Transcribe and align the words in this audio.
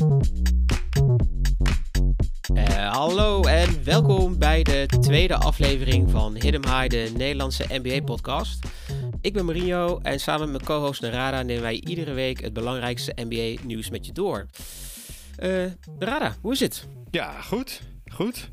Uh, 0.00 0.08
hallo 2.92 3.42
en 3.42 3.84
welkom 3.84 4.38
bij 4.38 4.62
de 4.62 4.86
tweede 5.00 5.34
aflevering 5.34 6.10
van 6.10 6.34
Hidden 6.34 6.64
High, 6.64 6.88
de 6.88 7.12
Nederlandse 7.16 7.64
NBA-podcast. 7.68 8.66
Ik 9.20 9.32
ben 9.32 9.44
Marinho 9.44 9.98
en 10.02 10.20
samen 10.20 10.40
met 10.40 10.50
mijn 10.50 10.64
co-host 10.64 11.00
Narada 11.00 11.42
nemen 11.42 11.62
wij 11.62 11.74
iedere 11.74 12.12
week 12.12 12.40
het 12.40 12.52
belangrijkste 12.52 13.12
NBA-nieuws 13.16 13.90
met 13.90 14.06
je 14.06 14.12
door. 14.12 14.46
Uh, 15.42 15.66
Narada, 15.98 16.36
hoe 16.40 16.52
is 16.52 16.60
het? 16.60 16.86
Ja, 17.10 17.40
goed. 17.40 17.82
Goed. 18.12 18.48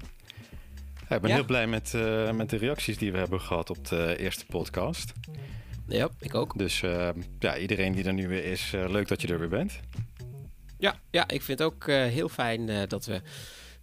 Ja, 1.09 1.15
ik 1.15 1.21
ben 1.21 1.31
heel 1.31 1.45
blij 1.45 1.67
met, 1.67 1.93
uh, 1.95 2.31
met 2.31 2.49
de 2.49 2.57
reacties 2.57 2.97
die 2.97 3.11
we 3.11 3.17
hebben 3.17 3.41
gehad 3.41 3.69
op 3.69 3.87
de 3.87 4.17
eerste 4.17 4.45
podcast. 4.45 5.13
Ja, 5.87 6.09
ik 6.19 6.35
ook. 6.35 6.57
Dus 6.57 6.79
ja, 7.39 7.57
iedereen 7.57 7.91
die 7.91 8.03
er 8.03 8.13
nu 8.13 8.27
weer 8.27 8.45
is, 8.45 8.71
leuk 8.71 9.07
dat 9.07 9.21
je 9.21 9.27
er 9.27 9.39
weer 9.39 9.49
bent. 9.49 9.79
Ja, 10.77 10.99
ja 11.11 11.23
ik 11.27 11.41
vind 11.41 11.59
het 11.59 11.67
ook 11.67 11.85
heel 11.87 12.29
fijn 12.29 12.87
dat 12.87 13.05
we 13.05 13.21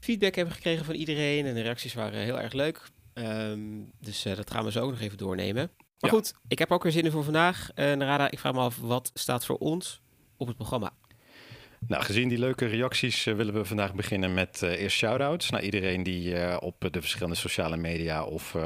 feedback 0.01 0.35
hebben 0.35 0.55
gekregen 0.55 0.85
van 0.85 0.95
iedereen. 0.95 1.47
En 1.47 1.55
de 1.55 1.63
reacties 1.63 1.95
waren 1.95 2.19
heel 2.19 2.41
erg 2.41 2.53
leuk. 2.53 2.81
Um, 3.15 3.93
dus 4.01 4.23
dat 4.23 4.51
gaan 4.51 4.65
we 4.65 4.71
zo 4.71 4.81
ook 4.81 4.91
nog 4.91 5.01
even 5.01 5.19
doornemen. 5.19 5.71
Maar 5.99 6.11
ja. 6.11 6.17
goed, 6.17 6.35
ik 6.49 6.59
heb 6.59 6.71
ook 6.71 6.83
weer 6.83 6.93
zin 6.93 7.05
in 7.05 7.11
voor 7.11 7.25
vandaag. 7.25 7.71
Narada, 7.75 8.31
ik 8.31 8.39
vraag 8.39 8.53
me 8.53 8.61
af, 8.61 8.79
wat 8.79 9.11
staat 9.15 9.45
voor 9.45 9.59
ons 9.59 10.03
op 10.37 10.47
het 10.47 10.57
programma? 10.57 10.93
Nou, 11.87 12.03
gezien 12.03 12.29
die 12.29 12.39
leuke 12.39 12.67
reacties 12.67 13.27
uh, 13.27 13.35
willen 13.35 13.55
we 13.55 13.65
vandaag 13.65 13.95
beginnen 13.95 14.35
met 14.35 14.61
uh, 14.65 14.81
eerst 14.81 14.97
shout-outs 14.97 15.51
naar 15.51 15.63
iedereen 15.63 16.03
die 16.03 16.35
uh, 16.35 16.57
op 16.61 16.89
de 16.91 17.01
verschillende 17.01 17.37
sociale 17.37 17.77
media 17.77 18.25
of 18.25 18.57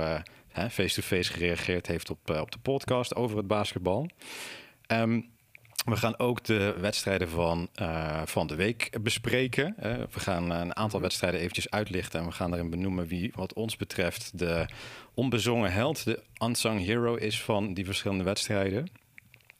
face-to-face 0.53 1.03
-face 1.03 1.33
gereageerd 1.33 1.87
heeft 1.87 2.11
op, 2.11 2.31
op 2.31 2.51
de 2.51 2.59
podcast 2.59 3.15
over 3.15 3.37
het 3.37 3.47
basketbal. 3.47 4.11
Um, 4.93 5.31
we 5.91 5.97
gaan 5.97 6.19
ook 6.19 6.45
de 6.45 6.75
wedstrijden 6.81 7.29
van, 7.29 7.69
van 8.25 8.47
de 8.47 8.55
week 8.55 8.91
bespreken. 9.03 9.75
we 10.11 10.21
gaan 10.21 10.51
een 10.51 10.77
aantal 10.77 11.01
wedstrijden 11.01 11.41
eventjes 11.41 11.71
uitlichten 11.71 12.21
en 12.21 12.27
we 12.27 12.33
gaan 12.33 12.53
erin 12.53 12.71
benoemen 12.71 13.07
wie 13.07 13.33
wat 13.35 13.53
ons 13.53 13.77
betreft 13.77 14.39
de 14.39 14.67
onbezongen 15.15 15.73
held, 15.73 16.05
de 16.05 16.23
unsung 16.39 16.85
hero 16.85 17.15
is 17.15 17.43
van 17.43 17.75
die 17.75 17.85
verschillende 17.85 18.25
wedstrijden. 18.25 18.91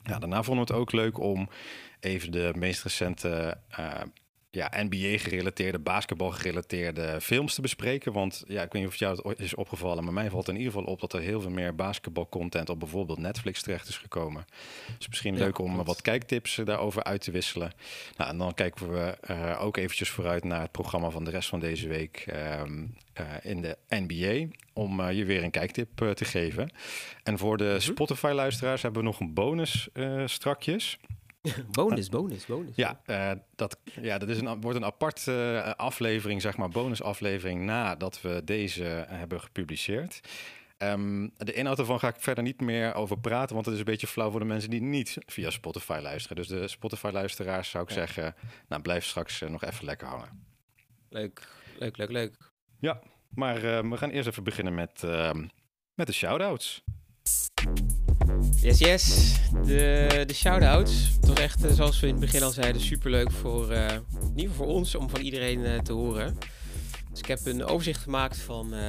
Ja, 0.03 0.19
daarna 0.19 0.43
vonden 0.43 0.67
we 0.67 0.73
het 0.73 0.81
ook 0.81 0.93
leuk 0.93 1.19
om 1.19 1.49
even 2.01 2.33
de 2.33 2.53
meest 2.57 2.83
recente 2.83 3.59
uh, 3.79 4.01
ja, 4.51 4.73
NBA-gerelateerde, 4.77 5.79
basketbal-gerelateerde 5.79 7.21
films 7.21 7.55
te 7.55 7.61
bespreken. 7.61 8.13
Want 8.13 8.45
ja, 8.47 8.63
ik 8.63 8.73
weet 8.73 8.83
niet 8.83 8.91
of 8.91 8.99
jou 8.99 9.29
het 9.29 9.41
is 9.41 9.55
opgevallen, 9.55 10.05
maar 10.05 10.13
mij 10.13 10.31
valt 10.31 10.49
in 10.49 10.57
ieder 10.57 10.73
geval 10.73 10.87
op 10.87 11.01
dat 11.01 11.13
er 11.13 11.21
heel 11.21 11.41
veel 11.41 11.51
meer 11.51 11.75
basketbal-content 11.75 12.69
op 12.69 12.79
bijvoorbeeld 12.79 13.19
Netflix 13.19 13.63
terecht 13.63 13.89
is 13.89 13.97
gekomen. 13.97 14.45
Dus 14.99 15.09
misschien 15.09 15.37
leuk 15.37 15.59
om 15.59 15.85
wat 15.85 16.03
kijktips 16.03 16.61
daarover 16.65 17.03
uit 17.03 17.21
te 17.21 17.31
wisselen. 17.31 17.73
Nou, 18.17 18.31
en 18.31 18.39
dan 18.39 18.55
kijken 18.55 18.93
we 18.93 19.19
uh, 19.31 19.63
ook 19.63 19.77
eventjes 19.77 20.11
vooruit 20.11 20.45
naar 20.45 20.61
het 20.61 20.73
programma 20.73 21.11
van 21.11 21.25
de 21.25 21.31
rest 21.31 21.49
van 21.49 21.61
deze 21.61 21.89
week 21.89 22.27
uh, 22.33 22.63
in 23.43 23.63
de 23.63 23.77
NBA. 23.89 24.55
Om 24.73 25.11
je 25.11 25.25
weer 25.25 25.43
een 25.43 25.51
kijktip 25.51 26.15
te 26.15 26.25
geven. 26.25 26.71
En 27.23 27.39
voor 27.39 27.57
de 27.57 27.65
mhm. 27.65 27.81
Spotify-luisteraars 27.81 28.83
hebben 28.83 29.03
we 29.03 29.09
nog 29.09 29.21
een 29.21 29.35
bonus 29.35 29.89
strakjes. 30.25 30.99
bonus, 31.71 32.09
bonus, 32.09 32.47
bonus. 32.47 32.77
Ja, 32.77 33.01
uh, 33.07 33.33
dat, 33.55 33.79
ja 34.01 34.19
dat 34.19 34.29
is 34.29 34.39
een, 34.39 34.61
wordt 34.61 34.77
een 34.77 34.85
apart 34.85 35.27
uh, 35.27 35.73
aflevering, 35.75 36.43
zeg 36.43 36.57
maar, 36.57 36.69
bonusaflevering 36.69 37.65
nadat 37.65 38.21
we 38.21 38.43
deze 38.45 38.83
hebben 39.09 39.41
gepubliceerd. 39.41 40.21
Um, 40.79 41.33
de 41.37 41.53
inhoud 41.53 41.79
ervan 41.79 41.99
ga 41.99 42.09
ik 42.09 42.17
verder 42.19 42.45
niet 42.45 42.61
meer 42.61 42.95
over 42.95 43.19
praten, 43.19 43.55
want 43.55 43.67
het 43.67 43.75
is 43.75 43.81
een 43.81 43.87
beetje 43.87 44.07
flauw 44.07 44.31
voor 44.31 44.41
de 44.41 44.47
mensen 44.47 44.71
die 44.71 44.83
niet 44.83 45.17
via 45.27 45.51
Spotify 45.51 45.99
luisteren. 46.03 46.37
Dus 46.37 46.47
de 46.47 46.69
Spotify-luisteraars 46.69 47.71
zou 47.71 47.85
ik 47.85 47.91
ja. 47.91 47.95
zeggen, 47.95 48.35
nou 48.69 48.83
blijf 48.83 49.05
straks 49.05 49.41
nog 49.41 49.65
even 49.65 49.85
lekker 49.85 50.07
hangen. 50.07 50.47
Leuk, 51.09 51.49
leuk, 51.79 51.97
leuk, 51.97 52.11
leuk. 52.11 52.37
Ja, 52.79 53.01
maar 53.29 53.61
we 53.91 53.97
gaan 53.97 54.11
eerst 54.11 54.29
even 54.29 54.45
beginnen 54.45 54.75
met, 54.75 55.03
met 55.95 56.07
de 56.07 56.13
shout-outs. 56.13 56.83
Yes, 58.61 58.79
yes. 58.79 59.35
De, 59.65 60.25
de 60.27 60.35
shout-outs. 60.35 61.19
Het 61.21 61.39
echt, 61.39 61.65
eh, 61.65 61.73
zoals 61.73 62.01
we 62.01 62.07
in 62.07 62.13
het 62.13 62.21
begin 62.21 62.43
al 62.43 62.51
zeiden, 62.51 62.83
superleuk 62.83 63.31
voor, 63.31 63.73
uh, 63.73 63.87
voor 64.47 64.67
ons, 64.67 64.95
om 64.95 65.11
van 65.11 65.21
iedereen 65.21 65.59
uh, 65.59 65.79
te 65.79 65.93
horen. 65.93 66.39
Dus 67.11 67.19
ik 67.19 67.27
heb 67.27 67.47
een 67.47 67.65
overzicht 67.65 68.03
gemaakt 68.03 68.39
van 68.39 68.75
uh, 68.75 68.81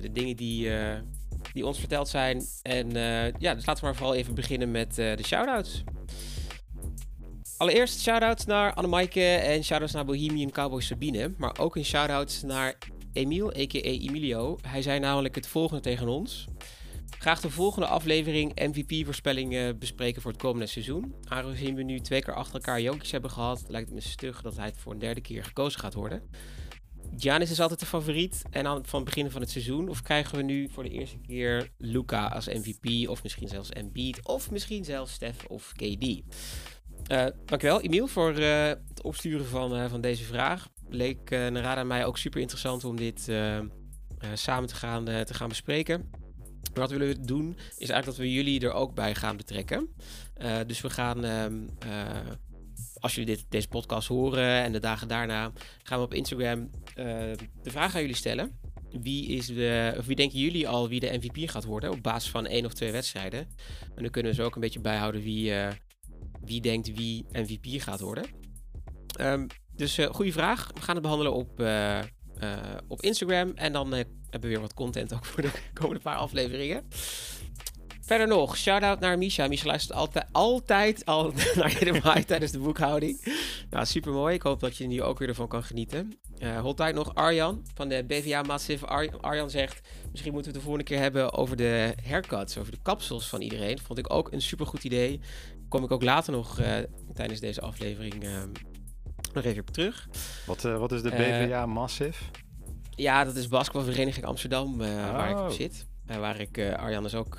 de 0.00 0.12
dingen 0.12 0.36
die, 0.36 0.70
die 1.52 1.66
ons 1.66 1.78
verteld 1.78 2.08
zijn. 2.08 2.44
En 2.62 2.90
ja, 3.38 3.54
dus 3.54 3.66
laten 3.66 3.74
we 3.74 3.80
maar 3.80 3.96
vooral 3.96 4.14
even 4.14 4.34
beginnen 4.34 4.70
met 4.70 4.94
de 4.94 5.24
shout-outs. 5.24 5.82
Allereerst 7.56 8.00
shout-outs 8.00 8.44
naar 8.44 8.74
Annemaike 8.74 9.24
en 9.24 9.64
shout-outs 9.64 9.92
naar 9.92 10.04
Bohemian 10.04 10.50
Cowboy 10.50 10.80
Sabine. 10.80 11.34
Maar 11.36 11.58
ook 11.58 11.76
een 11.76 11.84
shout-out 11.84 12.42
naar 12.46 12.78
Emiel, 13.12 13.48
a.k.a. 13.48 13.78
Emilio. 13.80 14.58
Hij 14.62 14.82
zei 14.82 14.98
namelijk 14.98 15.34
het 15.34 15.46
volgende 15.46 15.82
tegen 15.82 16.08
ons. 16.08 16.46
Graag 17.18 17.40
de 17.40 17.50
volgende 17.50 17.86
aflevering 17.86 18.52
MVP-voorspellingen 18.54 19.78
bespreken 19.78 20.22
voor 20.22 20.30
het 20.30 20.40
komende 20.40 20.66
seizoen. 20.66 21.14
Aangezien 21.24 21.74
we 21.74 21.82
nu 21.82 22.00
twee 22.00 22.22
keer 22.22 22.34
achter 22.34 22.54
elkaar 22.54 22.80
Jokic 22.80 23.10
hebben 23.10 23.30
gehad, 23.30 23.64
lijkt 23.68 23.88
het 23.88 23.94
me 23.94 24.10
stug 24.10 24.42
dat 24.42 24.56
hij 24.56 24.66
het 24.66 24.78
voor 24.78 24.92
een 24.92 24.98
derde 24.98 25.20
keer 25.20 25.44
gekozen 25.44 25.80
gaat 25.80 25.94
worden. 25.94 26.22
Giannis 27.16 27.50
is 27.50 27.60
altijd 27.60 27.80
de 27.80 27.86
favoriet 27.86 28.42
en 28.50 28.66
aan 28.66 28.86
van 28.86 29.00
het 29.00 29.08
begin 29.08 29.30
van 29.30 29.40
het 29.40 29.50
seizoen. 29.50 29.88
Of 29.88 30.02
krijgen 30.02 30.36
we 30.36 30.42
nu 30.42 30.68
voor 30.68 30.82
de 30.82 30.90
eerste 30.90 31.18
keer 31.18 31.70
Luca 31.78 32.26
als 32.26 32.46
MVP 32.46 33.08
of 33.08 33.22
misschien 33.22 33.48
zelfs 33.48 33.70
Embiid 33.70 34.26
of 34.26 34.50
misschien 34.50 34.84
zelfs 34.84 35.12
Steph 35.12 35.46
of 35.46 35.72
KD. 35.72 36.22
Eh, 37.06 37.26
dankjewel 37.44 37.80
Emiel 37.80 38.06
voor 38.06 38.38
uh, 38.38 38.66
het 38.68 39.02
opsturen 39.02 39.46
van, 39.46 39.90
van 39.90 40.00
deze 40.00 40.24
vraag. 40.24 40.68
Leek 40.88 41.30
Narada 41.30 41.80
en 41.80 41.86
mij 41.86 42.04
ook 42.04 42.18
super 42.18 42.40
interessant 42.40 42.84
om 42.84 42.96
dit 42.96 43.20
samen 44.34 44.68
te 44.68 44.74
gaan, 44.74 45.04
te 45.04 45.34
gaan 45.34 45.48
bespreken. 45.48 46.25
Wat 46.74 46.90
we 46.90 46.96
willen 46.96 47.26
doen 47.26 47.56
is 47.56 47.88
eigenlijk 47.88 48.06
dat 48.06 48.16
we 48.16 48.32
jullie 48.32 48.60
er 48.60 48.72
ook 48.72 48.94
bij 48.94 49.14
gaan 49.14 49.36
betrekken. 49.36 49.88
Uh, 50.42 50.56
dus 50.66 50.80
we 50.80 50.90
gaan, 50.90 51.24
um, 51.24 51.70
uh, 51.86 52.30
als 52.98 53.14
jullie 53.14 53.34
dit, 53.34 53.46
deze 53.48 53.68
podcast 53.68 54.08
horen 54.08 54.62
en 54.62 54.72
de 54.72 54.80
dagen 54.80 55.08
daarna, 55.08 55.52
gaan 55.82 55.98
we 55.98 56.04
op 56.04 56.14
Instagram 56.14 56.60
uh, 56.60 57.04
de 57.62 57.70
vraag 57.70 57.94
aan 57.94 58.00
jullie 58.00 58.16
stellen. 58.16 58.58
Wie, 59.02 59.26
is 59.28 59.46
de, 59.46 59.94
of 59.98 60.06
wie 60.06 60.16
denken 60.16 60.38
jullie 60.38 60.68
al 60.68 60.88
wie 60.88 61.00
de 61.00 61.18
MVP 61.22 61.50
gaat 61.50 61.64
worden 61.64 61.90
op 61.90 62.02
basis 62.02 62.30
van 62.30 62.46
één 62.46 62.64
of 62.64 62.72
twee 62.72 62.92
wedstrijden? 62.92 63.40
En 63.94 64.02
dan 64.02 64.10
kunnen 64.10 64.30
we 64.30 64.36
zo 64.36 64.44
ook 64.44 64.54
een 64.54 64.60
beetje 64.60 64.80
bijhouden 64.80 65.22
wie, 65.22 65.52
wie 66.44 66.60
denkt 66.60 66.94
wie 66.94 67.26
MVP 67.32 67.82
gaat 67.82 68.00
worden. 68.00 68.24
Um, 69.20 69.46
dus 69.76 69.98
goede 70.10 70.32
vraag. 70.32 70.70
We 70.74 70.80
gaan 70.80 70.94
het 70.94 71.02
behandelen 71.02 71.34
op, 71.34 71.60
op 72.88 73.02
Instagram. 73.02 73.52
En 73.54 73.72
dan 73.72 73.92
hebben 73.92 74.40
we 74.40 74.48
weer 74.48 74.60
wat 74.60 74.74
content 74.74 75.14
ook 75.14 75.24
voor 75.24 75.42
de 75.42 75.50
komende 75.80 76.00
paar 76.00 76.16
afleveringen. 76.16 76.84
Verder 78.06 78.26
nog, 78.26 78.56
shout-out 78.56 79.00
naar 79.00 79.18
Misha. 79.18 79.48
Misha 79.48 79.66
luistert 79.66 79.98
altijd, 79.98 80.26
altijd 80.32 81.04
al 81.04 81.32
naar 81.56 82.18
je 82.18 82.24
tijdens 82.26 82.52
de 82.52 82.58
boekhouding. 82.58 83.34
Nou, 83.70 83.86
super 83.86 84.12
mooi. 84.12 84.34
Ik 84.34 84.42
hoop 84.42 84.60
dat 84.60 84.76
je 84.76 84.86
nu 84.86 85.02
ook 85.02 85.18
weer 85.18 85.28
ervan 85.28 85.48
kan 85.48 85.62
genieten. 85.62 86.18
Uh, 86.38 86.60
hold 86.60 86.76
tijd 86.76 86.94
nog 86.94 87.14
Arjan 87.14 87.66
van 87.74 87.88
de 87.88 88.04
BVA 88.06 88.42
Massive. 88.42 88.86
Ar 88.86 89.20
Arjan 89.20 89.50
zegt, 89.50 89.88
misschien 90.10 90.32
moeten 90.32 90.52
we 90.52 90.58
het 90.58 90.66
de 90.66 90.70
volgende 90.70 90.84
keer 90.84 90.98
hebben 90.98 91.32
over 91.32 91.56
de 91.56 91.94
haircuts, 92.04 92.58
over 92.58 92.72
de 92.72 92.78
kapsels 92.82 93.28
van 93.28 93.40
iedereen. 93.40 93.78
Vond 93.78 93.98
ik 93.98 94.12
ook 94.12 94.32
een 94.32 94.42
super 94.42 94.66
goed 94.66 94.84
idee. 94.84 95.20
Kom 95.68 95.84
ik 95.84 95.90
ook 95.90 96.02
later 96.02 96.32
nog 96.32 96.60
tijdens 97.14 97.40
deze 97.40 97.60
aflevering 97.60 98.24
nog 99.36 99.44
even 99.44 99.60
op 99.60 99.70
terug. 99.70 100.08
Wat, 100.46 100.62
wat 100.62 100.92
is 100.92 101.02
de 101.02 101.10
BVA 101.10 101.66
Massive? 101.66 102.24
Ja, 102.90 103.24
dat 103.24 103.36
is 103.36 103.48
basketbalvereniging 103.48 104.24
Amsterdam, 104.24 104.80
uh, 104.80 105.10
waar 105.12 105.30
ik 105.30 105.38
op 105.38 105.48
oh. 105.48 105.50
zit. 105.50 105.86
Uh, 106.10 106.16
waar 106.16 106.40
ik 106.40 106.58
Arjan 106.76 107.02
dus 107.02 107.14
ook 107.14 107.38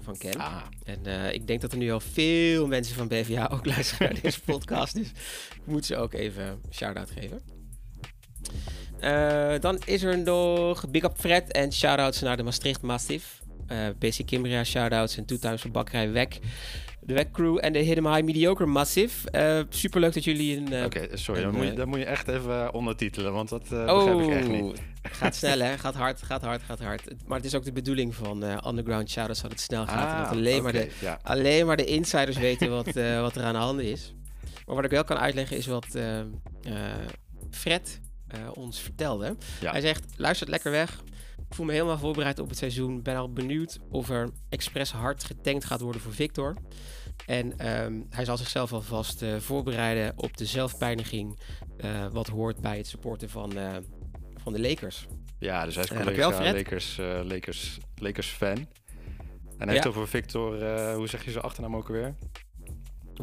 van 0.00 0.16
ken. 0.18 0.38
Ah. 0.38 0.62
En 0.84 1.34
ik 1.34 1.46
denk 1.46 1.60
dat 1.60 1.72
er 1.72 1.78
nu 1.78 1.92
al 1.92 2.00
veel 2.00 2.66
mensen 2.66 2.96
van 2.96 3.08
BVA 3.08 3.48
ook 3.52 3.66
luisteren 3.74 4.12
naar 4.12 4.22
deze 4.22 4.40
podcast. 4.40 4.94
Dus 4.94 5.08
ik 5.54 5.62
moet 5.64 5.86
ze 5.86 5.96
ook 5.96 6.12
even 6.12 6.60
shout-out 6.70 7.10
geven. 7.10 7.40
dan 9.60 9.80
is 9.84 10.02
er 10.02 10.18
nog 10.18 10.90
Big 10.90 11.02
Up 11.02 11.16
Fred 11.16 11.52
en 11.52 11.72
shout-outs 11.72 12.20
naar 12.20 12.36
de 12.36 12.42
Maastricht 12.42 12.82
Mastiff. 12.82 13.44
Uh, 13.72 13.88
BC 13.98 14.26
Kimbria 14.26 14.64
shout-outs 14.64 15.16
en 15.16 15.24
Two 15.24 15.38
Times 15.38 15.60
van 15.60 15.70
Bakkerij 15.70 16.10
Wek 16.10 16.38
de 17.06 17.14
Wek 17.14 17.30
Crew 17.32 17.58
en 17.60 17.72
de 17.72 17.78
Hidden 17.78 18.12
High 18.12 18.24
Mediocre 18.24 18.66
Massive. 18.66 19.28
Uh, 19.32 19.62
superleuk 19.68 20.14
dat 20.14 20.24
jullie 20.24 20.56
een... 20.56 20.72
Uh, 20.72 20.84
Oké, 20.84 21.08
sorry, 21.12 21.42
dan, 21.42 21.54
moet 21.54 21.66
je, 21.66 21.72
dan 21.72 21.88
moet 21.88 21.98
je 21.98 22.04
echt 22.04 22.28
even 22.28 22.74
ondertitelen, 22.74 23.32
want 23.32 23.48
dat 23.48 23.68
uh, 23.72 23.78
oh, 23.78 24.04
begrijp 24.04 24.20
ik 24.20 24.34
echt 24.34 24.48
niet. 24.48 24.82
gaat 25.02 25.34
snel 25.34 25.58
hè, 25.58 25.78
gaat 25.78 25.94
hard, 25.94 26.22
gaat 26.22 26.42
hard, 26.42 26.62
gaat 26.62 26.80
hard. 26.80 27.02
Maar 27.26 27.36
het 27.36 27.46
is 27.46 27.54
ook 27.54 27.64
de 27.64 27.72
bedoeling 27.72 28.14
van 28.14 28.42
Underground 28.66 29.10
Shadows 29.10 29.40
dat 29.40 29.50
het 29.50 29.60
snel 29.60 29.86
gaat. 29.86 30.12
Ah, 30.12 30.22
dat 30.22 30.38
alleen, 30.38 30.62
maar 30.62 30.72
de, 30.72 30.90
ja. 31.00 31.18
alleen 31.22 31.66
maar 31.66 31.76
de 31.76 31.84
insiders 31.84 32.36
weten 32.36 32.70
wat, 32.70 32.92
wat 33.20 33.36
er 33.36 33.42
aan 33.42 33.52
de 33.52 33.58
hand 33.58 33.80
is. 33.80 34.14
Maar 34.66 34.74
wat 34.74 34.84
ik 34.84 34.90
wel 34.90 35.04
kan 35.04 35.18
uitleggen 35.18 35.56
is 35.56 35.66
wat 35.66 35.98
Fred 37.50 38.00
ons 38.54 38.80
vertelde. 38.80 39.36
Ja. 39.60 39.70
Hij 39.70 39.80
zegt, 39.80 40.04
luistert 40.16 40.50
lekker 40.50 40.70
weg. 40.70 41.02
Ik 41.48 41.54
voel 41.54 41.66
me 41.66 41.72
helemaal 41.72 41.98
voorbereid 41.98 42.38
op 42.38 42.48
het 42.48 42.58
seizoen. 42.58 43.02
Ben 43.02 43.16
al 43.16 43.32
benieuwd 43.32 43.78
of 43.90 44.10
er 44.10 44.30
expres 44.48 44.92
hard 44.92 45.24
getankt 45.24 45.64
gaat 45.64 45.80
worden 45.80 46.00
voor 46.00 46.12
Victor. 46.12 46.56
En 47.26 47.58
ehm, 47.58 48.00
hij 48.10 48.24
zal 48.24 48.36
zichzelf 48.36 48.72
alvast 48.72 49.22
uh, 49.22 49.36
voorbereiden 49.36 50.12
op 50.16 50.36
de 50.36 50.46
zelfpijniging. 50.46 51.38
Uh, 51.84 52.06
wat 52.06 52.26
hoort 52.26 52.60
bij 52.60 52.76
het 52.76 52.86
supporten 52.86 53.30
van, 53.30 53.58
uh, 53.58 53.76
van 54.42 54.52
de 54.52 54.60
Lakers. 54.60 55.06
Ja, 55.38 55.64
dus 55.64 55.74
hij 55.74 55.84
is 55.84 55.90
collega 55.90 56.30
wel, 56.30 56.52
Lakers, 56.52 56.96
Lakers, 57.24 57.78
Lakers 57.94 58.28
fan. 58.28 58.56
En 59.58 59.66
hij 59.66 59.72
heeft 59.72 59.86
over 59.86 60.08
Victor, 60.08 60.50
hoe 60.94 61.08
zeg 61.08 61.24
je 61.24 61.30
zijn 61.30 61.44
achternaam 61.44 61.76
ook 61.76 61.86
alweer? 61.88 62.14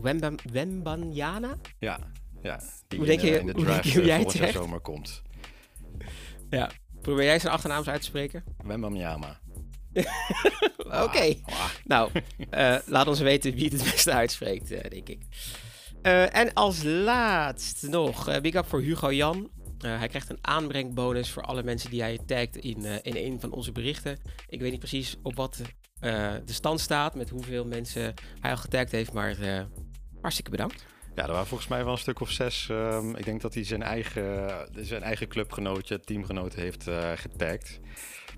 Wembam, 0.02 0.36
Wembanyana? 0.52 1.58
Ja, 1.80 2.00
ja. 2.42 2.60
Die 2.88 2.98
hoe 3.00 3.08
denk 3.08 3.22
je, 3.22 3.40
in 3.40 3.46
de 3.46 3.54
draft 3.54 3.94
hoe 3.94 4.06
jij 4.06 4.20
het 4.20 4.52
zomer 4.54 4.80
komt. 4.80 5.22
Ja. 6.50 6.72
Probeer 7.04 7.26
jij 7.26 7.40
zijn 7.40 7.54
achternaam 7.54 7.84
uit 7.86 8.00
te 8.00 8.08
spreken? 8.08 8.44
Wembanyama. 8.64 9.40
Oké. 11.06 11.36
Nou, 11.84 12.10
uh, 12.54 12.76
laat 12.86 13.08
ons 13.08 13.20
weten 13.20 13.54
wie 13.54 13.64
het 13.64 13.74
het 13.74 13.92
beste 13.92 14.12
uitspreekt, 14.12 14.72
uh, 14.72 14.80
denk 14.90 15.10
ik. 15.10 15.20
Uh, 16.02 16.36
en 16.36 16.54
als 16.54 16.84
laatst 16.84 17.88
nog, 17.88 18.42
big 18.42 18.54
up 18.54 18.66
voor 18.66 18.82
Hugo 18.82 19.14
Jan. 19.14 19.50
hij 19.78 20.08
krijgt 20.08 20.30
een 20.30 20.38
aanbrengbonus 20.42 21.32
voor 21.32 21.44
alle 21.44 21.64
mensen 21.64 21.90
die 21.90 22.02
hij 22.02 22.20
tagt 22.26 22.58
in, 22.58 22.86
in 23.04 23.16
een 23.16 23.40
van 23.40 23.52
onze 23.52 23.72
berichten. 23.72 24.20
Ik 24.48 24.62
weet 24.62 24.72
niet 24.72 24.80
precies 24.80 25.16
op 25.24 25.36
wat 25.36 25.62
de 26.46 26.54
stand 26.54 26.80
staat, 26.80 27.16
met 27.16 27.30
hoeveel 27.30 27.66
mensen 27.66 28.14
hij 28.40 28.52
al 28.52 28.58
getagd 28.58 28.92
heeft, 28.92 29.14
maar 29.14 29.36
hartstikke 30.22 30.52
bedankt. 30.52 30.86
Ja, 31.16 31.24
er 31.24 31.32
waren 31.32 31.48
volgens 31.48 31.70
mij 31.70 31.84
wel 31.84 31.94
een 31.94 31.98
stuk 32.00 32.20
of 32.20 32.32
zes. 32.32 32.68
Um, 32.72 33.16
ik 33.16 33.26
denk 33.26 33.42
dat 33.42 33.54
hij 33.54 33.64
zijn 33.64 33.84
eigen, 33.84 34.68
zijn 34.72 35.04
eigen 35.04 35.28
clubgenootje, 35.28 36.00
teamgenoot 36.00 36.54
heeft 36.54 36.90
getagd. 37.16 37.80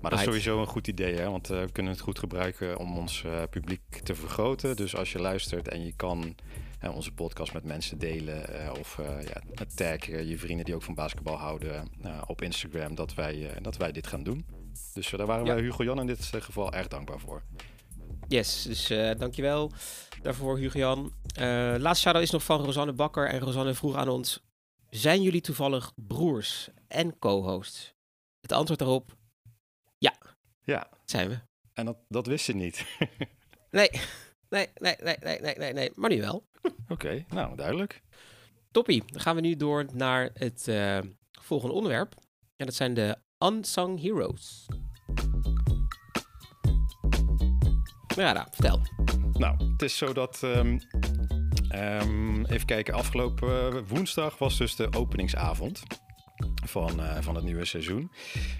Maar 0.00 0.10
dat 0.10 0.20
is 0.20 0.26
sowieso 0.26 0.60
een 0.60 0.66
goed 0.66 0.88
idee, 0.88 1.14
hè? 1.14 1.30
want 1.30 1.50
uh, 1.50 1.60
we 1.60 1.72
kunnen 1.72 1.92
het 1.92 2.00
goed 2.00 2.18
gebruiken 2.18 2.78
om 2.78 2.96
ons 2.96 3.22
uh, 3.26 3.42
publiek 3.50 4.00
te 4.02 4.14
vergroten. 4.14 4.76
Dus 4.76 4.96
als 4.96 5.12
je 5.12 5.18
luistert 5.18 5.68
en 5.68 5.84
je 5.84 5.92
kan 5.92 6.34
uh, 6.84 6.94
onze 6.94 7.12
podcast 7.12 7.52
met 7.52 7.64
mensen 7.64 7.98
delen 7.98 8.44
of 8.78 9.00
ja, 9.26 9.66
taggen 9.74 10.28
je 10.28 10.38
vrienden 10.38 10.64
die 10.64 10.74
ook 10.74 10.82
van 10.82 10.94
basketbal 10.94 11.36
houden 11.36 11.88
op 12.26 12.42
Instagram, 12.42 12.94
dat 12.94 13.14
wij, 13.14 13.50
dat 13.62 13.76
wij 13.76 13.92
dit 13.92 14.06
gaan 14.06 14.22
doen. 14.22 14.46
Dus 14.94 15.10
daar 15.10 15.26
waren 15.26 15.46
ja. 15.46 15.54
wij 15.54 15.62
Hugo 15.62 15.84
Jan 15.84 16.00
in 16.00 16.06
dit 16.06 16.32
geval 16.38 16.72
erg 16.72 16.88
dankbaar 16.88 17.20
voor. 17.20 17.42
Yes, 18.28 18.62
dus 18.62 18.86
dankjewel 19.18 19.72
daarvoor 20.22 20.58
Hugo 20.58 20.78
Jan. 20.78 21.12
Laatste 21.78 22.08
shout 22.08 22.22
is 22.22 22.30
nog 22.30 22.42
van 22.42 22.64
Rosanne 22.64 22.92
Bakker 22.92 23.28
en 23.28 23.40
Rosanne 23.40 23.74
vroeg 23.74 23.96
aan 23.96 24.08
ons, 24.08 24.42
zijn 24.90 25.22
jullie 25.22 25.40
toevallig 25.40 25.92
broers 25.94 26.68
en 26.88 27.18
co-hosts? 27.18 27.94
Het 28.40 28.52
antwoord 28.52 28.78
daarop 28.78 29.16
ja. 29.98 30.14
Ja. 30.62 30.88
Zijn 31.04 31.28
we. 31.28 31.38
En 31.72 31.84
dat, 31.84 31.96
dat 32.08 32.26
wist 32.26 32.46
je 32.46 32.54
niet. 32.54 32.86
nee. 33.70 33.90
Nee, 34.48 34.68
nee, 34.74 34.96
nee, 35.02 35.16
nee, 35.20 35.38
nee, 35.40 35.54
nee, 35.56 35.72
nee. 35.72 35.90
Maar 35.94 36.10
nu 36.10 36.20
wel. 36.20 36.46
Oké, 36.88 37.24
nou 37.28 37.56
duidelijk. 37.56 38.02
Toppie. 38.70 39.02
Dan 39.06 39.20
gaan 39.20 39.34
we 39.34 39.40
nu 39.40 39.56
door 39.56 39.86
naar 39.92 40.30
het 40.34 40.66
uh, 40.68 40.98
volgende 41.40 41.74
onderwerp. 41.74 42.14
En 42.56 42.66
dat 42.66 42.74
zijn 42.74 42.94
de 42.94 43.16
Unsung 43.38 44.02
Heroes. 44.02 44.66
Ja, 48.16 48.32
nou, 48.32 48.46
vertel. 48.50 48.80
Nou, 49.32 49.70
het 49.72 49.82
is 49.82 49.96
zo 49.96 50.12
dat. 50.12 50.42
Um, 50.42 50.80
um, 51.74 52.44
even 52.44 52.66
kijken, 52.66 52.94
afgelopen 52.94 53.86
woensdag 53.86 54.38
was 54.38 54.56
dus 54.56 54.76
de 54.76 54.92
openingsavond 54.92 55.82
van, 56.64 57.00
uh, 57.00 57.16
van 57.20 57.34
het 57.34 57.44
nieuwe 57.44 57.64
seizoen. 57.64 58.12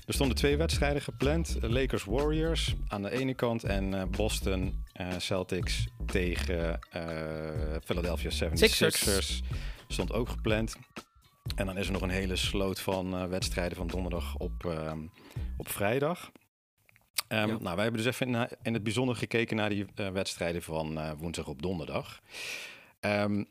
Er 0.07 0.15
stonden 0.15 0.37
twee 0.37 0.57
wedstrijden 0.57 1.03
gepland. 1.03 1.57
Lakers 1.61 2.05
Warriors 2.05 2.75
aan 2.89 3.03
de 3.03 3.11
ene 3.11 3.35
kant 3.35 3.65
en 3.65 3.93
uh, 3.93 4.03
Boston 4.05 4.85
uh, 5.01 5.09
Celtics 5.19 5.87
tegen 6.07 6.81
Philadelphia 7.85 8.31
76ers 8.31 9.41
stond 9.89 10.13
ook 10.13 10.29
gepland. 10.29 10.77
En 11.55 11.67
dan 11.67 11.79
is 11.79 11.87
er 11.87 11.93
nog 11.93 12.03
een 12.03 12.11
hele 12.11 12.37
sloot 12.37 12.81
van 12.81 13.29
wedstrijden 13.29 13.77
van 13.77 13.87
donderdag 13.87 14.37
op, 14.37 14.65
ehm, 14.65 14.99
op 15.57 15.69
vrijdag. 15.69 16.31
Um, 17.29 17.39
ja. 17.39 17.47
Nou, 17.47 17.75
wij 17.75 17.85
hebben 17.85 18.03
dus 18.03 18.13
even 18.13 18.35
in, 18.35 18.49
in, 18.63 18.75
het 18.75 18.83
bijzonder 18.83 19.17
gekeken 19.17 19.57
naar 19.57 19.69
die 19.69 19.87
wedstrijden 19.95 20.63
van 20.63 21.17
woensdag 21.17 21.47
op 21.47 21.63
donderdag. 21.63 22.21
Um, 23.07 23.47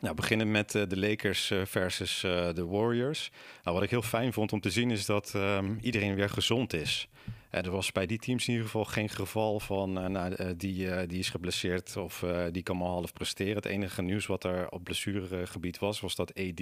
nou, 0.00 0.14
beginnen 0.14 0.50
met 0.50 0.74
uh, 0.74 0.82
de 0.88 0.98
Lakers 0.98 1.50
uh, 1.50 1.64
versus 1.64 2.22
uh, 2.22 2.52
de 2.52 2.66
Warriors. 2.66 3.30
Nou, 3.62 3.74
wat 3.76 3.84
ik 3.84 3.90
heel 3.90 4.02
fijn 4.02 4.32
vond 4.32 4.52
om 4.52 4.60
te 4.60 4.70
zien 4.70 4.90
is 4.90 5.06
dat 5.06 5.32
um, 5.36 5.78
iedereen 5.80 6.14
weer 6.14 6.28
gezond 6.28 6.72
is. 6.72 7.08
er 7.50 7.70
was 7.70 7.92
bij 7.92 8.06
die 8.06 8.18
teams 8.18 8.46
in 8.46 8.52
ieder 8.52 8.66
geval 8.66 8.84
geen 8.84 9.08
geval 9.08 9.60
van 9.60 9.92
nou, 9.92 10.56
die, 10.56 11.06
die 11.06 11.18
is 11.18 11.30
geblesseerd 11.30 11.96
of 11.96 12.24
die 12.50 12.62
kan 12.62 12.76
maar 12.76 12.88
half 12.88 13.12
presteren. 13.12 13.54
Het 13.54 13.64
enige 13.64 14.02
nieuws 14.02 14.26
wat 14.26 14.44
er 14.44 14.70
op 14.70 14.84
blessuregebied 14.84 15.78
was, 15.78 16.00
was 16.00 16.14
dat 16.14 16.34
AD 16.34 16.60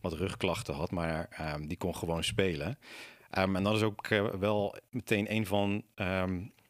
wat 0.00 0.12
rugklachten 0.12 0.74
had, 0.74 0.90
maar 0.90 1.28
um, 1.54 1.66
die 1.66 1.76
kon 1.76 1.96
gewoon 1.96 2.24
spelen. 2.24 2.78
En 3.30 3.62
dat 3.62 3.76
is 3.76 3.82
ook 3.82 4.08
wel 4.38 4.76
meteen 4.90 5.32
een 5.32 5.46
van 5.46 5.84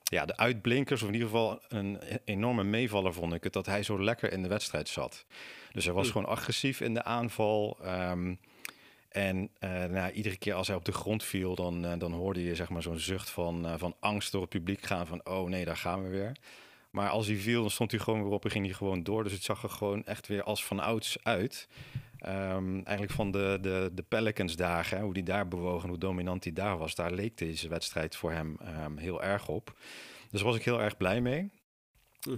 ja, 0.08 0.24
de 0.24 0.36
uitblinkers, 0.36 1.02
of 1.02 1.08
in 1.08 1.14
ieder 1.14 1.28
geval 1.28 1.60
een 1.68 1.98
enorme 2.24 2.64
meevaller 2.64 3.12
vond 3.12 3.34
ik 3.34 3.44
het, 3.44 3.52
dat 3.52 3.66
hij 3.66 3.82
zo 3.82 4.02
lekker 4.02 4.32
in 4.32 4.42
de 4.42 4.48
wedstrijd 4.48 4.88
zat. 4.88 5.24
Dus 5.72 5.84
hij 5.84 5.94
was 5.94 6.06
hm. 6.06 6.12
gewoon 6.12 6.28
agressief 6.28 6.80
in 6.80 6.94
de 6.94 7.04
aanval. 7.04 7.78
Ehm, 7.82 8.34
en 9.08 9.50
uh, 9.60 9.84
nou, 9.84 10.12
iedere 10.12 10.36
keer 10.36 10.54
als 10.54 10.66
hij 10.66 10.76
op 10.76 10.84
de 10.84 10.92
grond 10.92 11.24
viel, 11.24 11.54
dan, 11.54 11.84
uh, 11.84 11.92
dan 11.98 12.12
hoorde 12.12 12.44
je 12.44 12.54
zeg 12.54 12.68
maar, 12.68 12.82
zo'n 12.82 12.98
zucht 12.98 13.30
van, 13.30 13.66
uh, 13.66 13.74
van 13.76 13.94
angst 14.00 14.32
door 14.32 14.40
het 14.40 14.50
publiek 14.50 14.82
gaan. 14.82 15.06
Van, 15.06 15.26
oh 15.26 15.48
nee, 15.48 15.64
daar 15.64 15.76
gaan 15.76 16.02
we 16.02 16.08
weer. 16.08 16.36
Maar 16.90 17.08
als 17.08 17.26
hij 17.26 17.36
viel, 17.36 17.60
dan 17.60 17.70
stond 17.70 17.90
hij 17.90 18.00
gewoon 18.00 18.22
weer 18.22 18.32
op 18.32 18.44
en 18.44 18.50
ging 18.50 18.64
hij 18.64 18.74
gewoon 18.74 19.02
door. 19.02 19.22
Dus 19.22 19.32
het 19.32 19.42
zag 19.42 19.62
er 19.62 19.70
gewoon 19.70 20.04
echt 20.04 20.26
weer 20.26 20.42
als 20.42 20.64
van 20.64 20.80
ouds 20.80 21.18
uit. 21.22 21.68
Um, 22.26 22.84
eigenlijk 22.84 23.10
van 23.10 23.30
de, 23.30 23.58
de, 23.60 23.90
de 23.94 24.02
Pelicans 24.02 24.56
dagen, 24.56 25.00
hoe 25.00 25.14
die 25.14 25.22
daar 25.22 25.48
bewogen, 25.48 25.88
hoe 25.88 25.98
dominant 25.98 26.44
hij 26.44 26.52
daar 26.52 26.78
was. 26.78 26.94
Daar 26.94 27.12
leek 27.12 27.36
deze 27.36 27.68
wedstrijd 27.68 28.16
voor 28.16 28.32
hem 28.32 28.56
um, 28.84 28.96
heel 28.96 29.22
erg 29.22 29.48
op. 29.48 29.76
Dus 30.30 30.40
daar 30.40 30.50
was 30.50 30.56
ik 30.56 30.64
heel 30.64 30.80
erg 30.80 30.96
blij 30.96 31.20
mee. 31.20 31.50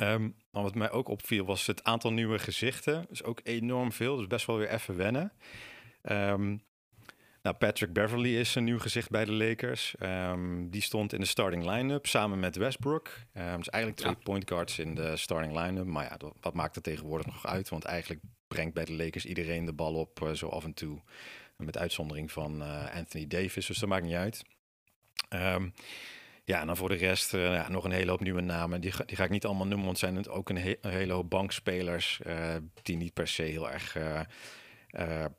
Um, 0.00 0.36
maar 0.50 0.62
wat 0.62 0.74
mij 0.74 0.90
ook 0.90 1.08
opviel 1.08 1.44
was 1.44 1.66
het 1.66 1.84
aantal 1.84 2.12
nieuwe 2.12 2.38
gezichten. 2.38 3.06
Dus 3.08 3.22
ook 3.22 3.40
enorm 3.42 3.92
veel, 3.92 4.16
dus 4.16 4.26
best 4.26 4.46
wel 4.46 4.56
weer 4.56 4.70
even 4.70 4.96
wennen. 4.96 5.32
Nou, 7.42 7.56
Patrick 7.58 7.92
Beverly 7.92 8.36
is 8.36 8.54
een 8.54 8.64
nieuw 8.64 8.78
gezicht 8.78 9.10
bij 9.10 9.24
de 9.24 9.32
Lakers. 9.32 9.94
Die 10.70 10.82
stond 10.82 11.12
in 11.12 11.20
de 11.20 11.26
starting 11.26 11.64
line-up 11.64 12.06
samen 12.06 12.40
met 12.40 12.56
Westbrook. 12.56 13.08
Dus 13.32 13.68
eigenlijk 13.68 13.96
twee 13.96 14.12
ja. 14.12 14.18
point 14.22 14.48
guards 14.48 14.78
in 14.78 14.94
de 14.94 15.16
starting 15.16 15.60
line-up. 15.60 15.86
Maar 15.86 16.04
ja, 16.04 16.30
wat 16.40 16.54
maakt 16.54 16.74
het 16.74 16.84
tegenwoordig 16.84 17.26
nog 17.26 17.46
uit? 17.46 17.68
Want 17.68 17.84
eigenlijk 17.84 18.20
brengt 18.50 18.74
bij 18.74 18.84
de 18.84 18.92
Lakers 18.92 19.26
iedereen 19.26 19.64
de 19.64 19.72
bal 19.72 19.94
op 19.94 20.20
uh, 20.22 20.30
zo 20.30 20.48
af 20.48 20.64
en 20.64 20.74
toe. 20.74 21.00
Met 21.56 21.78
uitzondering 21.78 22.32
van 22.32 22.62
uh, 22.62 22.94
Anthony 22.94 23.26
Davis, 23.26 23.66
dus 23.66 23.78
dat 23.78 23.88
maakt 23.88 24.04
niet 24.04 24.14
uit. 24.14 24.44
Um, 25.28 25.74
ja, 26.44 26.60
en 26.60 26.66
dan 26.66 26.76
voor 26.76 26.88
de 26.88 26.94
rest 26.94 27.34
uh, 27.34 27.54
ja, 27.54 27.68
nog 27.68 27.84
een 27.84 27.90
hele 27.90 28.10
hoop 28.10 28.20
nieuwe 28.20 28.40
namen. 28.40 28.80
Die, 28.80 28.92
die 29.06 29.16
ga 29.16 29.24
ik 29.24 29.30
niet 29.30 29.44
allemaal 29.44 29.66
noemen, 29.66 29.86
want 29.86 29.98
zijn 29.98 30.16
het 30.16 30.28
ook 30.28 30.48
een, 30.48 30.58
he 30.58 30.76
een 30.80 30.90
hele 30.90 31.12
hoop 31.12 31.30
bankspelers 31.30 32.20
die 32.82 32.96
niet 32.96 33.14
per 33.14 33.28
se 33.28 33.42
heel 33.42 33.70
erg 33.70 33.96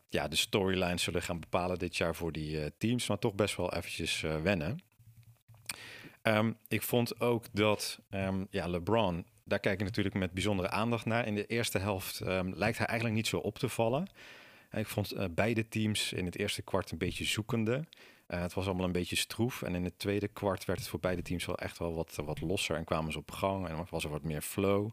ja, 0.09 0.27
de 0.27 0.35
storylines 0.35 1.03
zullen 1.03 1.21
gaan 1.21 1.39
bepalen 1.39 1.79
dit 1.79 1.97
jaar 1.97 2.15
voor 2.15 2.31
die 2.31 2.77
teams, 2.77 3.07
maar 3.07 3.19
toch 3.19 3.35
best 3.35 3.55
wel 3.55 3.73
eventjes 3.73 4.21
wennen. 4.21 4.79
Um, 6.23 6.57
ik 6.67 6.81
vond 6.81 7.19
ook 7.19 7.45
dat 7.51 7.99
um, 8.09 8.47
ja, 8.49 8.67
LeBron, 8.67 9.25
daar 9.51 9.59
kijk 9.59 9.79
ik 9.79 9.85
natuurlijk 9.85 10.15
met 10.15 10.31
bijzondere 10.31 10.69
aandacht 10.69 11.05
naar. 11.05 11.27
In 11.27 11.35
de 11.35 11.45
eerste 11.45 11.77
helft 11.77 12.19
um, 12.19 12.53
lijkt 12.55 12.77
hij 12.77 12.87
eigenlijk 12.87 13.17
niet 13.17 13.27
zo 13.27 13.37
op 13.37 13.59
te 13.59 13.69
vallen. 13.69 14.09
Ik 14.71 14.87
vond 14.87 15.35
beide 15.35 15.67
teams 15.67 16.13
in 16.13 16.25
het 16.25 16.37
eerste 16.37 16.61
kwart 16.61 16.91
een 16.91 16.97
beetje 16.97 17.25
zoekende. 17.25 17.83
Uh, 18.27 18.41
het 18.41 18.53
was 18.53 18.65
allemaal 18.65 18.85
een 18.85 18.91
beetje 18.91 19.15
stroef. 19.15 19.61
En 19.61 19.75
in 19.75 19.83
het 19.83 19.99
tweede 19.99 20.27
kwart 20.27 20.65
werd 20.65 20.79
het 20.79 20.87
voor 20.87 20.99
beide 20.99 21.21
teams 21.21 21.45
wel 21.45 21.57
echt 21.57 21.77
wel 21.77 21.93
wat, 21.93 22.19
wat 22.25 22.41
losser. 22.41 22.75
En 22.75 22.83
kwamen 22.83 23.11
ze 23.11 23.17
op 23.17 23.31
gang 23.31 23.67
en 23.67 23.85
was 23.89 24.03
er 24.03 24.09
wat 24.09 24.23
meer 24.23 24.41
flow. 24.41 24.89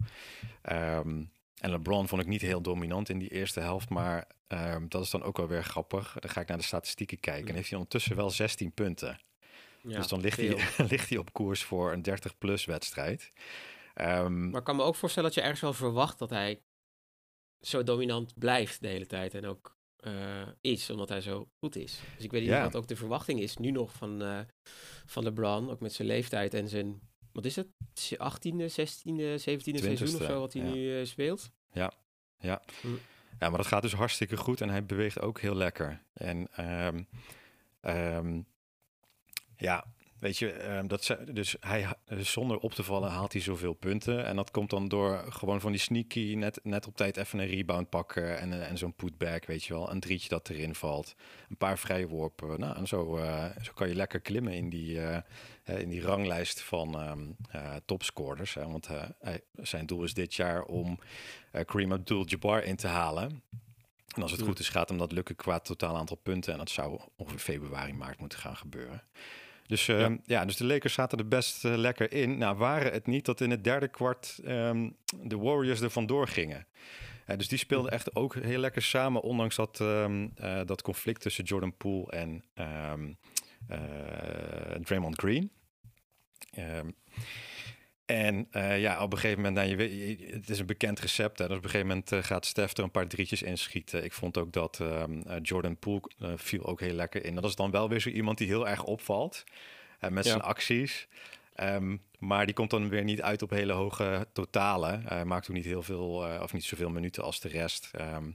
Um, 0.73 1.31
en 1.59 1.71
LeBron 1.71 2.09
vond 2.09 2.23
ik 2.23 2.29
niet 2.29 2.41
heel 2.41 2.61
dominant 2.61 3.09
in 3.09 3.19
die 3.19 3.29
eerste 3.29 3.61
helft. 3.61 3.89
Maar 3.89 4.27
um, 4.49 4.89
dat 4.89 5.03
is 5.03 5.11
dan 5.11 5.23
ook 5.23 5.37
wel 5.37 5.49
weer 5.49 5.65
grappig. 5.65 6.17
Dan 6.21 6.31
ga 6.31 6.41
ik 6.41 6.49
naar 6.49 6.57
de 6.57 6.63
statistieken 6.63 7.21
kijken. 7.21 7.49
En 7.49 7.55
heeft 7.55 7.69
hij 7.69 7.79
ondertussen 7.79 8.17
wel 8.17 8.31
16 8.31 8.73
punten. 8.73 9.21
Ja, 9.83 9.97
dus 9.97 10.09
dan 10.09 10.21
ligt 10.21 10.37
hij, 10.37 10.57
ligt 10.91 11.09
hij 11.09 11.19
op 11.19 11.33
koers 11.33 11.63
voor 11.63 11.93
een 11.93 12.05
30-plus 12.11 12.65
wedstrijd. 12.65 13.33
Um, 14.01 14.51
maar 14.51 14.59
ik 14.59 14.65
kan 14.65 14.77
me 14.77 14.83
ook 14.83 14.95
voorstellen 14.95 15.29
dat 15.29 15.39
je 15.39 15.45
ergens 15.45 15.61
wel 15.61 15.73
verwacht 15.73 16.19
dat 16.19 16.31
hij 16.31 16.63
zo 17.61 17.83
dominant 17.83 18.39
blijft 18.39 18.81
de 18.81 18.89
hele 18.89 19.07
tijd. 19.07 19.35
En 19.35 19.47
ook 19.47 19.77
uh, 20.01 20.49
is, 20.61 20.91
omdat 20.91 21.09
hij 21.09 21.21
zo 21.21 21.49
goed 21.59 21.77
is. 21.77 22.01
Dus 22.17 22.25
ik 22.25 22.31
weet 22.31 22.43
niet 22.43 22.51
wat 22.51 22.77
ook 22.77 22.89
de 22.89 22.97
verwachting 22.97 23.41
is 23.41 23.57
nu 23.57 23.71
nog 23.71 23.93
van, 23.93 24.23
uh, 24.23 24.39
van 25.07 25.23
LeBron, 25.23 25.71
ook 25.71 25.81
met 25.81 25.93
zijn 25.93 26.09
leeftijd 26.09 26.55
en 26.55 26.69
zijn, 26.69 27.01
wat 27.33 27.45
is 27.45 27.57
het, 27.57 27.67
18e, 28.13 28.71
16e, 28.71 29.41
17e 29.41 29.79
seizoen 29.79 30.15
of 30.15 30.23
zo 30.23 30.41
wat 30.41 30.53
hij 30.53 30.63
ja. 30.63 30.71
nu 30.71 30.99
uh, 30.99 31.07
speelt. 31.07 31.51
Ja, 31.73 31.93
ja. 32.39 32.63
Hm. 32.81 32.89
Ja, 33.39 33.49
maar 33.49 33.59
dat 33.59 33.67
gaat 33.67 33.83
dus 33.83 33.95
hartstikke 33.95 34.37
goed 34.37 34.61
en 34.61 34.69
hij 34.69 34.85
beweegt 34.85 35.21
ook 35.21 35.41
heel 35.41 35.55
lekker. 35.55 36.03
En 36.13 36.49
um, 36.87 37.09
um, 37.81 38.47
ja, 39.57 39.85
weet 40.21 40.39
je, 40.39 40.53
ehm, 40.53 40.87
dat 40.87 41.05
ze, 41.05 41.33
dus 41.33 41.57
hij 41.61 41.87
zonder 42.07 42.59
op 42.59 42.73
te 42.73 42.83
vallen 42.83 43.11
haalt 43.11 43.33
hij 43.33 43.43
zoveel 43.43 43.73
punten. 43.73 44.25
En 44.25 44.37
dat 44.37 44.51
komt 44.51 44.71
dan 44.71 44.89
door 44.89 45.25
gewoon 45.29 45.61
van 45.61 45.73
die 45.73 45.81
sneaky 45.81 46.35
net, 46.35 46.61
net 46.63 46.87
op 46.87 46.97
tijd 46.97 47.17
even 47.17 47.39
een 47.39 47.47
rebound 47.47 47.89
pakken 47.89 48.39
en, 48.39 48.53
eh, 48.53 48.71
en 48.71 48.79
zo'n 48.79 48.95
putback, 48.95 49.47
weet 49.47 49.65
je 49.65 49.73
wel. 49.73 49.91
Een 49.91 50.01
drietje 50.01 50.29
dat 50.29 50.49
erin 50.49 50.75
valt. 50.75 51.15
Een 51.49 51.57
paar 51.57 51.79
vrijworpen. 51.79 52.61
Nou, 52.61 52.77
en 52.77 52.87
zo, 52.87 53.17
eh, 53.17 53.45
zo 53.63 53.73
kan 53.75 53.89
je 53.89 53.95
lekker 53.95 54.21
klimmen 54.21 54.53
in 54.53 54.69
die, 54.69 55.01
eh, 55.01 55.79
in 55.79 55.89
die 55.89 56.01
ranglijst 56.01 56.63
van 56.63 56.97
eh, 57.51 57.77
topscorers. 57.85 58.55
Hè, 58.55 58.67
want 58.67 58.89
zijn 59.55 59.87
doel 59.87 60.03
is 60.03 60.15
dit 60.15 60.35
jaar 60.35 60.63
om 60.63 60.99
Kareem 61.65 61.93
Abdul-Jabbar 61.93 62.65
in 62.65 62.77
te 62.77 62.87
halen. 62.87 63.43
En 64.15 64.23
als 64.23 64.33
het 64.33 64.43
goed 64.43 64.59
is, 64.59 64.69
gaat 64.69 64.89
hem 64.89 64.99
dat 64.99 65.13
lukken 65.13 65.37
qua 65.37 65.59
totaal 65.59 65.97
aantal 65.97 66.17
punten. 66.17 66.53
En 66.53 66.59
dat 66.59 66.71
zou 66.71 67.01
ongeveer 67.17 67.39
februari, 67.39 67.93
maart 67.93 68.19
moeten 68.19 68.39
gaan 68.39 68.57
gebeuren. 68.57 69.03
Dus, 69.69 69.89
ehm, 69.89 70.17
ja. 70.25 70.45
dus 70.45 70.57
de 70.57 70.65
Lakers 70.65 70.93
zaten 70.93 71.19
er 71.19 71.29
best 71.29 71.65
eh, 71.65 71.77
lekker 71.77 72.13
in. 72.13 72.39
Nou, 72.39 72.57
waren 72.57 72.93
het 72.93 73.07
niet 73.07 73.25
dat 73.25 73.41
in 73.41 73.51
het 73.51 73.65
derde 73.65 73.89
kwart 73.89 74.41
ehm, 74.45 74.91
de 75.23 75.39
Warriors 75.39 75.81
er 75.81 75.91
vandoor 75.91 76.29
gingen. 76.29 76.67
Eh, 77.27 77.37
dus 77.37 77.49
die 77.49 77.59
speelden 77.59 77.93
echt 77.93 78.15
ook 78.17 78.35
heel 78.35 78.59
lekker 78.59 78.83
samen, 78.83 79.23
ondanks 79.23 79.57
dat, 79.57 79.81
ehm, 79.81 80.29
eh, 80.35 80.61
dat 80.65 80.83
conflict 80.83 81.21
tussen 81.21 81.45
Jordan 81.45 81.77
Poole 81.77 82.11
en 82.11 82.45
Draymond 84.83 85.19
Green. 85.19 85.51
En 88.09 88.47
eh, 88.51 88.81
ja, 88.81 89.03
op 89.03 89.13
een 89.13 89.19
gegeven 89.19 89.43
moment, 89.43 89.57
nou, 89.57 89.69
je 89.69 89.77
weet, 89.77 90.33
het 90.33 90.51
is 90.51 90.59
een 90.59 90.67
bekend 90.67 91.01
recept. 91.01 91.39
Hè, 91.39 91.47
dus 91.49 91.57
op 91.57 91.63
een 91.65 91.71
gegeven 91.71 91.89
moment 91.89 92.13
eh, 92.13 92.23
gaat 92.23 92.47
Stef 92.47 92.77
er 92.77 92.85
een 92.85 92.91
paar 92.91 93.07
drietjes 93.09 93.43
inschieten. 93.43 94.05
Ik 94.05 94.13
vond 94.13 94.39
ook 94.39 94.53
dat 94.53 94.79
ehm, 94.81 95.21
eh, 95.21 95.37
Jordan 95.43 95.77
Poole 95.77 96.11
viel 96.37 96.67
ook 96.67 96.81
heel 96.81 96.95
lekker 96.95 97.25
in. 97.25 97.35
Dat 97.35 97.45
is 97.45 97.55
dan 97.55 97.71
wel 97.71 97.89
weer 97.89 98.01
zo 98.01 98.09
iemand 98.09 98.39
die 98.39 98.47
heel 98.47 98.69
erg 98.69 98.85
opvalt 98.85 99.45
met 100.01 100.25
Ja. 100.25 100.31
zijn 100.31 100.41
acties. 100.43 101.09
Ehm, 101.55 101.97
maar 102.19 102.47
die 102.47 102.55
komt 102.55 102.71
dan 102.71 102.89
weer 102.89 103.05
niet 103.05 103.23
uit 103.23 103.43
op 103.43 103.51
hele 103.51 103.73
hoge 103.73 104.27
totalen. 104.33 105.03
Hij 105.07 105.25
maakt 105.25 105.49
ook 105.51 105.57
niet 105.57 105.65
heel 105.65 105.83
veel, 105.83 106.11
of 106.43 106.53
niet 106.53 106.65
zoveel 106.65 106.91
minuten 106.91 107.23
als 107.23 107.41
de 107.41 107.49
rest. 107.49 107.91
Ehm, 107.93 108.31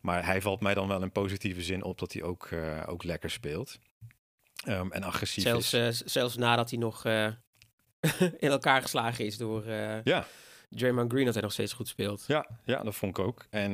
maar 0.00 0.24
hij 0.24 0.42
valt 0.42 0.60
mij 0.60 0.74
dan 0.74 0.88
wel 0.88 1.02
in 1.02 1.12
positieve 1.12 1.62
zin 1.62 1.82
op 1.82 1.98
dat 1.98 2.12
hij 2.12 2.22
ook, 2.22 2.48
ook 2.86 3.04
lekker 3.04 3.30
speelt. 3.30 3.78
En 4.64 5.02
agressief 5.02 5.44
Zelfs, 5.44 5.72
is. 5.72 5.98
zelfs 5.98 6.36
nadat 6.36 6.70
hij 6.70 6.78
nog 6.78 7.02
in 8.38 8.50
elkaar 8.50 8.82
geslagen 8.82 9.24
is 9.24 9.36
door 9.36 9.64
eh 9.64 10.02
Ja. 10.04 10.26
Draymond 10.70 11.10
Green, 11.10 11.24
dat 11.24 11.34
hij 11.34 11.42
nog 11.42 11.52
steeds 11.52 11.72
goed 11.72 11.88
speelt. 11.88 12.24
Ja, 12.26 12.46
ja, 12.64 12.82
dat 12.82 12.94
vond 12.94 13.18
ik 13.18 13.24
ook. 13.24 13.46
En 13.50 13.72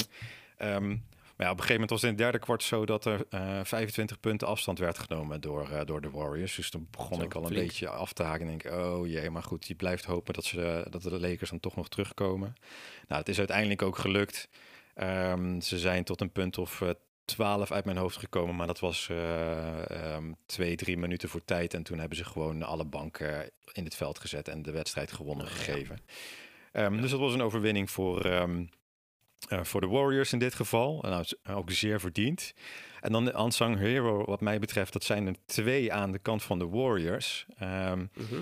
ehm, 0.57 0.97
maar 1.37 1.47
ja, 1.47 1.53
op 1.53 1.59
een 1.59 1.65
gegeven 1.65 1.73
moment 1.73 1.91
was 1.91 2.01
het 2.01 2.11
in 2.11 2.17
het 2.17 2.25
derde 2.25 2.39
kwart 2.39 2.63
zo 2.63 2.87
dat 2.87 3.05
er 3.05 3.27
eh 3.31 3.61
25 3.63 4.21
punten 4.21 4.49
afstand 4.49 4.79
werd 4.79 4.99
genomen 4.99 5.41
door, 5.41 5.71
eh, 5.71 5.81
door 5.85 6.01
de 6.01 6.11
Warriors. 6.11 6.55
Dus 6.57 6.71
toen 6.71 6.89
begon 6.91 7.19
Zo, 7.19 7.25
ik 7.25 7.35
al 7.35 7.47
een 7.47 7.55
beetje 7.55 7.89
af 7.89 8.13
te 8.13 8.23
haken 8.23 8.49
en 8.49 8.59
denk, 8.59 8.75
oh 8.75 9.07
jee, 9.07 9.31
maar 9.31 9.43
goed, 9.43 9.67
je 9.67 9.75
blijft 9.75 10.05
hopen 10.05 10.35
dat, 10.35 10.45
ze, 10.45 10.87
dat 10.91 11.03
de 11.03 11.21
Lakers 11.21 11.51
dan 11.51 11.61
toch 11.61 11.77
nog 11.77 11.89
terugkomen. 11.89 12.55
Nou, 13.09 13.21
het 13.21 13.29
is 13.29 13.39
uiteindelijk 13.39 13.83
ook 13.83 13.99
gelukt. 13.99 14.49
Ehm, 14.95 15.61
ze 15.61 15.79
zijn 15.79 16.05
tot 16.05 16.21
een 16.21 16.33
punt 16.33 16.59
of 16.59 16.83
12 17.25 17.73
uit 17.73 17.85
mijn 17.85 17.97
hoofd 17.97 18.17
gekomen, 18.17 18.57
maar 18.57 18.67
dat 18.67 18.81
was 18.81 19.09
eh, 19.11 19.91
ehm, 20.15 20.33
twee, 20.47 20.77
drie 20.77 20.97
minuten 20.97 21.29
voor 21.29 21.45
tijd. 21.45 21.75
En 21.75 21.83
toen 21.83 21.99
hebben 21.99 22.19
ze 22.19 22.25
gewoon 22.25 22.63
alle 22.63 22.85
banken 22.85 23.51
in 23.73 23.85
het 23.85 23.95
veld 23.95 24.19
gezet 24.19 24.49
en 24.49 24.63
de 24.63 24.71
wedstrijd 24.71 25.13
gewonnen 25.13 25.47
Oh, 25.47 25.53
ja. 25.53 25.59
gegeven. 25.59 25.99
Ehm, 26.73 27.01
Dus 27.01 27.11
dat 27.11 27.21
was 27.21 27.35
een 27.35 27.43
overwinning 27.43 27.91
voor, 27.91 28.25
ehm, 28.25 28.65
eh, 29.49 29.65
voor 29.65 29.81
de 29.81 29.87
Warriors 29.87 30.33
in 30.33 30.39
dit 30.39 30.55
geval. 30.55 31.03
En 31.03 31.11
nou, 31.11 31.25
ook 31.51 31.71
zeer 31.71 32.01
verdiend. 32.01 32.55
En 33.01 33.13
dan 33.13 33.25
de 33.25 33.35
unsung 33.39 33.79
hero, 33.79 34.25
wat 34.25 34.41
mij 34.41 34.59
betreft, 34.59 34.93
dat 34.93 35.05
zijn 35.05 35.27
er 35.27 35.35
twee 35.47 35.93
aan 35.93 36.13
de 36.13 36.19
kant 36.19 36.43
van 36.43 36.59
de 36.59 36.67
Warriors. 36.69 37.47
Mhm. 37.59 38.41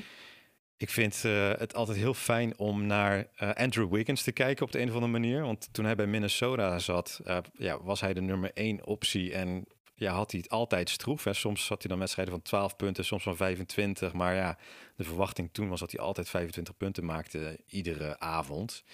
Ik 0.83 0.91
vind 0.91 1.25
eh, 1.25 1.51
het 1.51 1.75
altijd 1.75 1.99
heel 1.99 2.15
fijn 2.15 2.59
om 2.59 2.87
naar 2.87 3.27
eh, 3.37 3.51
Andrew 3.51 3.93
Wiggins 3.93 4.23
te 4.23 4.33
kijken 4.33 4.65
op 4.65 4.73
de 4.73 4.81
een 4.81 4.89
of 4.89 4.95
andere 4.95 5.13
manier. 5.13 5.43
Want 5.43 5.69
toen 5.73 5.85
hij 5.85 5.95
bij 5.95 6.07
Minnesota 6.07 6.79
zat, 6.79 7.21
eh, 7.25 7.39
ja, 7.53 7.83
was 7.83 8.01
hij 8.01 8.13
de 8.13 8.21
nummer 8.21 8.51
één 8.55 8.87
optie. 8.87 9.33
En 9.33 9.65
ja, 9.95 10.13
had 10.13 10.31
hij 10.31 10.41
het 10.43 10.51
altijd 10.51 10.91
stroef. 10.91 11.25
Hè. 11.25 11.33
Soms 11.33 11.69
had 11.69 11.83
hij 11.83 11.91
dan 11.91 11.99
wedstrijden 11.99 12.35
van 12.35 12.43
12 12.43 12.77
punten, 12.77 13.05
soms 13.05 13.23
van 13.23 13.37
25. 13.37 14.13
Maar 14.13 14.35
ja, 14.35 14.59
de 14.97 15.05
verwachting 15.05 15.49
toen 15.53 15.69
was 15.69 15.81
dat 15.81 15.91
hij 15.91 16.01
altijd 16.01 16.29
25 16.29 16.77
punten 16.77 17.05
maakte 17.05 17.61
iedere 17.67 18.19
avond. 18.19 18.85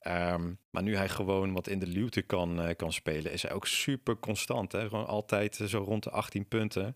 Ehm, 0.00 0.52
maar 0.70 0.82
nu 0.82 0.96
hij 0.96 1.08
gewoon 1.08 1.52
wat 1.52 1.68
in 1.68 1.78
de 1.78 1.86
luwte 1.86 2.22
kan, 2.22 2.74
kan 2.76 2.92
spelen, 2.92 3.32
is 3.32 3.42
hij 3.42 3.52
ook 3.52 3.66
super 3.66 4.18
constant. 4.18 4.72
Hè? 4.72 4.88
Gewoon 4.88 5.06
altijd 5.06 5.60
zo 5.66 5.78
rond 5.78 6.02
de 6.02 6.10
18 6.10 6.48
punten. 6.48 6.94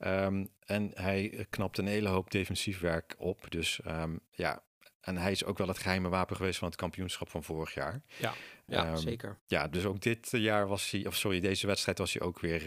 Ehm, 0.00 0.44
en 0.64 0.90
hij 0.94 1.46
knapt 1.50 1.78
een 1.78 1.86
hele 1.86 2.08
hoop 2.08 2.30
defensief 2.30 2.80
werk 2.80 3.14
op. 3.18 3.50
Dus 3.50 3.80
ehm, 3.84 4.16
ja, 4.30 4.62
en 5.00 5.16
hij 5.16 5.30
is 5.30 5.44
ook 5.44 5.58
wel 5.58 5.68
het 5.68 5.78
geheime 5.78 6.08
wapen 6.08 6.36
geweest 6.36 6.58
van 6.58 6.68
het 6.68 6.76
kampioenschap 6.76 7.28
van 7.28 7.42
vorig 7.44 7.74
jaar. 7.74 8.02
Ja, 8.18 8.34
Ehm, 8.66 8.96
zeker. 8.96 9.38
Ja, 9.46 9.68
dus 9.68 9.84
ook 9.84 10.00
dit 10.00 10.28
jaar 10.30 10.66
was 10.68 10.90
hij, 10.90 11.06
of 11.06 11.16
sorry, 11.16 11.40
deze 11.40 11.66
wedstrijd 11.66 11.98
was 11.98 12.12
hij 12.12 12.22
ook 12.22 12.40
weer 12.40 12.66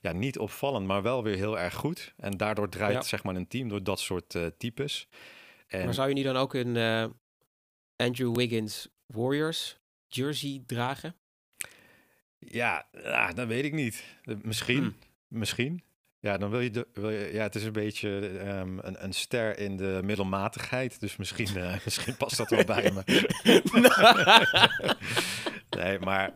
ja, 0.00 0.12
niet 0.12 0.38
opvallend, 0.38 0.86
maar 0.86 1.02
wel 1.02 1.22
weer 1.22 1.36
heel 1.36 1.58
erg 1.58 1.74
goed. 1.74 2.14
En 2.16 2.36
daardoor 2.36 2.68
draait 2.68 2.92
Ja. 2.94 3.02
zeg 3.02 3.22
maar 3.22 3.36
een 3.36 3.48
team 3.48 3.68
door 3.68 3.82
dat 3.82 4.00
soort 4.00 4.34
eh, 4.34 4.46
types. 4.58 5.08
En 5.66 5.84
Maar 5.84 5.94
zou 5.94 6.08
je 6.08 6.14
nu 6.14 6.22
dan 6.22 6.36
ook 6.36 6.54
een 6.54 6.76
eh, 6.76 7.06
Andrew 7.96 8.36
Wiggins 8.36 8.88
Warriors 9.06 9.78
jersey 10.06 10.62
dragen? 10.66 11.14
ja, 12.38 12.86
ja, 12.92 13.32
dat 13.32 13.46
weet 13.46 13.64
ik 13.64 13.72
niet. 13.72 14.04
Eh, 14.24 14.34
Misschien, 14.42 14.78
Hmm. 14.82 14.94
misschien. 15.28 15.82
Ja, 16.22 16.38
dan 16.38 16.50
wil 16.50 16.60
je, 16.60 16.70
de, 16.70 16.86
wil 16.92 17.10
je, 17.10 17.32
ja, 17.32 17.42
het 17.42 17.54
is 17.54 17.64
een 17.64 17.72
beetje 17.72 18.28
ehm, 18.38 18.78
een, 18.78 19.04
een 19.04 19.12
ster 19.12 19.58
in 19.58 19.76
de 19.76 20.00
middelmatigheid. 20.04 21.00
Dus 21.00 21.16
misschien, 21.16 21.56
eh, 21.56 21.74
misschien 21.84 22.16
past 22.16 22.36
dat 22.36 22.50
wel 22.50 22.64
bij 22.64 22.92
me. 22.92 23.02
nee, 25.78 25.98
maar 25.98 26.34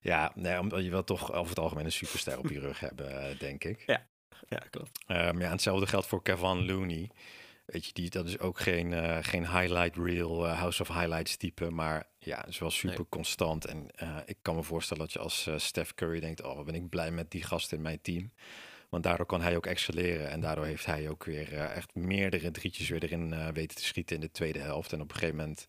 ja, 0.00 0.32
nee, 0.34 0.58
omdat 0.60 0.84
je 0.84 0.90
wel 0.90 1.04
toch 1.04 1.32
over 1.32 1.48
het 1.48 1.58
algemeen 1.58 1.84
een 1.84 1.92
superster 1.92 2.38
op 2.38 2.48
je 2.48 2.60
rug 2.60 2.80
hebben, 2.80 3.28
eh, 3.28 3.38
denk 3.38 3.64
ik. 3.64 3.82
ja, 4.48 4.58
klopt. 4.70 4.98
Ehm, 5.06 5.40
ja, 5.40 5.50
hetzelfde 5.50 5.86
geldt 5.86 6.06
voor 6.06 6.22
Kevin 6.22 6.66
Looney. 6.66 7.10
Weet 7.66 7.86
je, 7.86 7.92
die, 7.92 8.10
dat 8.10 8.26
is 8.26 8.38
ook 8.38 8.60
geen, 8.60 8.92
eh, 8.92 9.18
geen 9.20 9.48
highlight 9.50 9.96
reel, 9.96 10.46
House 10.46 10.82
of 10.82 10.88
Highlights 10.88 11.36
type. 11.36 11.70
Maar 11.70 12.06
ja, 12.18 12.46
is 12.46 12.58
wel 12.58 12.70
super 12.70 12.96
Nee. 12.98 13.08
constant. 13.08 13.64
En 13.64 13.90
ik 14.24 14.36
kan 14.42 14.54
me 14.54 14.62
voorstellen 14.62 15.02
dat 15.02 15.12
je 15.12 15.18
als 15.18 15.48
Steph 15.56 15.94
Curry 15.94 16.20
denkt... 16.20 16.42
oh, 16.42 16.56
wat 16.56 16.64
ben 16.64 16.74
ik 16.74 16.88
blij 16.88 17.10
met 17.10 17.30
die 17.30 17.42
gast 17.42 17.72
in 17.72 17.82
mijn 17.82 18.00
team. 18.00 18.32
Want 18.88 19.02
daardoor 19.02 19.26
kan 19.26 19.40
hij 19.40 19.56
ook 19.56 19.66
excelleren. 19.66 20.30
En 20.30 20.40
daardoor 20.40 20.64
heeft 20.64 20.86
hij 20.86 21.08
ook 21.08 21.24
weer 21.24 21.52
eh, 21.52 21.76
echt 21.76 21.94
meerdere 21.94 22.50
drietjes 22.50 22.88
weer 22.88 23.02
erin 23.02 23.32
eh, 23.32 23.48
weten 23.48 23.76
te 23.76 23.84
schieten 23.84 24.14
in 24.14 24.20
de 24.20 24.30
tweede 24.30 24.58
helft. 24.58 24.92
En 24.92 25.00
op 25.00 25.08
een 25.08 25.14
gegeven 25.14 25.36
moment... 25.36 25.68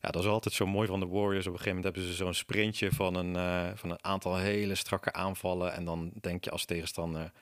Ja, 0.00 0.10
dat 0.10 0.22
is 0.22 0.28
altijd 0.28 0.54
zo 0.54 0.66
mooi 0.66 0.88
van 0.88 1.00
de 1.00 1.06
Warriors. 1.06 1.46
Op 1.46 1.52
een 1.52 1.58
gegeven 1.58 1.76
moment 1.76 1.94
hebben 1.94 2.12
ze 2.12 2.16
zo'n 2.16 2.34
sprintje 2.34 2.92
van 2.92 3.14
een, 3.14 3.36
eh, 3.36 3.76
van 3.76 3.90
een 3.90 4.04
aantal 4.04 4.36
hele 4.36 4.74
strakke 4.74 5.12
aanvallen. 5.12 5.72
En 5.72 5.84
dan 5.84 6.12
denk 6.20 6.44
je 6.44 6.50
als 6.50 6.64
tegenstander... 6.64 7.32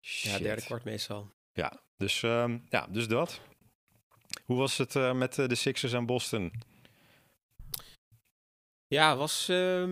Ja, 0.00 0.38
derde 0.38 0.62
kwart 0.62 0.84
meestal. 0.84 1.30
Ja, 1.52 1.80
dus, 1.96 2.22
ehm, 2.22 2.58
ja, 2.68 2.86
dus 2.90 3.08
dat. 3.08 3.40
Hoe 4.44 4.56
was 4.56 4.78
het 4.78 5.14
met 5.14 5.34
de 5.34 5.54
Sixers 5.54 5.92
en 5.92 6.06
Boston? 6.06 6.52
Ja, 8.86 9.16
was 9.16 9.48
eh, 9.48 9.86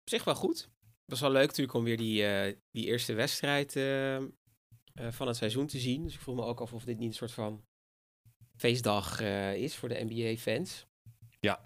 op 0.00 0.08
zich 0.08 0.24
wel 0.24 0.34
goed. 0.34 0.68
Het 1.04 1.20
was 1.20 1.20
wel 1.20 1.30
leuk 1.30 1.46
natuurlijk 1.46 1.76
om 1.76 1.84
weer 1.84 1.96
die, 1.96 2.26
eh, 2.26 2.56
die 2.70 2.86
eerste 2.86 3.12
wedstrijd 3.12 3.76
eh, 3.76 4.16
eh, 4.16 4.22
van 5.10 5.26
het 5.26 5.36
seizoen 5.36 5.66
te 5.66 5.78
zien. 5.78 6.02
Dus 6.02 6.14
ik 6.14 6.20
vroeg 6.20 6.36
me 6.36 6.44
ook 6.44 6.60
af 6.60 6.72
of 6.72 6.84
dit 6.84 6.98
niet 6.98 7.08
een 7.08 7.14
soort 7.14 7.32
van 7.32 7.64
feestdag 8.56 9.20
eh, 9.20 9.54
is 9.54 9.74
voor 9.74 9.88
de 9.88 10.04
NBA-fans. 10.04 10.86
Ja. 11.40 11.60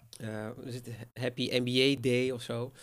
Is 0.63 0.75
het 0.75 0.89
Happy 1.13 1.49
NBA 1.51 2.01
Day 2.01 2.31
of 2.31 2.41
zo? 2.41 2.73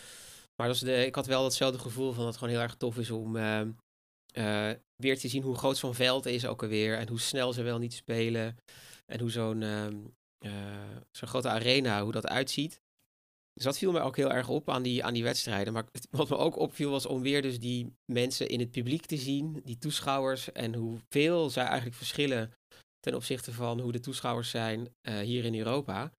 Maar 0.55 0.67
dat 0.67 0.77
de, 0.79 1.05
ik 1.05 1.15
had 1.15 1.25
wel 1.25 1.41
datzelfde 1.41 1.79
gevoel 1.79 2.07
van 2.07 2.17
dat 2.17 2.27
het 2.27 2.37
gewoon 2.37 2.53
heel 2.53 2.63
erg 2.63 2.75
tof 2.75 2.97
is 2.97 3.11
om 3.11 3.35
ehm, 3.35 3.71
eh, 4.33 4.71
weer 4.95 5.19
te 5.19 5.27
zien 5.27 5.43
hoe 5.43 5.55
groot 5.55 5.77
zo'n 5.77 5.93
veld 5.93 6.25
is 6.25 6.45
ook 6.45 6.61
alweer. 6.63 6.97
En 6.97 7.07
hoe 7.07 7.19
snel 7.19 7.53
ze 7.53 7.63
wel 7.63 7.77
niet 7.77 7.93
spelen. 7.93 8.57
En 9.05 9.19
hoe 9.19 9.31
zo'n 9.31 9.61
ehm, 9.61 9.97
eh, 10.37 10.97
zo'n 11.11 11.27
grote 11.27 11.49
arena, 11.49 12.03
hoe 12.03 12.11
dat 12.11 12.27
uitziet. 12.27 12.81
Dus 13.57 13.65
dat 13.65 13.77
viel 13.77 13.91
me 13.91 13.99
ook 13.99 14.15
heel 14.15 14.31
erg 14.31 14.49
op 14.49 14.69
aan 14.69 14.83
die, 14.83 15.03
aan 15.03 15.13
die 15.13 15.23
wedstrijden. 15.23 15.73
Maar 15.73 15.85
wat 16.09 16.29
me 16.29 16.37
ook 16.37 16.57
opviel 16.57 16.91
was 16.91 17.05
om 17.05 17.21
weer 17.21 17.41
dus 17.41 17.59
die 17.59 17.93
mensen 18.05 18.49
in 18.49 18.59
het 18.59 18.71
publiek 18.71 19.05
te 19.05 19.17
zien, 19.17 19.61
die 19.63 19.77
toeschouwers. 19.77 20.51
En 20.51 20.73
hoeveel 20.73 21.49
zij 21.49 21.63
eigenlijk 21.63 21.95
verschillen 21.95 22.53
ten 22.99 23.15
opzichte 23.15 23.53
van 23.53 23.79
hoe 23.79 23.91
de 23.91 23.99
toeschouwers 23.99 24.49
zijn 24.49 24.87
eh, 25.01 25.19
hier 25.19 25.45
in 25.45 25.55
Europa. 25.55 26.11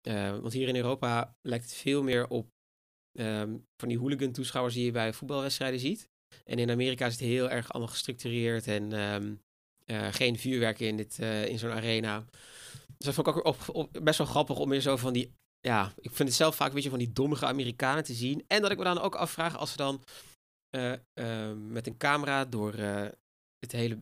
Eh, 0.00 0.38
want 0.38 0.52
hier 0.52 0.68
in 0.68 0.76
Europa 0.76 1.36
lijkt 1.48 1.64
het 1.64 1.74
veel 1.74 2.02
meer 2.02 2.28
op 2.28 2.46
ehm, 3.18 3.56
van 3.76 3.88
die 3.88 3.98
hooligan 3.98 4.32
toeschouwers 4.32 4.74
die 4.74 4.84
je 4.84 4.90
bij 4.90 5.12
voetbalwedstrijden 5.12 5.80
ziet. 5.80 6.08
En 6.44 6.58
in 6.58 6.70
Amerika 6.70 7.06
is 7.06 7.12
het 7.12 7.22
heel 7.22 7.50
erg 7.50 7.72
allemaal 7.72 7.92
gestructureerd 7.92 8.66
en 8.66 8.92
ehm, 8.92 9.34
eh, 9.84 10.12
geen 10.12 10.38
vuurwerk 10.38 10.80
in, 10.80 10.96
dit, 10.96 11.18
in 11.18 11.58
zo'n 11.58 11.70
arena. 11.70 12.24
Dus 12.96 13.06
dat 13.06 13.14
vond 13.14 13.26
ik 13.26 13.46
ook 13.46 14.02
best 14.02 14.18
wel 14.18 14.26
grappig 14.26 14.58
om 14.58 14.68
weer 14.68 14.80
zo 14.80 14.96
van 14.96 15.12
die... 15.12 15.32
Ja, 15.60 15.92
ik 16.00 16.10
vind 16.12 16.28
het 16.28 16.38
zelf 16.38 16.56
vaak 16.56 16.68
een 16.68 16.74
beetje 16.74 16.90
van 16.90 16.98
die 16.98 17.12
dommige 17.12 17.46
Amerikanen 17.46 18.04
te 18.04 18.14
zien. 18.14 18.44
En 18.46 18.62
dat 18.62 18.70
ik 18.70 18.78
me 18.78 18.84
dan 18.84 19.00
ook 19.00 19.14
afvraag 19.14 19.56
als 19.56 19.70
ze 19.70 19.76
dan 19.76 20.04
eh, 20.70 20.92
eh, 20.92 21.56
met 21.56 21.86
een 21.86 21.96
camera 21.96 22.44
door, 22.44 22.74
eh, 22.74 23.06
het 23.58 23.72
hele, 23.72 23.98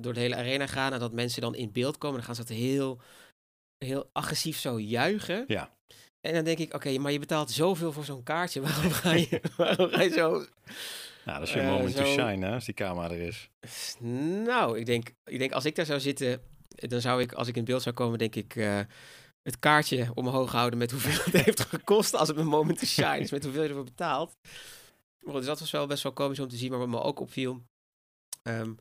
door 0.00 0.14
de 0.14 0.20
hele 0.20 0.36
arena 0.36 0.66
gaan 0.66 0.92
en 0.92 0.98
dat 0.98 1.12
mensen 1.12 1.42
dan 1.42 1.54
in 1.54 1.72
beeld 1.72 1.98
komen. 1.98 2.16
Dan 2.16 2.26
gaan 2.26 2.34
ze 2.34 2.44
dat 2.44 2.56
heel, 2.56 3.00
heel 3.84 4.10
agressief 4.12 4.58
zo 4.58 4.80
juichen. 4.80 5.44
Ja. 5.46 5.76
En 6.20 6.34
dan 6.34 6.44
denk 6.44 6.58
ik, 6.58 6.74
oké, 6.74 6.98
maar 6.98 7.12
je 7.12 7.18
betaalt 7.18 7.50
zoveel 7.50 7.92
voor 7.92 8.04
zo'n 8.04 8.22
kaartje. 8.22 8.60
Waarom 8.60 8.90
ga 8.90 9.12
je, 9.12 9.40
waarom 9.56 9.90
ga 9.90 10.02
je 10.02 10.10
zo... 10.10 10.46
Nou, 11.24 11.38
dat 11.38 11.48
is 11.48 11.54
je 11.54 11.62
moment 11.62 11.96
to 11.96 12.04
shine, 12.04 12.46
hè, 12.46 12.52
als 12.52 12.64
die 12.64 12.74
camera 12.74 13.10
er 13.10 13.20
is. 13.20 13.50
Nou, 14.44 14.78
ik 14.78 14.86
denk, 14.86 15.12
ik 15.24 15.38
denk 15.38 15.52
als 15.52 15.64
ik 15.64 15.74
daar 15.74 15.86
zou 15.86 16.00
zitten, 16.00 16.42
dan 16.68 17.00
zou 17.00 17.22
ik, 17.22 17.32
als 17.32 17.48
ik 17.48 17.56
in 17.56 17.64
beeld 17.64 17.82
zou 17.82 17.94
komen, 17.94 18.18
denk 18.18 18.34
ik... 18.34 18.54
het 19.48 19.58
kaartje 19.58 20.10
omhoog 20.14 20.52
houden 20.52 20.78
met 20.78 20.90
hoeveel 20.90 21.24
het 21.24 21.44
heeft 21.44 21.60
gekost 21.60 22.14
als 22.14 22.28
het 22.28 22.36
mijn 22.36 22.48
moment 22.48 22.78
to 22.78 22.86
shine 22.86 23.18
is, 23.18 23.30
met 23.30 23.44
hoeveel 23.44 23.62
je 23.62 23.68
ervoor 23.68 23.84
betaalt. 23.84 24.36
Maar 25.18 25.32
goed, 25.32 25.36
dus 25.36 25.46
dat 25.46 25.60
was 25.60 25.70
wel 25.70 25.86
best 25.86 26.02
wel 26.02 26.12
komisch 26.12 26.40
om 26.40 26.48
te 26.48 26.56
zien, 26.56 26.70
maar 26.70 26.78
wat 26.78 26.88
me 26.88 27.00
ook 27.00 27.20
opviel 27.20 27.62
ehm, 28.42 28.74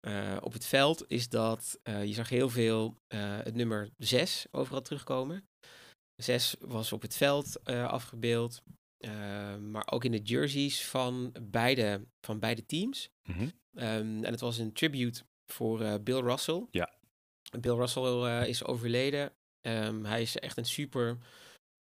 eh, 0.00 0.36
op 0.40 0.52
het 0.52 0.66
veld 0.66 1.04
is 1.08 1.28
dat 1.28 1.78
eh, 1.82 2.04
je 2.04 2.12
zag 2.12 2.28
heel 2.28 2.48
veel 2.48 2.96
eh, 3.06 3.38
het 3.42 3.54
nummer 3.54 3.90
6 3.98 4.46
overal 4.50 4.82
terugkomen. 4.82 5.48
6 6.16 6.56
was 6.60 6.92
op 6.92 7.02
het 7.02 7.16
veld 7.16 7.64
afgebeeld, 7.64 8.62
eh, 8.96 9.56
maar 9.56 9.90
ook 9.90 10.04
in 10.04 10.10
de 10.10 10.22
jerseys 10.22 10.86
van 10.86 11.34
beide, 11.42 12.06
van 12.20 12.38
beide 12.38 12.66
teams. 12.66 13.10
Mhm. 13.28 13.48
Ehm, 13.74 14.24
en 14.24 14.30
het 14.30 14.40
was 14.40 14.58
een 14.58 14.72
tribute 14.72 15.22
voor 15.52 16.00
Bill 16.00 16.20
Russell. 16.20 16.66
Ja. 16.70 16.94
Bill 17.60 17.74
Russell 17.74 18.48
is 18.48 18.64
overleden. 18.64 19.32
Ehm, 19.62 20.04
hij 20.04 20.22
is 20.22 20.36
echt 20.38 20.56
een 20.56 20.64
super 20.64 21.18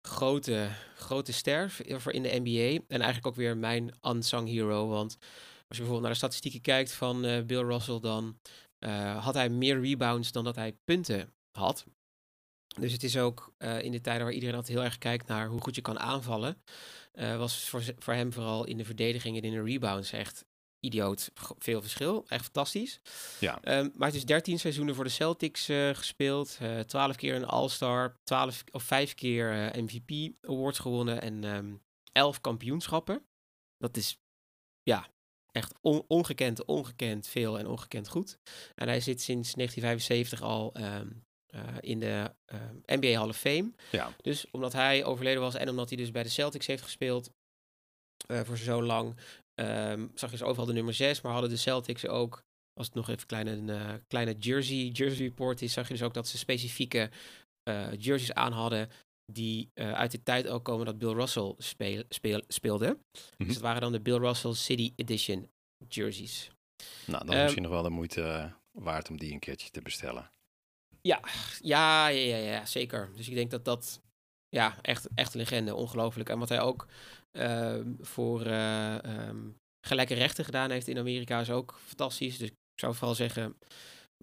grote, 0.07 0.69
grote 0.95 1.33
ster 1.33 1.71
voor 1.87 2.11
in 2.11 2.23
de 2.23 2.39
NBA. 2.43 2.83
En 2.87 3.01
eigenlijk 3.01 3.27
ook 3.27 3.35
weer 3.35 3.57
mijn 3.57 3.93
unsung 4.01 4.47
hero. 4.47 4.87
Want 4.87 5.17
als 5.67 5.77
je 5.77 5.83
bijvoorbeeld 5.83 6.01
naar 6.01 6.11
de 6.11 6.17
statistieken 6.17 6.61
kijkt 6.61 6.91
van 6.91 7.25
eh, 7.25 7.43
Bill 7.43 7.63
Russell, 7.63 7.99
dan 7.99 8.39
eh, 8.79 9.23
had 9.23 9.33
hij 9.33 9.49
meer 9.49 9.81
rebounds 9.81 10.31
dan 10.31 10.43
dat 10.43 10.55
hij 10.55 10.77
punten 10.83 11.33
had. 11.51 11.85
Dus 12.79 12.91
het 12.91 13.03
is 13.03 13.17
ook 13.17 13.53
eh, 13.57 13.81
in 13.81 13.91
de 13.91 14.01
tijden 14.01 14.23
waar 14.23 14.33
iedereen 14.33 14.55
altijd 14.55 14.77
heel 14.77 14.85
erg 14.85 14.97
kijkt 14.97 15.27
naar 15.27 15.47
hoe 15.47 15.61
goed 15.61 15.75
je 15.75 15.81
kan 15.81 15.99
aanvallen. 15.99 16.61
was 17.13 17.69
voor, 17.69 17.83
voor 17.97 18.13
hem 18.13 18.33
vooral 18.33 18.65
in 18.65 18.77
de 18.77 18.85
verdediging 18.85 19.37
en 19.37 19.43
in 19.43 19.51
de 19.51 19.63
rebounds 19.63 20.11
echt 20.11 20.45
idioot 20.79 21.31
veel 21.59 21.81
verschil. 21.81 22.25
Echt 22.27 22.43
fantastisch. 22.43 22.99
Ja. 23.39 23.61
Ehm, 23.61 23.89
maar 23.95 24.07
het 24.07 24.17
is 24.17 24.25
13 24.25 24.59
seizoenen 24.59 24.95
voor 24.95 25.03
de 25.03 25.09
Celtics 25.09 25.69
eh, 25.69 25.89
gespeeld. 25.93 26.57
eh 26.61 26.79
12 26.79 27.15
keer 27.15 27.35
een 27.35 27.45
All-Star. 27.45 28.15
12 28.23 28.63
of 28.71 28.83
5 28.83 29.13
keer 29.13 29.71
eh, 29.71 29.81
MVP 29.83 30.35
awards 30.47 30.79
gewonnen. 30.79 31.21
En 31.21 31.43
ehm 31.43 31.75
11 32.11 32.41
kampioenschappen. 32.41 33.25
Dat 33.77 33.97
is 33.97 34.17
ja, 34.83 35.07
echt 35.51 35.73
on- 35.81 36.03
ongekend, 36.07 36.65
ongekend 36.65 37.27
veel 37.27 37.59
en 37.59 37.67
ongekend 37.67 38.07
goed. 38.07 38.37
En 38.75 38.87
hij 38.87 38.99
zit 38.99 39.21
sinds 39.21 39.53
1975 39.53 40.41
al 40.41 40.73
ehm, 40.73 41.07
eh, 41.47 41.61
in 41.79 41.99
de 41.99 42.31
NBA 42.85 43.19
Hall 43.19 43.29
of 43.29 43.37
Fame. 43.37 43.71
Ja. 43.91 44.11
Dus 44.21 44.45
omdat 44.51 44.73
hij 44.73 45.05
overleden 45.05 45.41
was 45.41 45.55
en 45.55 45.69
omdat 45.69 45.89
hij 45.89 45.97
dus 45.97 46.11
bij 46.11 46.23
de 46.23 46.29
Celtics 46.29 46.67
heeft 46.67 46.83
gespeeld 46.83 47.29
voor 48.27 48.57
zo 48.57 48.83
lang, 48.83 49.15
ehm, 49.57 50.07
zag 50.13 50.31
je 50.31 50.37
ze 50.37 50.45
overal 50.45 50.65
de 50.65 50.73
nummer 50.73 50.93
6, 50.93 51.21
maar 51.21 51.31
hadden 51.31 51.49
de 51.49 51.57
Celtics 51.57 52.07
ook, 52.07 52.43
als 52.73 52.85
het 52.85 52.95
nog 52.95 53.09
even 53.09 53.27
kleine, 53.27 53.51
een 53.51 53.69
eh, 53.69 53.93
kleine 54.07 54.33
jersey, 54.33 54.87
jersey 54.87 55.25
report 55.25 55.61
is, 55.61 55.73
zag 55.73 55.87
je 55.87 55.93
dus 55.93 56.03
ook 56.03 56.13
dat 56.13 56.27
ze 56.27 56.37
specifieke 56.37 57.09
eh, 57.63 57.91
jerseys 57.97 58.33
aan 58.33 58.51
hadden 58.51 58.89
die 59.31 59.69
eh, 59.73 59.93
uit 59.93 60.11
de 60.11 60.23
tijd 60.23 60.47
ook 60.47 60.63
komen 60.63 60.85
dat 60.85 60.97
Bill 60.97 61.13
Russell 61.13 61.53
speel, 61.57 62.03
speel, 62.09 62.43
speelde. 62.47 62.87
Mhm. 62.87 62.97
Dus 63.37 63.53
het 63.53 63.63
waren 63.63 63.81
dan 63.81 63.91
de 63.91 64.01
Bill 64.01 64.17
Russell 64.17 64.53
City 64.53 64.93
Edition 64.95 65.49
jerseys. 65.87 66.51
Nou, 67.05 67.19
dan 67.19 67.27
is 67.27 67.33
Ehm, 67.33 67.41
misschien 67.43 67.63
nog 67.63 67.71
wel 67.71 67.83
de 67.83 67.89
moeite 67.89 68.53
waard 68.71 69.09
om 69.09 69.17
die 69.17 69.33
een 69.33 69.39
keertje 69.39 69.69
te 69.69 69.81
bestellen. 69.81 70.31
Ja, 71.01 71.19
ja, 71.61 72.07
ja, 72.07 72.37
ja, 72.37 72.37
ja, 72.37 72.65
zeker. 72.65 73.11
Dus 73.15 73.27
ik 73.27 73.33
denk 73.33 73.51
dat 73.51 73.65
dat, 73.65 74.01
ja, 74.49 74.77
echt, 74.81 75.07
echt 75.15 75.33
een 75.33 75.39
legende, 75.39 75.75
ongelooflijk. 75.75 76.29
En 76.29 76.39
wat 76.39 76.49
hij 76.49 76.61
ook 76.61 76.87
voor 77.99 78.45
eh, 78.45 79.03
ehm, 79.03 79.49
gelijke 79.87 80.13
rechten 80.13 80.45
gedaan 80.45 80.71
heeft 80.71 80.87
in 80.87 80.97
Amerika 80.97 81.39
is 81.39 81.49
ook 81.49 81.79
fantastisch. 81.85 82.37
Dus 82.37 82.47
ik 82.47 82.55
zou 82.75 82.95
vooral 82.95 83.15
zeggen, 83.15 83.57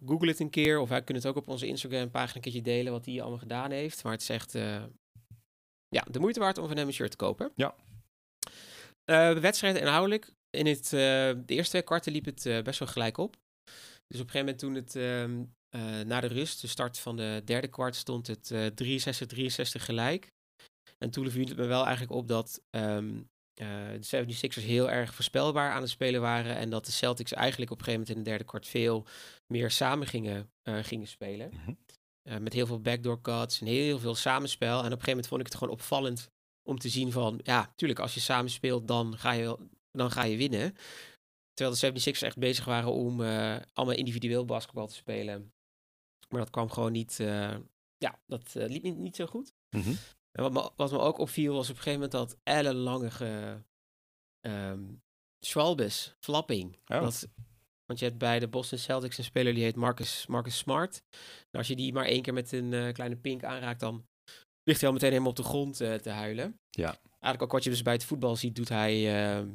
google 0.07 0.29
het 0.29 0.41
een 0.41 0.51
keer. 0.51 0.79
Of 0.79 0.89
wij 0.89 1.03
kunnen 1.03 1.23
het 1.23 1.33
ook 1.33 1.37
op 1.37 1.49
onze 1.49 1.67
Instagram 1.67 2.11
pagina 2.11 2.35
een 2.35 2.41
keertje 2.41 2.63
delen 2.63 2.93
wat 2.93 3.05
hij 3.05 3.21
allemaal 3.21 3.39
gedaan 3.39 3.71
heeft. 3.71 4.03
Maar 4.03 4.13
het 4.13 4.23
is 4.23 4.29
echt, 4.29 4.55
eh, 4.55 4.83
ja, 5.89 6.05
de 6.11 6.21
moeite 6.21 6.41
waard 6.41 6.59
om 6.59 6.67
van 6.67 6.77
hem 6.77 6.87
een 6.87 6.93
shirt 6.93 7.11
te 7.11 7.17
kopen. 7.17 7.53
Ja. 7.55 7.75
Eh, 9.05 9.39
wedstrijd 9.39 9.77
inhoudelijk. 9.77 10.33
In 10.51 10.67
het, 10.67 10.89
de 10.89 11.43
eerste 11.47 11.71
twee 11.71 11.83
kwarten 11.83 12.13
liep 12.13 12.25
het 12.25 12.65
best 12.65 12.79
wel 12.79 12.89
gelijk 12.89 13.19
op. 13.19 13.37
Dus 14.07 14.21
op 14.21 14.27
een 14.27 14.33
gegeven 14.33 14.39
moment 14.39 14.59
toen 14.59 14.75
het 14.75 14.97
ehm, 14.97 15.45
eh, 15.75 16.01
na 16.07 16.21
de 16.21 16.27
rust, 16.27 16.61
de 16.61 16.67
start 16.67 16.99
van 16.99 17.17
de 17.17 17.43
derde 17.45 17.69
kwart, 17.69 17.97
stond 17.97 18.27
het 18.27 18.51
eh 18.51 18.67
63-63 18.67 19.85
gelijk. 19.85 20.33
En 21.05 21.11
toen 21.11 21.31
viel 21.31 21.47
het 21.47 21.57
me 21.57 21.67
wel 21.67 21.83
eigenlijk 21.83 22.13
op 22.13 22.29
dat 22.29 22.63
ehm, 22.71 23.21
eh, 23.55 23.67
de 24.01 24.27
76ers 24.27 24.65
heel 24.65 24.91
erg 24.91 25.15
voorspelbaar 25.15 25.73
aan 25.73 25.81
het 25.81 25.91
spelen 25.91 26.21
waren. 26.21 26.57
En 26.57 26.71
dat 26.71 26.87
de 26.87 26.93
Celtics 26.93 27.33
eigenlijk 27.33 27.71
op 27.71 27.79
een 27.79 27.85
gegeven 27.85 28.07
moment 28.07 28.19
in 28.19 28.25
de 28.25 28.31
derde 28.31 28.51
kwart 28.51 28.67
veel 28.67 29.07
meer 29.47 29.71
samen 29.71 30.07
gingen, 30.07 30.51
eh, 30.63 30.79
gingen 30.83 31.07
spelen. 31.07 31.51
Eh, 32.23 32.39
met 32.39 32.53
heel 32.53 32.67
veel 32.67 32.81
backdoor 32.81 33.21
cuts 33.21 33.61
en 33.61 33.67
heel 33.67 33.99
veel 33.99 34.15
samenspel. 34.15 34.71
En 34.71 34.79
op 34.79 34.85
een 34.85 34.91
gegeven 34.91 35.09
moment 35.09 35.27
vond 35.27 35.41
ik 35.41 35.47
het 35.47 35.57
gewoon 35.57 35.73
opvallend 35.73 36.31
om 36.63 36.79
te 36.79 36.89
zien 36.89 37.13
van... 37.13 37.41
Ja, 37.43 37.73
tuurlijk, 37.77 38.01
als 38.01 38.15
je 38.15 38.21
samen 38.21 38.51
speelt, 38.51 38.89
dan 38.89 39.19
ga 39.19 39.33
je, 39.33 39.59
dan 39.91 40.11
ga 40.11 40.23
je 40.23 40.37
winnen. 40.37 40.77
Terwijl 41.53 41.77
de 41.79 42.01
76ers 42.01 42.23
echt 42.23 42.39
bezig 42.39 42.65
waren 42.65 42.93
om 42.93 43.21
allemaal 43.73 43.97
individueel 43.97 44.45
basketbal 44.45 44.87
te 44.87 44.95
spelen. 44.95 45.53
Maar 46.29 46.41
dat 46.41 46.51
kwam 46.51 46.71
gewoon 46.71 46.93
niet... 46.93 47.17
ja, 47.99 48.21
dat 48.27 48.55
liep 48.55 48.83
niet, 48.83 48.97
niet 48.97 49.17
zo 49.17 49.27
goed. 49.27 49.55
Mhm. 49.71 49.93
En 50.39 50.43
wat 50.43 50.53
me, 50.53 50.71
wat 50.77 50.91
me 50.91 50.99
ook 50.99 51.19
opviel 51.19 51.55
was 51.55 51.71
op 51.71 51.77
een 51.77 51.83
gegeven 51.83 52.01
moment 52.01 52.13
dat 52.13 52.39
ellenlange 52.43 53.11
ge, 53.11 53.63
ehm 54.41 54.83
Schwalbes, 55.45 56.15
flapping. 56.21 56.79
Oh. 56.87 57.01
Dat, 57.01 57.29
want 57.87 57.99
je 57.99 58.05
hebt 58.05 58.19
bij 58.19 58.39
de 58.39 58.49
Boston 58.49 58.79
Celtics 58.79 59.19
een 59.19 59.25
speler 59.25 59.55
die 59.55 59.63
heet 59.63 59.77
Marcus, 59.77 60.27
Marcus 60.27 60.59
Smart. 60.59 61.03
En 61.51 61.59
als 61.59 61.69
je 61.69 61.77
die 61.77 61.93
maar 61.93 62.05
één 62.05 62.23
keer 62.23 62.33
met 62.33 62.53
een 62.53 62.73
eh, 62.73 62.93
kleine 62.93 63.17
pink 63.17 63.45
aanraakt, 63.45 63.81
dan 63.81 64.07
ligt 64.63 64.81
hij 64.81 64.89
al 64.89 64.95
meteen 64.95 65.11
helemaal 65.11 65.31
op 65.31 65.37
de 65.37 65.43
grond 65.43 65.81
eh, 65.81 65.95
te 65.95 66.11
huilen. 66.11 66.59
Ja. 66.71 66.99
Eigenlijk 67.11 67.43
ook 67.43 67.53
wat 67.53 67.65
je 67.65 67.71
dus 67.71 67.83
bij 67.83 67.93
het 67.93 68.05
voetbal 68.05 68.37
ziet, 68.37 68.57
doet 68.57 68.69
hij 68.69 69.25
ehm, 69.25 69.49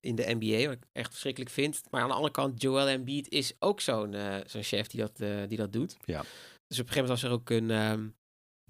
in 0.00 0.14
de 0.14 0.34
NBA, 0.38 0.66
wat 0.66 0.76
ik 0.76 0.86
echt 0.92 1.10
verschrikkelijk 1.10 1.50
vind. 1.50 1.82
Maar 1.90 2.02
aan 2.02 2.08
de 2.08 2.14
andere 2.14 2.32
kant, 2.32 2.62
Joel 2.62 2.88
Embiid 2.88 3.28
is 3.28 3.54
ook 3.58 3.80
zo'n 3.80 4.14
eh, 4.14 4.40
zo'n 4.46 4.62
chef 4.62 4.86
die 4.86 5.00
dat, 5.00 5.16
die 5.48 5.58
dat 5.58 5.72
doet. 5.72 5.96
Ja. 6.04 6.20
Dus 6.66 6.80
op 6.80 6.86
een 6.86 6.92
gegeven 6.92 7.02
moment 7.02 7.08
was 7.08 7.22
er 7.22 7.30
ook 7.30 7.50
een 7.50 7.70
ehm, 7.70 8.08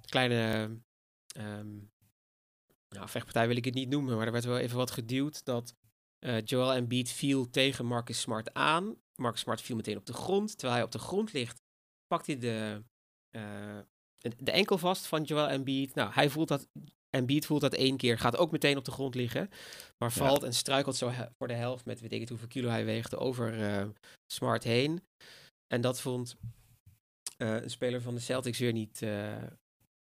kleine 0.09 0.71
ehm, 1.33 1.77
nou, 2.88 3.09
vechtpartij 3.09 3.47
wil 3.47 3.57
ik 3.57 3.64
het 3.64 3.75
niet 3.75 3.88
noemen, 3.88 4.16
maar 4.16 4.27
er 4.27 4.33
werd 4.33 4.45
wel 4.45 4.59
even 4.59 4.77
wat 4.77 4.90
geduwd 4.90 5.45
dat 5.45 5.75
eh, 6.18 6.45
Joel 6.45 6.73
Embiid 6.73 7.11
viel 7.11 7.51
tegen 7.51 7.87
Marcus 7.87 8.21
Smart 8.21 8.55
aan. 8.55 8.97
Marcus 9.14 9.40
Smart 9.40 9.61
viel 9.61 9.77
meteen 9.77 9.97
op 9.97 10.07
de 10.07 10.12
grond. 10.12 10.51
Terwijl 10.51 10.73
hij 10.75 10.83
op 10.85 10.92
de 10.92 10.99
grond 10.99 11.33
ligt, 11.33 11.61
pakt 12.07 12.27
hij 12.27 12.38
de, 12.38 12.83
eh, 13.31 13.79
de- 14.18 14.37
de 14.45 14.51
enkel 14.51 14.79
vast 14.79 15.07
van 15.07 15.23
Joel 15.23 15.49
Embiid. 15.49 15.95
Nou, 15.95 16.12
hij 16.12 16.31
voelt 16.31 16.49
dat, 16.49 16.68
Embiid 17.11 17.47
voelt 17.47 17.61
dat 17.61 17.75
één 17.75 17.97
keer, 17.97 18.18
gaat 18.18 18.37
ook 18.37 18.51
meteen 18.51 18.77
op 18.77 18.85
de 18.85 18.90
grond 18.90 19.14
liggen. 19.14 19.49
Maar 19.99 20.12
valt 20.12 20.42
en 20.42 20.55
struikelt 20.55 20.97
zo 20.97 21.11
voor 21.38 21.49
de 21.49 21.55
helft 21.55 21.85
met 21.85 22.01
weet 22.01 22.12
ik 22.12 22.21
het 22.21 22.29
hoeveel 22.29 22.49
kilo 22.49 22.68
hij 22.68 22.85
weegt 22.85 23.16
over 23.16 23.61
eh, 23.62 23.88
Smart 24.33 24.64
heen. 24.64 25.03
En 25.66 25.81
dat 25.81 26.01
vond 26.01 26.37
een 27.37 27.71
speler 27.71 28.03
van 28.03 28.14
de 28.14 28.21
Celtics 28.21 28.59
weer 28.59 28.73
niet, 28.73 28.99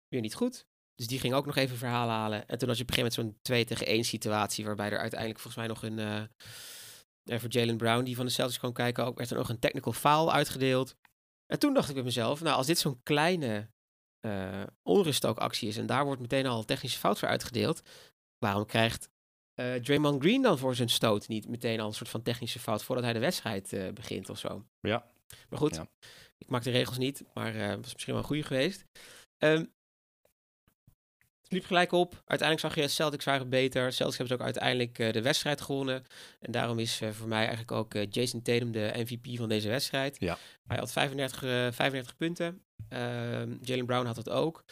weer 0.08 0.20
niet 0.20 0.34
goed. 0.34 0.66
Dus 0.96 1.06
die 1.06 1.20
ging 1.20 1.34
ook 1.34 1.46
nog 1.46 1.56
even 1.56 1.76
verhaal 1.76 2.08
halen. 2.08 2.48
En 2.48 2.58
toen 2.58 2.68
had 2.68 2.76
je 2.76 2.82
op 2.82 2.88
een 2.90 2.94
gegeven 2.94 3.20
moment 3.22 3.34
zo'n 3.36 3.42
2 3.42 3.64
tegen 3.64 3.86
1 3.86 4.04
situatie, 4.04 4.64
waarbij 4.64 4.90
er 4.90 4.98
uiteindelijk 4.98 5.40
volgens 5.40 5.64
mij 5.66 5.74
nog 5.74 5.82
een. 5.82 5.98
eh, 5.98 6.22
eh, 7.34 7.40
voor 7.40 7.50
Jalen 7.50 7.76
Brown, 7.76 8.04
die 8.04 8.16
van 8.16 8.26
de 8.26 8.32
Celtics 8.32 8.58
kwam 8.58 8.72
kijken, 8.72 9.04
ook, 9.04 9.16
werd 9.18 9.30
er 9.30 9.36
nog 9.36 9.48
een 9.48 9.58
technical 9.58 9.92
foul 9.92 10.32
uitgedeeld. 10.32 10.96
En 11.46 11.58
toen 11.58 11.74
dacht 11.74 11.88
ik 11.88 11.94
bij 11.94 12.04
mezelf, 12.04 12.40
nou, 12.42 12.56
als 12.56 12.66
dit 12.66 12.78
zo'n 12.78 13.02
kleine 13.02 13.68
eh 14.20 14.62
onruststookactie 14.82 15.68
is 15.68 15.76
en 15.76 15.86
daar 15.86 16.04
wordt 16.04 16.20
meteen 16.20 16.46
al 16.46 16.64
technische 16.64 16.98
fout 16.98 17.18
voor 17.18 17.28
uitgedeeld, 17.28 17.82
waarom 18.38 18.66
krijgt 18.66 19.08
Draymond 19.82 20.22
Green 20.22 20.42
dan 20.42 20.58
voor 20.58 20.74
zijn 20.74 20.88
stoot 20.88 21.28
niet 21.28 21.48
meteen 21.48 21.80
al 21.80 21.86
een 21.86 21.94
soort 21.94 22.10
van 22.10 22.22
technische 22.22 22.58
fout 22.58 22.82
voordat 22.84 23.04
hij 23.04 23.12
de 23.12 23.18
wedstrijd 23.18 23.94
begint 23.94 24.28
of 24.28 24.38
zo? 24.38 24.66
Ja. 24.80 25.10
Maar 25.48 25.58
goed, 25.58 25.74
Ja. 25.74 25.88
ik 26.38 26.48
maak 26.48 26.62
de 26.62 26.70
regels 26.70 26.98
niet, 26.98 27.24
maar 27.34 27.76
was 27.80 27.92
misschien 27.92 28.12
wel 28.12 28.22
een 28.22 28.28
goede 28.28 28.42
geweest. 28.42 28.84
Ehm, 29.38 29.64
het 31.46 31.54
liep 31.54 31.66
gelijk 31.66 31.92
op. 31.92 32.22
Uiteindelijk 32.24 32.60
zag 32.60 32.84
je, 32.84 32.88
Celtics 32.88 33.24
waren 33.24 33.48
beter. 33.48 33.92
Celtics 33.92 34.18
hebben 34.18 34.36
dus 34.36 34.46
ook 34.46 34.52
uiteindelijk 34.54 34.98
eh, 34.98 35.12
de 35.12 35.22
wedstrijd 35.22 35.60
gewonnen. 35.60 36.04
En 36.40 36.52
daarom 36.52 36.78
is 36.78 37.00
eh, 37.00 37.10
voor 37.10 37.28
mij 37.28 37.38
eigenlijk 37.38 37.72
ook 37.72 37.94
eh, 37.94 38.06
Jason 38.10 38.42
Tatum 38.42 38.72
de 38.72 38.92
MVP 38.94 39.36
van 39.36 39.48
deze 39.48 39.68
wedstrijd. 39.68 40.16
Ja. 40.20 40.38
Hij 40.66 40.78
had 40.78 40.92
35, 40.92 41.42
eh, 41.42 41.50
35 41.72 42.16
punten. 42.16 42.62
Ehm, 42.88 43.56
Jalen 43.60 43.86
Brown 43.86 44.06
had 44.06 44.16
het 44.16 44.28
ook. 44.28 44.64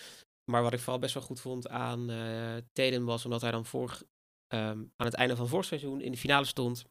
Maar 0.50 0.62
wat 0.62 0.72
ik 0.72 0.78
vooral 0.78 0.98
best 0.98 1.14
wel 1.14 1.22
goed 1.22 1.40
vond 1.40 1.68
aan 1.68 2.06
Tatum 2.72 3.04
was 3.04 3.24
omdat 3.24 3.40
hij 3.40 3.50
dan 3.50 3.66
vorig, 3.66 4.02
ehm, 4.46 4.78
aan 4.96 5.06
het 5.06 5.14
einde 5.14 5.36
van 5.36 5.48
vorig 5.48 5.64
seizoen 5.64 6.00
in 6.00 6.12
de 6.12 6.18
finale 6.18 6.44
stond. 6.44 6.84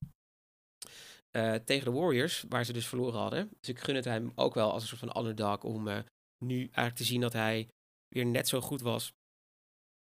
tegen 1.65 1.85
de 1.85 1.99
Warriors, 1.99 2.45
waar 2.49 2.65
ze 2.65 2.73
dus 2.73 2.87
verloren 2.87 3.19
hadden. 3.19 3.49
Dus 3.59 3.69
ik 3.69 3.79
gun 3.79 3.95
het 3.95 4.05
hem 4.05 4.31
ook 4.35 4.53
wel 4.53 4.71
als 4.71 4.81
een 4.81 4.87
soort 4.87 5.11
van 5.11 5.25
underdog 5.25 5.63
om 5.63 6.03
nu 6.45 6.59
eigenlijk 6.59 6.95
te 6.95 7.03
zien 7.03 7.21
dat 7.21 7.33
hij 7.33 7.67
weer 8.07 8.25
net 8.25 8.47
zo 8.47 8.61
goed 8.61 8.81
was 8.81 9.13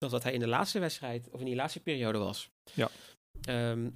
als 0.04 0.12
dat 0.12 0.24
hij 0.24 0.34
in 0.34 0.40
de 0.40 0.48
laatste 0.48 0.80
wedstrijd 0.80 1.30
of 1.32 1.40
in 1.40 1.46
die 1.46 1.56
laatste 1.56 1.80
periode 1.80 2.18
was. 2.18 2.50
Ja. 2.74 2.90
Ehm, 3.42 3.90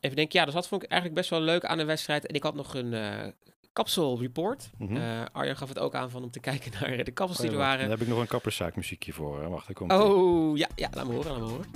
even 0.00 0.16
denken, 0.16 0.38
ja, 0.38 0.44
dus 0.44 0.54
dat 0.54 0.68
vond 0.68 0.82
ik 0.82 0.90
eigenlijk 0.90 1.20
best 1.20 1.30
wel 1.30 1.40
leuk 1.40 1.64
aan 1.64 1.78
de 1.78 1.84
wedstrijd. 1.84 2.26
En 2.26 2.34
ik 2.34 2.42
had 2.42 2.54
nog 2.54 2.74
een 2.74 2.92
uh, 2.92 3.26
kapsel 3.72 4.20
report. 4.20 4.70
Mhm. 4.78 4.96
Eh, 4.96 5.24
Arjan 5.32 5.56
gaf 5.56 5.68
het 5.68 5.78
ook 5.78 5.94
aan 5.94 6.10
van 6.10 6.22
om 6.22 6.30
te 6.30 6.40
kijken 6.50 6.72
naar 6.80 7.04
de 7.04 7.10
kapsels 7.10 7.38
Oh 7.38 7.44
die 7.44 7.56
ja, 7.56 7.56
er 7.56 7.68
waren. 7.68 7.80
Daar 7.80 7.98
heb 7.98 8.06
ik 8.06 8.08
nog 8.08 8.20
een 8.20 8.26
kapperszaakmuziekje 8.26 9.12
voor. 9.12 9.42
Hè. 9.42 9.48
Wacht, 9.48 9.66
daar 9.66 9.76
komt 9.76 9.92
Oh, 9.92 10.56
ja, 10.56 10.68
ja, 10.74 10.88
laat 10.92 11.06
me 11.06 11.12
horen, 11.12 11.30
laat 11.30 11.40
me 11.40 11.46
horen. 11.46 11.66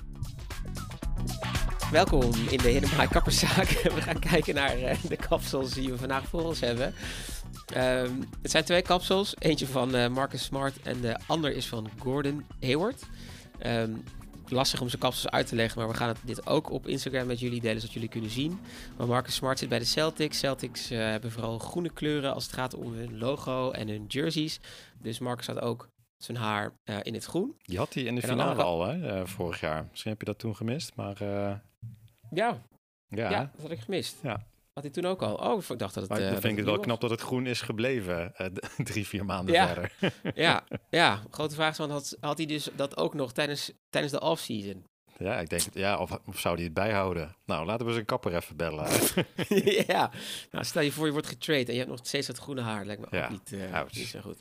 Welkom 1.91 2.33
in 2.51 2.59
de 2.59 2.69
Hidden 2.69 3.09
Kapperszaak. 3.09 3.69
We 3.97 4.03
gaan 4.03 4.19
kijken 4.19 4.55
naar 4.55 4.79
eh, 4.79 5.03
de 5.09 5.17
kapsels 5.17 5.73
die 5.73 5.91
we 5.91 5.99
vandaag 5.99 6.29
voor 6.29 6.43
ons 6.43 6.61
hebben. 6.61 6.95
Ehm, 7.73 8.13
het 8.43 8.51
zijn 8.51 8.65
twee 8.65 8.83
kapsels. 8.83 9.35
Eentje 9.39 9.67
van 9.67 9.95
eh, 9.95 10.09
Marcus 10.09 10.45
Smart 10.45 10.83
en 10.83 11.01
de 11.01 11.19
ander 11.27 11.57
is 11.57 11.67
van 11.67 11.89
Gordon 11.99 12.45
Hayward. 12.61 13.03
Ehm, 13.59 13.93
lastig 14.49 14.81
om 14.81 14.89
zijn 14.89 15.01
kapsels 15.01 15.33
uit 15.33 15.47
te 15.47 15.55
leggen, 15.55 15.79
maar 15.79 15.89
we 15.89 15.95
gaan 15.95 16.09
het, 16.09 16.19
dit 16.25 16.47
ook 16.47 16.71
op 16.71 16.87
Instagram 16.87 17.27
met 17.27 17.41
jullie 17.41 17.61
delen, 17.61 17.81
zodat 17.81 17.95
jullie 17.95 18.09
kunnen 18.09 18.31
zien. 18.31 18.61
Maar 18.97 19.07
Marcus 19.07 19.35
Smart 19.35 19.59
zit 19.59 19.69
bij 19.69 19.79
de 19.79 19.85
Celtics. 19.85 20.39
Celtics 20.39 20.91
eh, 20.91 20.99
hebben 20.99 21.31
vooral 21.31 21.59
groene 21.59 21.91
kleuren 21.93 22.35
als 22.35 22.45
het 22.45 22.53
gaat 22.53 22.75
om 22.75 22.93
hun 22.93 23.19
logo 23.19 23.71
en 23.71 23.89
hun 23.89 24.05
jerseys. 24.07 24.61
Dus 24.99 25.19
Marcus 25.19 25.47
had 25.47 25.61
ook 25.61 25.89
zijn 26.17 26.37
haar 26.37 26.73
eh, 26.85 26.97
in 27.03 27.15
het 27.15 27.25
groen. 27.25 27.57
Die 27.63 27.79
had 27.79 27.95
hij 27.95 28.03
in 28.03 28.15
de 28.15 28.21
En 28.21 28.29
finale 28.29 28.51
andere 28.51 28.69
al, 28.69 28.87
hè, 28.87 29.27
vorig 29.27 29.61
jaar. 29.61 29.87
Misschien 29.91 30.11
heb 30.11 30.21
je 30.21 30.27
dat 30.27 30.39
toen 30.39 30.57
gemist, 30.57 30.95
maar 30.95 31.17
Ja, 32.31 32.63
ja. 33.09 33.31
Ja, 33.31 33.51
dat 33.53 33.63
had 33.63 33.71
ik 33.71 33.81
gemist. 33.81 34.17
Ja. 34.23 34.49
Had 34.73 34.83
hij 34.83 34.93
toen 34.93 35.05
ook 35.07 35.23
al? 35.23 35.35
Oh, 35.35 35.63
ik 35.69 35.79
dacht 35.79 35.95
dat 35.95 36.03
het... 36.03 36.09
Maar 36.13 36.21
eh, 36.21 36.31
dat 36.31 36.41
vind 36.41 36.53
ik 36.53 36.57
het 36.59 36.67
wel 36.67 36.79
knap 36.81 37.01
dat 37.01 37.11
het 37.11 37.21
groen 37.21 37.47
is 37.47 37.61
gebleven, 37.61 38.33
d- 38.53 38.69
drie, 38.91 39.07
vier 39.07 39.25
maanden 39.25 39.55
Ja. 39.55 39.67
verder. 39.67 39.93
Ja, 40.35 40.65
ja. 40.91 41.23
Grote 41.31 41.55
vraag 41.55 41.71
is, 41.73 41.79
want 41.79 41.91
had, 41.93 42.17
had 42.21 42.37
hij 42.37 42.47
dus 42.47 42.69
dat 42.77 42.97
ook 42.97 43.15
nog 43.15 43.33
tijdens, 43.33 43.73
tijdens 43.91 44.13
de 44.13 44.21
off-season? 44.21 44.85
Ja, 45.19 45.39
ik 45.41 45.49
denk, 45.49 45.63
het- 45.63 45.75
ja, 45.75 45.99
of, 45.99 46.19
of 46.27 46.39
zou 46.39 46.57
die 46.57 46.65
het 46.65 46.75
bijhouden? 46.75 47.37
Nou, 47.47 47.67
laten 47.67 47.85
we 47.87 47.91
eens 47.93 48.01
een 48.01 48.07
kapper 48.07 48.35
even 48.37 48.57
bellen. 48.57 48.89
ja. 49.87 50.11
Nou, 50.51 50.65
stel 50.65 50.83
je 50.83 50.93
voor 50.93 51.07
je 51.07 51.13
wordt 51.13 51.27
getraind 51.27 51.67
en 51.69 51.73
je 51.73 51.79
hebt 51.81 51.91
nog 51.91 52.01
steeds 52.07 52.27
dat 52.27 52.39
groene 52.39 52.61
haar. 52.61 52.85
Lijkt 52.87 53.01
me 53.11 53.17
Ja, 53.19 53.25
ook 53.25 53.31
niet, 53.31 53.55
ouch. 53.73 53.95
niet 53.95 54.07
zo 54.07 54.21
goed. 54.21 54.39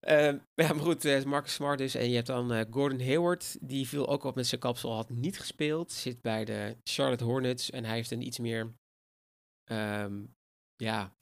Ehm, 0.00 0.36
ja, 0.54 0.72
maar 0.72 0.84
goed, 0.84 1.04
eh, 1.04 1.22
Marcus 1.24 1.52
Smart 1.54 1.78
dus. 1.78 1.94
En 1.94 2.08
je 2.08 2.14
hebt 2.14 2.26
dan 2.26 2.66
Gordon 2.70 3.00
Hayward. 3.00 3.56
Die 3.60 3.88
viel 3.88 4.08
ook 4.08 4.24
op 4.24 4.34
met 4.34 4.46
zijn 4.46 4.60
kapsel. 4.60 4.94
Had 4.94 5.10
niet 5.10 5.38
gespeeld. 5.40 5.92
Zit 5.92 6.20
bij 6.22 6.44
de 6.44 6.76
Charlotte 6.84 7.24
Hornets. 7.24 7.70
En 7.70 7.84
hij 7.84 7.94
heeft 7.94 8.10
een 8.10 8.26
iets 8.26 8.38
meer... 8.38 8.72
ehm, 9.70 10.22
ja... 10.76 11.12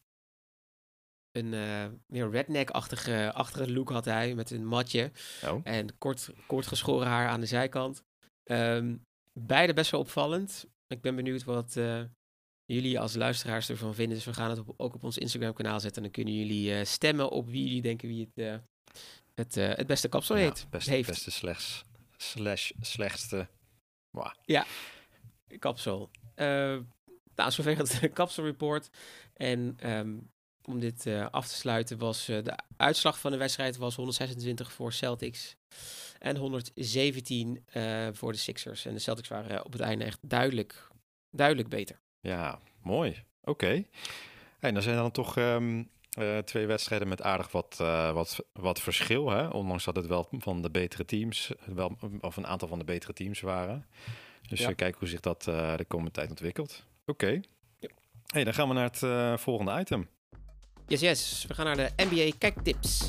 Een 1.31 1.55
eh, 1.55 1.87
meer 2.07 2.31
redneck-achtige 2.31 3.33
achtige 3.35 3.73
look 3.73 3.89
had 3.91 4.05
hij. 4.05 4.35
Met 4.35 4.51
een 4.51 4.67
matje. 4.67 5.11
Oh, 5.45 5.61
En 5.65 5.99
kort, 5.99 6.31
kort 6.47 6.67
geschoren 6.67 7.07
haar 7.07 7.29
aan 7.29 7.41
de 7.41 7.47
zijkant. 7.47 8.03
Ehm, 8.45 8.97
beide 9.33 9.73
best 9.75 9.91
wel 9.91 10.01
opvallend. 10.01 10.67
Ik 10.87 11.01
ben 11.01 11.17
benieuwd 11.17 11.45
wat 11.45 11.77
eh, 11.77 12.03
jullie 12.65 13.01
als 13.01 13.15
luisteraars 13.15 13.69
ervan 13.69 13.95
vinden. 13.95 14.17
Dus 14.17 14.25
we 14.27 14.35
gaan 14.35 14.51
het 14.51 14.59
op- 14.59 14.75
ook 14.81 14.95
op 14.95 15.05
ons 15.05 15.19
Instagram 15.19 15.53
kanaal 15.53 15.81
zetten. 15.81 15.97
En 15.97 16.03
dan 16.03 16.13
kunnen 16.13 16.35
jullie 16.35 16.75
eh, 16.75 16.85
stemmen 16.85 17.31
op 17.31 17.49
wie 17.49 17.65
jullie 17.65 17.83
denken 17.83 18.09
wie 18.09 18.25
het, 18.35 18.45
eh, 18.47 18.57
het, 19.35 19.57
eh, 19.57 19.69
het 19.77 19.87
beste 19.87 20.09
kapsel 20.09 20.37
ja, 20.37 20.43
heet. 20.43 20.67
beste, 20.71 20.91
heeft. 20.91 21.09
beste 21.09 21.31
slechts, 21.31 21.85
slash 22.17 22.71
slechtste. 22.81 23.49
kapsel. 25.59 26.11
Nou, 27.39 27.51
zover 27.51 27.77
het 27.77 28.11
kapselreport. 28.13 28.91
En 29.37 29.75
ehm, 29.79 30.17
om 30.65 30.81
dit 30.81 31.07
eh, 31.07 31.27
af 31.31 31.47
te 31.49 31.55
sluiten 31.55 31.99
was 31.99 32.29
eh, 32.29 32.43
de 32.45 32.59
uitslag 32.77 33.19
van 33.21 33.31
de 33.31 33.37
wedstrijd 33.37 33.77
was 33.77 33.95
126 33.97 34.73
voor 34.73 34.93
Celtics 34.93 35.57
en 36.19 36.37
117 36.37 37.65
eh, 37.67 38.09
voor 38.13 38.33
de 38.33 38.39
Sixers. 38.39 38.85
En 38.85 38.95
de 38.95 38.99
Celtics 39.01 39.29
waren 39.29 39.65
op 39.65 39.73
het 39.73 39.81
einde 39.81 40.05
echt 40.05 40.19
duidelijk, 40.21 40.89
duidelijk 41.31 41.69
beter. 41.69 42.01
Ja, 42.21 42.59
mooi. 42.83 43.25
Oké. 43.43 43.85
En 44.61 44.75
dan 44.75 44.83
zijn 44.83 44.95
er 44.97 45.03
dan 45.03 45.11
toch 45.11 45.37
ehm, 45.37 45.83
eh, 46.11 46.39
twee 46.39 46.67
wedstrijden 46.67 47.09
met 47.09 47.23
aardig 47.23 47.53
wat, 47.53 47.75
wat, 48.13 48.39
wat 48.53 48.81
verschil. 48.81 49.31
Hè? 49.31 49.49
Ondanks 49.49 49.85
dat 49.85 49.97
het 49.97 50.07
wel 50.07 50.29
van 50.31 50.63
de 50.63 50.71
betere 50.71 51.05
teams, 51.05 51.53
wel, 51.67 51.97
of 52.21 52.37
een 52.37 52.47
aantal 52.47 52.69
van 52.69 52.79
de 52.79 52.85
betere 52.85 53.13
teams 53.13 53.41
waren. 53.41 53.87
Dus 54.49 54.61
Ja. 54.61 54.69
we 54.69 54.75
kijken 54.75 54.99
hoe 54.99 55.09
zich 55.09 55.21
dat 55.21 55.43
de 55.43 55.85
komende 55.89 56.13
tijd 56.13 56.31
ontwikkelt. 56.31 56.87
Oké. 57.09 57.41
Ja. 57.79 57.89
Hey, 58.27 58.45
dan 58.45 58.55
gaan 58.55 58.69
we 58.69 58.75
naar 58.75 58.85
het 58.85 59.03
eh, 59.03 59.37
volgende 59.37 59.81
item. 59.81 60.09
Yes, 60.87 61.01
yes. 61.01 61.45
We 61.49 61.55
gaan 61.55 61.65
naar 61.65 61.77
de 61.77 61.91
NBA 61.97 62.33
kijktips. 62.39 63.09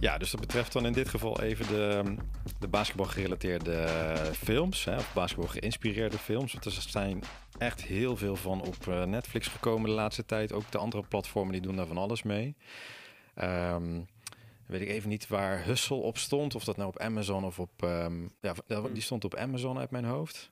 Ja, 0.00 0.18
dus 0.18 0.30
dat 0.30 0.40
betreft 0.40 0.72
dan 0.72 0.86
in 0.86 0.92
dit 0.92 1.08
geval 1.08 1.40
even 1.40 1.66
de, 1.66 2.14
de 2.58 2.68
basketbal 2.68 3.06
gerelateerde 3.06 3.88
films, 4.32 4.84
hè, 4.84 4.96
of 4.96 5.12
basketbal 5.12 5.48
geïnspireerde 5.48 6.18
films. 6.18 6.52
Want 6.52 6.64
er 6.64 6.72
zijn 6.72 7.22
echt 7.58 7.82
heel 7.82 8.16
veel 8.16 8.36
van 8.36 8.60
op 8.60 8.88
eh, 8.88 9.04
Netflix 9.04 9.46
gekomen 9.46 9.90
de 9.90 9.96
laatste 9.96 10.24
tijd. 10.24 10.52
Ook 10.52 10.70
de 10.70 10.78
andere 10.78 11.02
platformen 11.08 11.52
die 11.52 11.62
doen 11.62 11.76
daar 11.76 11.86
van 11.86 11.98
alles 11.98 12.22
mee. 12.22 12.56
Ehm, 13.34 14.00
weet 14.72 14.80
ik 14.80 14.88
even 14.88 15.08
niet 15.08 15.28
waar 15.28 15.64
Hustle 15.64 15.96
op 15.96 16.18
stond, 16.18 16.54
of 16.54 16.64
dat 16.64 16.76
nou 16.76 16.88
op 16.88 16.98
Amazon 16.98 17.44
of 17.44 17.58
op... 17.58 17.82
ehm, 17.82 18.22
ja, 18.40 18.54
die 18.92 19.02
stond 19.02 19.24
op 19.24 19.34
Amazon 19.34 19.78
uit 19.78 19.90
mijn 19.90 20.04
hoofd. 20.04 20.50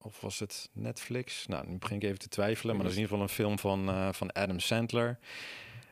Of 0.00 0.20
was 0.20 0.38
het 0.38 0.70
Netflix? 0.72 1.46
Nou, 1.46 1.66
nu 1.68 1.78
begin 1.78 1.96
ik 1.96 2.02
even 2.02 2.18
te 2.18 2.28
twijfelen, 2.28 2.74
maar 2.74 2.84
dat 2.84 2.92
is 2.92 2.98
in 2.98 3.02
ieder 3.04 3.18
geval 3.18 3.28
een 3.30 3.34
film 3.44 3.58
van, 3.58 3.88
eh, 3.94 4.12
van 4.12 4.32
Adam 4.32 4.58
Sandler. 4.60 5.18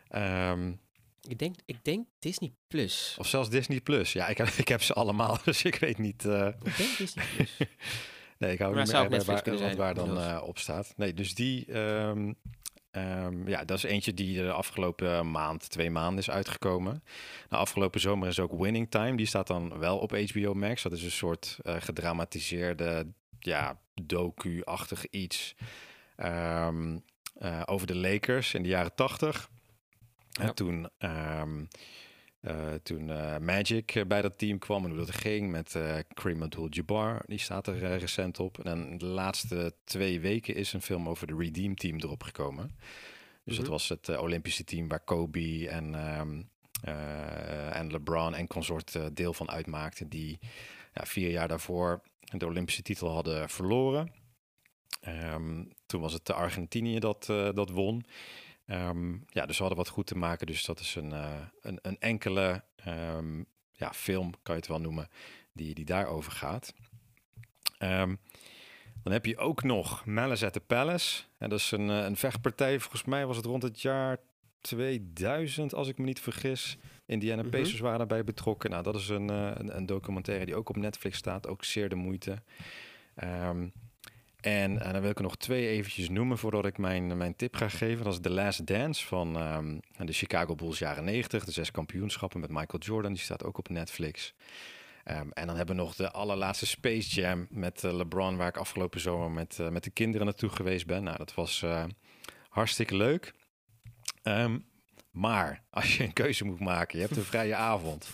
Ehm, 0.08 0.72
Ik 1.28 1.38
denk, 1.38 1.54
ik 1.64 1.76
denk 1.84 2.06
Disney 2.18 2.52
Plus. 2.68 3.16
of 3.18 3.26
zelfs 3.26 3.50
Disney 3.50 3.80
Plus. 3.80 4.12
Ja, 4.12 4.26
ik 4.28 4.38
heb, 4.38 4.46
ik 4.64 4.68
heb 4.68 4.82
ze 4.82 4.92
allemaal, 4.92 5.38
dus 5.44 5.62
ik 5.62 5.74
weet 5.74 5.98
niet. 5.98 6.24
eh, 6.24 6.46
Ik 6.62 6.76
denk 6.76 6.96
Disney 6.96 7.24
Plus. 7.36 7.56
nee, 8.38 8.52
ik 8.52 8.58
hou 8.58 8.74
Maar 8.74 8.82
niet 8.84 8.92
meer 8.92 9.08
bij 9.08 9.76
waar, 9.76 9.94
dan 9.94 10.20
eh, 10.20 10.42
op 10.44 10.58
staat. 10.58 10.92
Nee, 10.96 11.14
dus 11.14 11.34
die. 11.34 11.64
ehm, 11.72 12.32
ehm, 12.96 13.48
ja, 13.48 13.64
dat 13.64 13.76
is 13.76 13.82
eentje 13.82 14.14
die 14.14 14.36
de 14.42 14.52
afgelopen 14.52 15.30
maand, 15.30 15.70
twee 15.70 15.90
maanden 15.90 16.18
is 16.18 16.30
uitgekomen. 16.30 17.02
De 17.48 17.56
afgelopen 17.56 18.00
zomer 18.00 18.28
is 18.28 18.40
ook 18.40 18.52
Winning 18.62 18.90
Time. 18.90 19.16
Die 19.16 19.26
staat 19.26 19.46
dan 19.46 19.78
wel 19.78 19.98
op 19.98 20.10
HBO 20.30 20.54
Max. 20.54 20.82
Dat 20.82 20.92
is 20.92 21.02
een 21.02 21.10
soort 21.10 21.58
eh, 21.62 21.76
gedramatiseerde, 21.78 23.06
ja, 23.38 23.78
docu-achtig 24.02 25.06
iets. 25.10 25.54
ehm, 26.16 26.98
eh, 27.38 27.62
over 27.64 27.86
de 27.86 27.96
Lakers 27.96 28.54
in 28.54 28.62
de 28.62 28.68
jaren 28.68 28.94
tachtig. 28.94 29.50
En 30.40 30.46
Ja. 30.46 30.52
toen, 30.52 30.88
ehm, 30.98 31.58
eh, 31.60 31.66
toen 32.82 33.10
eh, 33.10 33.38
Magic 33.38 33.94
eh, 33.94 34.04
bij 34.06 34.22
dat 34.22 34.38
team 34.38 34.58
kwam 34.58 34.84
en 34.84 34.90
hoe 34.90 34.98
dat 34.98 35.10
ging 35.14 35.50
met 35.50 35.74
eh 35.74 35.98
Kareem 36.14 36.42
Abdul-Jabbar, 36.42 37.22
die 37.26 37.38
staat 37.38 37.66
er 37.66 37.84
eh, 37.84 37.98
recent 37.98 38.40
op. 38.40 38.58
En 38.64 38.98
de 38.98 39.06
laatste 39.06 39.74
twee 39.84 40.20
weken 40.20 40.54
is 40.54 40.72
een 40.72 40.82
film 40.82 41.08
over 41.08 41.26
de 41.26 41.36
Redeem 41.36 41.74
Team 41.76 41.96
erop 41.96 42.22
gekomen. 42.22 42.76
Dus 43.44 43.54
dat 43.54 43.64
Mhm. 43.64 43.72
was 43.72 43.88
het 43.88 44.08
eh, 44.08 44.20
Olympische 44.22 44.64
team 44.64 44.88
waar 44.88 45.04
Kobe 45.04 45.68
en, 45.68 45.94
ehm, 45.94 46.42
eh, 46.82 47.76
en 47.76 47.90
LeBron 47.90 48.34
en 48.34 48.46
consort 48.46 48.94
eh, 48.94 49.04
deel 49.12 49.32
van 49.32 49.50
uitmaakten. 49.50 50.08
Die 50.08 50.38
ja, 50.94 51.04
vier 51.06 51.30
jaar 51.30 51.48
daarvoor 51.48 52.02
de 52.20 52.46
Olympische 52.46 52.82
titel 52.82 53.08
hadden 53.10 53.48
verloren. 53.48 54.12
Ehm, 55.00 55.64
toen 55.86 56.00
was 56.00 56.12
het 56.12 56.26
de 56.26 56.32
Argentinië 56.32 56.98
dat, 56.98 57.28
eh, 57.30 57.48
dat 57.54 57.70
won. 57.70 58.04
Ehm, 58.66 59.12
ja, 59.12 59.46
dus 59.46 59.56
we 59.56 59.64
hadden 59.64 59.76
wat 59.84 59.88
goed 59.88 60.06
te 60.06 60.16
maken. 60.16 60.46
Dus 60.46 60.64
dat 60.64 60.80
is 60.80 60.94
een, 60.94 61.12
eh, 61.12 61.34
een, 61.60 61.78
een 61.82 61.98
enkele 61.98 62.64
ehm, 62.76 63.42
ja, 63.72 63.92
film, 63.92 64.30
kan 64.42 64.54
je 64.54 64.60
het 64.60 64.70
wel 64.70 64.80
noemen, 64.80 65.08
die, 65.52 65.74
die 65.74 65.84
daarover 65.84 66.32
gaat. 66.32 66.74
Ehm, 67.78 68.14
dan 69.02 69.12
heb 69.12 69.26
je 69.26 69.38
ook 69.38 69.62
nog 69.62 70.04
Malice 70.04 70.46
at 70.46 70.52
the 70.52 70.60
Palace. 70.60 71.22
En 71.38 71.48
dat 71.48 71.58
is 71.58 71.70
een, 71.70 71.90
eh, 71.90 72.04
een 72.04 72.16
vechtpartij. 72.16 72.80
Volgens 72.80 73.04
mij 73.04 73.26
was 73.26 73.36
het 73.36 73.46
rond 73.46 73.62
het 73.62 73.80
jaar 73.80 74.18
2000, 74.60 75.74
als 75.74 75.88
ik 75.88 75.98
me 75.98 76.04
niet 76.04 76.20
vergis. 76.20 76.78
Indiana 77.06 77.42
Mhm. 77.42 77.50
Pacers 77.50 77.80
waren 77.80 77.98
daarbij 77.98 78.24
betrokken. 78.24 78.70
Nou, 78.70 78.82
dat 78.82 78.94
is 78.94 79.08
een, 79.08 79.30
eh, 79.30 79.50
een, 79.54 79.76
een 79.76 79.86
documentaire 79.86 80.44
die 80.44 80.54
ook 80.54 80.68
op 80.68 80.76
Netflix 80.76 81.16
staat. 81.18 81.46
Ook 81.46 81.64
zeer 81.64 81.88
de 81.88 81.94
moeite. 81.94 82.42
Ehm, 83.14 83.68
en, 84.46 84.80
en 84.80 84.92
dan 84.92 85.00
wil 85.00 85.10
ik 85.10 85.16
er 85.16 85.22
nog 85.22 85.36
twee 85.36 85.68
eventjes 85.68 86.08
noemen 86.08 86.38
voordat 86.38 86.66
ik 86.66 86.78
mijn, 86.78 87.16
mijn 87.16 87.36
tip 87.36 87.56
ga 87.56 87.68
geven. 87.68 88.04
Dat 88.04 88.12
is 88.12 88.20
The 88.20 88.30
Last 88.30 88.66
Dance 88.66 89.06
van 89.06 89.36
ehm, 89.36 89.78
de 90.06 90.12
Chicago 90.12 90.54
Bulls 90.54 90.78
jaren 90.78 91.04
90. 91.04 91.44
De 91.44 91.52
zes 91.52 91.70
kampioenschappen 91.70 92.40
met 92.40 92.50
Michael 92.50 92.82
Jordan. 92.82 93.12
Die 93.12 93.22
staat 93.22 93.44
ook 93.44 93.58
op 93.58 93.68
Netflix. 93.68 94.34
Ehm, 95.04 95.28
en 95.32 95.46
dan 95.46 95.56
hebben 95.56 95.76
we 95.76 95.82
nog 95.82 95.94
de 95.94 96.10
allerlaatste 96.10 96.66
Space 96.66 97.20
Jam 97.20 97.46
met 97.50 97.84
eh, 97.84 97.92
LeBron... 97.92 98.36
waar 98.36 98.48
ik 98.48 98.56
afgelopen 98.56 99.00
zomer 99.00 99.30
met, 99.30 99.58
eh, 99.58 99.68
met 99.68 99.84
de 99.84 99.90
kinderen 99.90 100.26
naartoe 100.26 100.50
geweest 100.50 100.86
ben. 100.86 101.02
Nou, 101.02 101.16
dat 101.16 101.34
was 101.34 101.62
eh, 101.62 101.84
hartstikke 102.48 102.96
leuk. 102.96 103.34
Ehm, 104.22 104.58
Maar 105.10 105.62
als 105.70 105.96
je 105.96 106.04
een 106.04 106.12
keuze 106.12 106.44
moet 106.44 106.60
maken, 106.60 106.98
je 106.98 107.04
hebt 107.04 107.16
een 107.16 107.22
vrije 107.22 107.54
avond. 107.54 108.10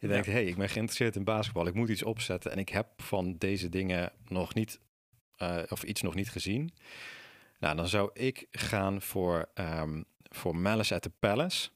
Je 0.00 0.08
denkt, 0.08 0.26
hé, 0.26 0.32
hey, 0.32 0.44
ik 0.44 0.56
ben 0.56 0.68
geïnteresseerd 0.68 1.16
in 1.16 1.24
basketbal. 1.24 1.66
Ik 1.66 1.74
moet 1.74 1.88
iets 1.88 2.02
opzetten. 2.02 2.52
En 2.52 2.58
ik 2.58 2.68
heb 2.68 2.86
van 2.96 3.36
deze 3.38 3.68
dingen 3.68 4.12
nog 4.28 4.54
niet, 4.54 4.80
uh, 5.42 5.58
of 5.68 5.82
iets 5.82 6.02
nog 6.02 6.14
niet 6.14 6.30
gezien. 6.30 6.72
Nou, 7.58 7.76
dan 7.76 7.88
zou 7.88 8.10
ik 8.12 8.46
gaan 8.50 9.02
voor, 9.02 9.48
um, 9.54 10.04
voor 10.22 10.56
Malice 10.56 10.94
at 10.94 11.02
the 11.02 11.10
Palace. 11.10 11.68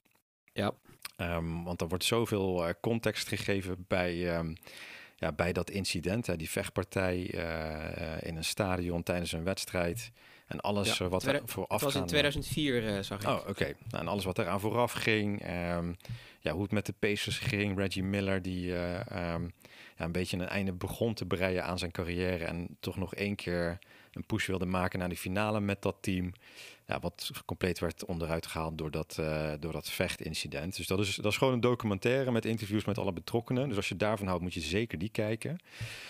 Ja. 0.53 0.73
Um, 1.17 1.65
want 1.65 1.81
er 1.81 1.89
wordt 1.89 2.05
zoveel 2.05 2.69
uh, 2.69 2.75
context 2.81 3.29
gegeven 3.29 3.85
bij, 3.89 4.39
um, 4.39 4.57
ja, 5.17 5.33
bij 5.33 5.53
dat 5.53 5.71
incident. 5.71 6.27
Hè, 6.27 6.37
die 6.37 6.51
vechtpartij 6.51 7.35
uh, 7.35 8.29
in 8.29 8.37
een 8.37 8.45
stadion 8.45 9.03
tijdens 9.03 9.33
een 9.33 9.45
wedstrijd. 9.45 10.11
En 10.51 10.61
alles 10.61 10.99
ja, 10.99 11.09
wat 11.09 11.25
er 11.25 11.41
vooraf 11.45 11.81
Het 11.81 11.93
was 11.93 11.95
in 11.95 12.07
2004, 12.07 12.83
uh, 12.83 13.01
zag 13.01 13.23
ik. 13.23 13.29
Oh, 13.29 13.35
oké. 13.35 13.51
Okay. 13.51 13.75
Nou, 13.89 14.03
en 14.03 14.09
alles 14.09 14.25
wat 14.25 14.39
eraan 14.39 14.61
vooraf 14.61 14.93
ging. 14.93 15.43
Um, 15.75 15.97
ja, 16.41 16.53
hoe 16.53 16.63
het 16.63 16.73
met 16.73 16.87
de 16.87 16.95
Pacers 16.99 17.39
ging. 17.39 17.79
Reggie 17.79 18.03
Miller, 18.03 18.43
die 18.43 18.67
uh, 18.67 18.95
um, 19.35 19.53
ja, 19.97 20.05
een 20.05 20.13
beetje 20.13 20.37
een 20.37 20.49
einde 20.49 20.73
begon 20.73 21.15
te 21.15 21.27
breien 21.27 21.65
aan 21.65 21.79
zijn 21.79 21.91
carrière. 21.91 22.45
En 22.45 22.77
toch 22.81 22.97
nog 22.97 23.15
één 23.15 23.35
keer 23.35 23.79
een 24.13 24.27
push 24.27 24.47
wilde 24.47 24.67
maken 24.67 24.99
naar 24.99 25.09
de 25.09 25.17
finale 25.17 25.61
met 25.61 25.83
dat 25.83 25.97
team. 26.01 26.33
Ja, 26.87 27.01
wat 27.01 27.31
compleet 27.47 27.79
werd 27.79 28.05
onderuit 28.05 28.47
gehaald 28.47 28.79
door 28.79 28.91
dat, 28.91 29.17
uh, 29.21 29.53
door 29.61 29.73
dat 29.73 29.91
vechtincident. 29.91 30.77
Dus 30.77 30.87
dat 30.87 30.99
is, 30.99 31.15
dat 31.15 31.33
is 31.33 31.39
gewoon 31.39 31.53
een 31.53 31.61
documentaire 31.61 32.31
met 32.31 32.45
interviews 32.45 32.85
met 32.85 32.99
alle 32.99 33.13
betrokkenen. 33.13 33.69
Dus 33.69 33.77
als 33.77 33.89
je 33.89 33.97
daarvan 33.97 34.27
houdt, 34.27 34.43
moet 34.43 34.55
je 34.55 34.61
zeker 34.61 34.99
die 34.99 35.09
kijken. 35.09 35.59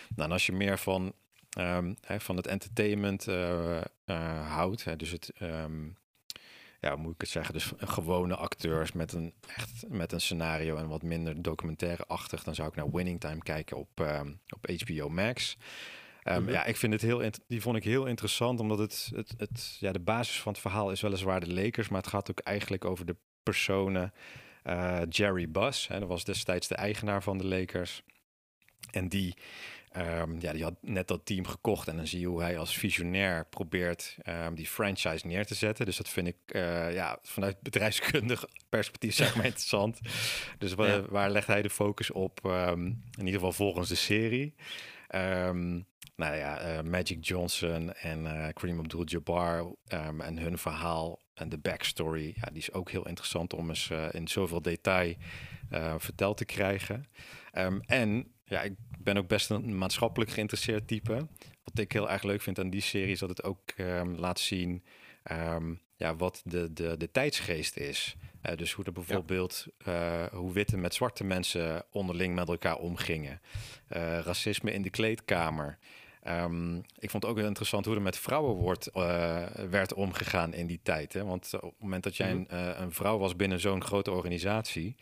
Nou, 0.09 0.29
en 0.29 0.33
als 0.33 0.47
je 0.47 0.53
meer 0.53 0.79
van 0.79 1.13
um, 1.59 1.97
hè, 2.01 2.21
van 2.21 2.37
het 2.37 2.47
entertainment 2.47 3.29
uh, 3.29 3.81
uh, 4.07 4.53
houdt. 4.53 4.85
Hè, 4.85 4.97
dus 4.97 5.11
het, 5.11 5.33
um, 5.43 5.97
ja, 6.81 6.97
moet 6.97 7.15
ik 7.15 7.21
het 7.21 7.31
zeggen, 7.31 7.55
dus 7.55 7.73
gewone 7.77 8.37
acteurs 8.37 8.93
met 8.93 9.13
een 9.13 9.35
echt 9.47 9.85
met 9.89 10.13
een 10.13 10.21
scenario 10.21 10.77
en 10.77 10.89
wat 10.89 11.03
minder 11.03 11.43
documentaire-achtig, 11.43 12.43
dan 12.43 12.55
zou 12.55 12.69
ik 12.69 12.75
naar 12.75 12.91
Winning 12.91 13.21
Time 13.21 13.43
kijken 13.43 13.77
op, 13.77 14.01
um, 14.01 14.41
op 14.49 14.71
HBO 14.81 15.09
Max. 15.09 15.57
Um, 16.25 16.35
-hmm. 16.35 16.51
Ja, 16.51 16.65
ik 16.65 16.77
vind 16.77 16.93
het 16.93 17.03
heel, 17.03 17.31
die 17.47 17.63
vond 17.63 17.77
ik 17.77 17.85
heel 17.85 18.07
interessant, 18.07 18.61
omdat 18.61 18.79
het, 18.79 19.11
het, 19.15 19.35
het, 19.37 19.77
ja, 19.81 19.93
de 19.93 20.01
basis 20.01 20.41
van 20.41 20.53
het 20.53 20.61
verhaal 20.61 20.91
is 20.91 21.01
weliswaar 21.01 21.41
de 21.41 21.53
Lakers, 21.53 21.89
maar 21.89 22.01
het 22.01 22.11
gaat 22.11 22.31
ook 22.31 22.41
eigenlijk 22.41 22.85
over 22.85 23.07
de 23.07 23.17
personen. 23.43 24.13
Uh, 24.65 25.01
Jerry 25.09 25.51
Buss, 25.51 25.89
hè, 25.89 25.99
dat 25.99 26.09
was 26.09 26.25
destijds 26.25 26.69
de 26.69 26.75
eigenaar 26.75 27.23
van 27.23 27.39
de 27.39 27.47
Lakers. 27.47 28.03
En 28.91 29.09
die 29.09 29.35
Um, 29.97 30.41
ja, 30.41 30.53
die 30.53 30.63
had 30.63 30.75
net 30.81 31.09
dat 31.09 31.27
team 31.27 31.47
gekocht 31.47 31.89
en 31.89 31.97
dan 31.97 32.07
zie 32.07 32.21
je 32.21 32.27
hoe 32.27 32.43
hij 32.43 32.59
als 32.59 32.77
visionair 32.77 33.47
probeert 33.47 34.17
um, 34.29 34.55
die 34.55 34.67
franchise 34.67 35.27
neer 35.27 35.47
te 35.47 35.55
zetten. 35.55 35.87
Dus 35.87 35.97
dat 35.97 36.09
vind 36.09 36.27
ik 36.27 36.37
uh, 36.47 36.95
ja, 36.95 37.19
vanuit 37.23 37.61
bedrijfskundig 37.61 38.45
perspectief 38.69 39.15
zeg 39.15 39.37
maar 39.37 39.45
interessant. 39.53 40.01
Dus 40.59 40.75
waar, 40.75 40.89
ja. 40.89 41.05
waar 41.09 41.31
legt 41.31 41.47
hij 41.47 41.63
de 41.63 41.71
focus 41.71 42.11
op? 42.11 42.41
Um, 42.45 42.87
in 42.87 43.25
ieder 43.25 43.33
geval 43.33 43.53
volgens 43.53 43.89
de 43.89 43.95
serie. 43.95 44.55
nou 46.17 46.37
ja, 46.37 46.79
uh, 46.79 46.83
Magic 46.83 47.25
Johnson 47.25 47.93
en 47.93 48.25
uh, 48.25 48.49
Kareem 48.53 48.79
Abdul-Jabbar 48.79 49.75
en 50.19 50.39
hun 50.39 50.59
verhaal 50.59 51.21
en 51.35 51.49
de 51.49 51.59
backstory, 51.59 52.33
ja, 52.37 52.49
die 52.49 52.59
is 52.59 52.73
ook 52.73 52.91
heel 52.91 53.07
interessant 53.07 53.55
om 53.55 53.69
eens 53.69 53.91
in 54.11 54.29
zoveel 54.29 54.63
detail 54.63 55.15
verteld 55.99 56.37
te 56.37 56.45
krijgen. 56.45 57.07
en 57.87 58.33
ja, 58.51 58.63
ik 58.63 58.75
ben 58.99 59.17
ook 59.17 59.29
best 59.29 59.51
een 59.51 59.79
maatschappelijk 59.79 60.31
geïnteresseerd 60.31 60.89
type. 60.89 61.27
Wat 61.65 61.79
ik 61.79 61.93
heel 61.93 62.11
erg 62.11 62.23
leuk 62.23 62.43
vind 62.43 62.59
aan 62.59 62.71
die 62.71 62.81
serie 62.81 63.13
is 63.13 63.19
dat 63.19 63.29
het 63.29 63.43
ook 63.43 63.61
um, 63.79 64.15
laat 64.15 64.41
zien 64.41 64.85
um, 65.31 65.81
ja, 65.97 66.17
wat 66.17 66.43
de, 66.45 66.73
de, 66.73 66.97
de 66.97 67.11
tijdsgeest 67.11 67.77
is. 67.77 68.17
Uh, 68.43 68.57
dus 68.57 68.73
hoe 68.73 68.85
er 68.85 68.93
bijvoorbeeld 68.93 69.67
ja. 69.85 70.23
uh, 70.23 70.33
hoe 70.33 70.53
witte 70.53 70.77
met 70.77 70.95
zwarte 70.95 71.25
mensen 71.25 71.85
onderling 71.91 72.35
met 72.35 72.49
elkaar 72.49 72.77
omgingen. 72.77 73.41
Uh, 73.93 74.19
racisme 74.19 74.73
in 74.73 74.83
de 74.83 74.91
kleedkamer. 74.91 75.79
Um, 76.29 76.77
ik 76.77 77.11
vond 77.11 77.23
het 77.23 77.33
ook 77.33 77.39
heel 77.39 77.47
interessant 77.47 77.85
hoe 77.85 77.95
er 77.95 78.03
met 78.03 78.19
vrouwen 78.19 78.55
wordt, 78.55 78.91
werd 79.71 79.95
omgegaan 79.95 80.55
in 80.55 80.67
die 80.67 80.81
tijd. 80.83 81.13
Hè? 81.13 81.25
Want 81.25 81.55
op 81.55 81.71
het 81.71 81.81
moment 81.81 82.03
dat 82.03 82.17
jij 82.17 82.31
-hmm. 82.31 82.45
een, 82.49 82.83
een 82.83 82.93
vrouw 82.93 83.19
was 83.19 83.37
binnen 83.37 83.61
zo'n 83.61 83.85
grote 83.85 84.11
organisatie, 84.11 84.97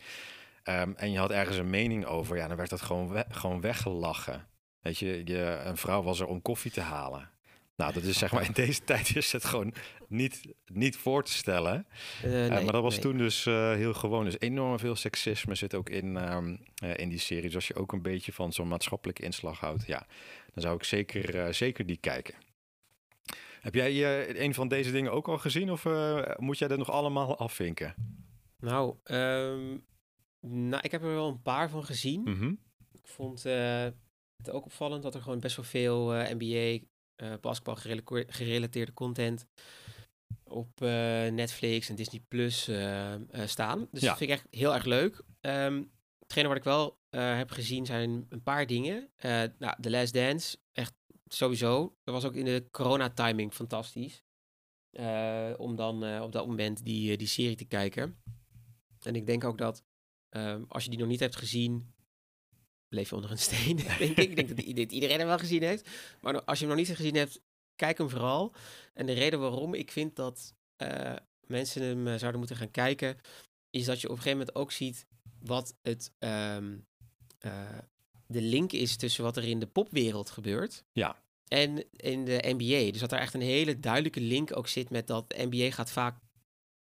Um, 0.69 0.95
en 0.95 1.11
je 1.11 1.17
had 1.17 1.31
ergens 1.31 1.57
een 1.57 1.69
mening 1.69 2.05
over, 2.05 2.37
ja, 2.37 2.47
dan 2.47 2.57
werd 2.57 2.69
dat 2.69 2.81
gewoon, 2.81 3.09
we 3.09 3.25
gewoon 3.29 3.61
weggelachen. 3.61 4.47
Weet 4.79 4.97
je, 4.97 5.21
je, 5.25 5.61
een 5.63 5.77
vrouw 5.77 6.01
was 6.01 6.19
er 6.19 6.27
om 6.27 6.41
koffie 6.41 6.71
te 6.71 6.81
halen. 6.81 7.29
Nou, 7.75 7.93
dat 7.93 8.03
is 8.03 8.17
zeg 8.17 8.31
maar 8.31 8.45
in 8.45 8.51
deze 8.65 8.83
tijd 8.83 9.15
is 9.15 9.31
het 9.31 9.45
gewoon 9.45 9.73
niet, 10.07 10.41
niet 10.65 10.97
voor 10.97 11.23
te 11.23 11.31
stellen. 11.31 11.87
Uh, 12.25 12.31
nee, 12.31 12.49
uh, 12.49 12.63
maar 12.63 12.71
dat 12.71 12.81
was 12.81 12.93
nee. 12.93 13.01
toen 13.01 13.17
dus 13.17 13.45
uh, 13.45 13.73
heel 13.73 13.93
gewoon. 13.93 14.23
Dus 14.25 14.39
enorm 14.39 14.79
veel 14.79 14.95
seksisme 14.95 15.55
zit 15.55 15.75
ook 15.75 15.89
in, 15.89 16.33
um, 16.33 16.59
in 16.95 17.09
die 17.09 17.19
serie. 17.19 17.43
Dus 17.43 17.55
als 17.55 17.67
je 17.67 17.75
ook 17.75 17.91
een 17.91 18.01
beetje 18.01 18.33
van 18.33 18.53
zo'n 18.53 18.67
maatschappelijke 18.67 19.23
inslag 19.23 19.59
houdt, 19.59 19.85
ja, 19.85 20.05
dan 20.53 20.63
zou 20.63 20.75
ik 20.75 20.83
zeker, 20.83 21.53
zeker 21.53 21.85
die 21.85 21.97
kijken. 21.97 22.35
Heb 23.61 23.75
jij 23.75 24.39
een 24.39 24.53
van 24.53 24.67
deze 24.67 24.91
dingen 24.91 25.11
ook 25.11 25.27
al 25.27 25.37
gezien 25.37 25.71
of 25.71 25.83
moet 26.37 26.57
jij 26.57 26.67
dat 26.67 26.77
nog 26.77 26.91
allemaal 26.91 27.37
afvinken? 27.37 27.95
Nou, 28.59 28.95
um, 29.03 29.83
nou, 30.47 30.83
ik 30.83 30.91
heb 30.91 31.01
er 31.01 31.13
wel 31.13 31.27
een 31.27 31.41
paar 31.41 31.69
van 31.69 31.83
gezien. 31.83 32.21
Mm 32.21 32.35
-hmm. 32.35 32.59
Ik 32.91 33.07
vond 33.07 33.45
uh, 33.45 33.87
het 34.37 34.49
ook 34.49 34.65
opvallend 34.65 35.03
dat 35.03 35.15
er 35.15 35.21
gewoon 35.21 35.39
best 35.39 35.55
wel 35.55 35.65
veel 35.65 36.15
uh, 36.15 36.29
NBA, 36.29 36.85
uh, 37.23 37.33
basketbal 37.41 37.75
gerelateerde 38.27 38.93
content 38.93 39.45
op 40.43 40.79
Netflix 41.31 41.89
en 41.89 41.95
Disney 41.95 42.21
Plus 42.27 42.69
staan. 43.45 43.87
Dus 43.91 44.01
ja. 44.01 44.07
dat 44.07 44.17
vind 44.17 44.29
ik 44.29 44.37
echt 44.37 44.47
heel 44.49 44.73
erg 44.73 44.85
leuk. 44.85 45.23
Um, 45.41 45.91
hetgene 46.19 46.47
wat 46.47 46.57
ik 46.57 46.63
wel 46.63 46.99
heb 47.09 47.51
gezien 47.51 47.85
zijn 47.85 48.25
een 48.29 48.43
paar 48.43 48.67
dingen. 48.67 49.09
nou, 49.57 49.81
The 49.81 49.89
Last 49.89 50.13
Dance, 50.13 50.57
echt 50.71 50.93
sowieso. 51.25 51.95
Dat 52.03 52.13
was 52.13 52.25
ook 52.25 52.35
in 52.35 52.45
de 52.45 52.67
corona-timing 52.71 53.53
fantastisch. 53.53 54.23
om 55.57 55.75
dan 55.75 56.21
op 56.21 56.31
dat 56.31 56.47
moment 56.47 56.85
die, 56.85 57.17
die 57.17 57.27
serie 57.27 57.55
te 57.55 57.65
kijken. 57.65 58.21
En 59.01 59.15
ik 59.15 59.25
denk 59.25 59.43
ook 59.43 59.57
dat 59.57 59.83
Um, 60.29 60.65
als 60.67 60.83
je 60.83 60.89
die 60.89 60.99
nog 60.99 61.07
niet 61.07 61.19
hebt 61.19 61.35
gezien, 61.35 61.93
leef 62.89 63.09
je 63.09 63.15
onder 63.15 63.31
een 63.31 63.37
steen, 63.37 63.75
denk 63.99 64.17
ik. 64.17 64.17
Ik 64.17 64.35
denk 64.35 64.75
dat 64.77 64.91
iedereen 64.91 65.17
hem 65.17 65.27
wel 65.27 65.39
gezien 65.39 65.63
heeft. 65.63 65.89
Maar 66.21 66.43
als 66.43 66.59
je 66.59 66.65
hem 66.65 66.75
nog 66.75 66.85
niet 66.85 66.95
gezien 66.95 67.15
hebt, 67.15 67.41
kijk 67.75 67.97
hem 67.97 68.09
vooral. 68.09 68.53
En 68.93 69.05
de 69.05 69.13
reden 69.13 69.39
waarom 69.39 69.73
ik 69.73 69.91
vind 69.91 70.15
dat 70.15 70.53
uh, 70.77 71.15
mensen 71.47 71.81
hem 71.81 72.07
uh, 72.07 72.15
zouden 72.15 72.39
moeten 72.39 72.57
gaan 72.57 72.71
kijken, 72.71 73.17
is 73.69 73.85
dat 73.85 74.01
je 74.01 74.07
op 74.07 74.15
een 74.15 74.21
gegeven 74.21 74.37
moment 74.37 74.57
ook 74.57 74.71
ziet 74.71 75.05
wat 75.39 75.75
het, 75.81 76.11
um, 76.19 76.87
uh, 77.45 77.77
de 78.27 78.41
link 78.41 78.71
is 78.71 78.95
tussen 78.95 79.23
wat 79.23 79.37
er 79.37 79.43
in 79.43 79.59
de 79.59 79.67
popwereld 79.67 80.29
gebeurt. 80.29 80.83
Ja. 80.91 81.23
En 81.47 81.91
in 81.91 82.25
de 82.25 82.55
NBA. 82.57 82.91
Dus 82.91 82.99
dat 82.99 83.11
er 83.11 83.19
echt 83.19 83.33
een 83.33 83.41
hele 83.41 83.79
duidelijke 83.79 84.21
link 84.21 84.57
ook 84.57 84.67
zit 84.67 84.89
met 84.89 85.07
dat 85.07 85.29
de 85.29 85.47
NBA 85.49 85.71
gaat 85.71 85.91
vaak 85.91 86.19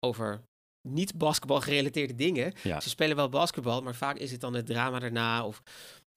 over 0.01 0.49
niet 0.89 1.19
basketbal 1.19 1.61
gerelateerde 1.61 2.15
dingen. 2.15 2.53
Ja. 2.63 2.81
Ze 2.81 2.89
spelen 2.89 3.17
wel 3.17 3.29
basketbal, 3.29 3.83
maar 3.83 3.95
vaak 3.95 4.17
is 4.17 4.31
het 4.31 4.41
dan 4.41 4.55
het 4.55 4.67
drama 4.67 4.99
daarna 4.99 5.47
of 5.47 5.63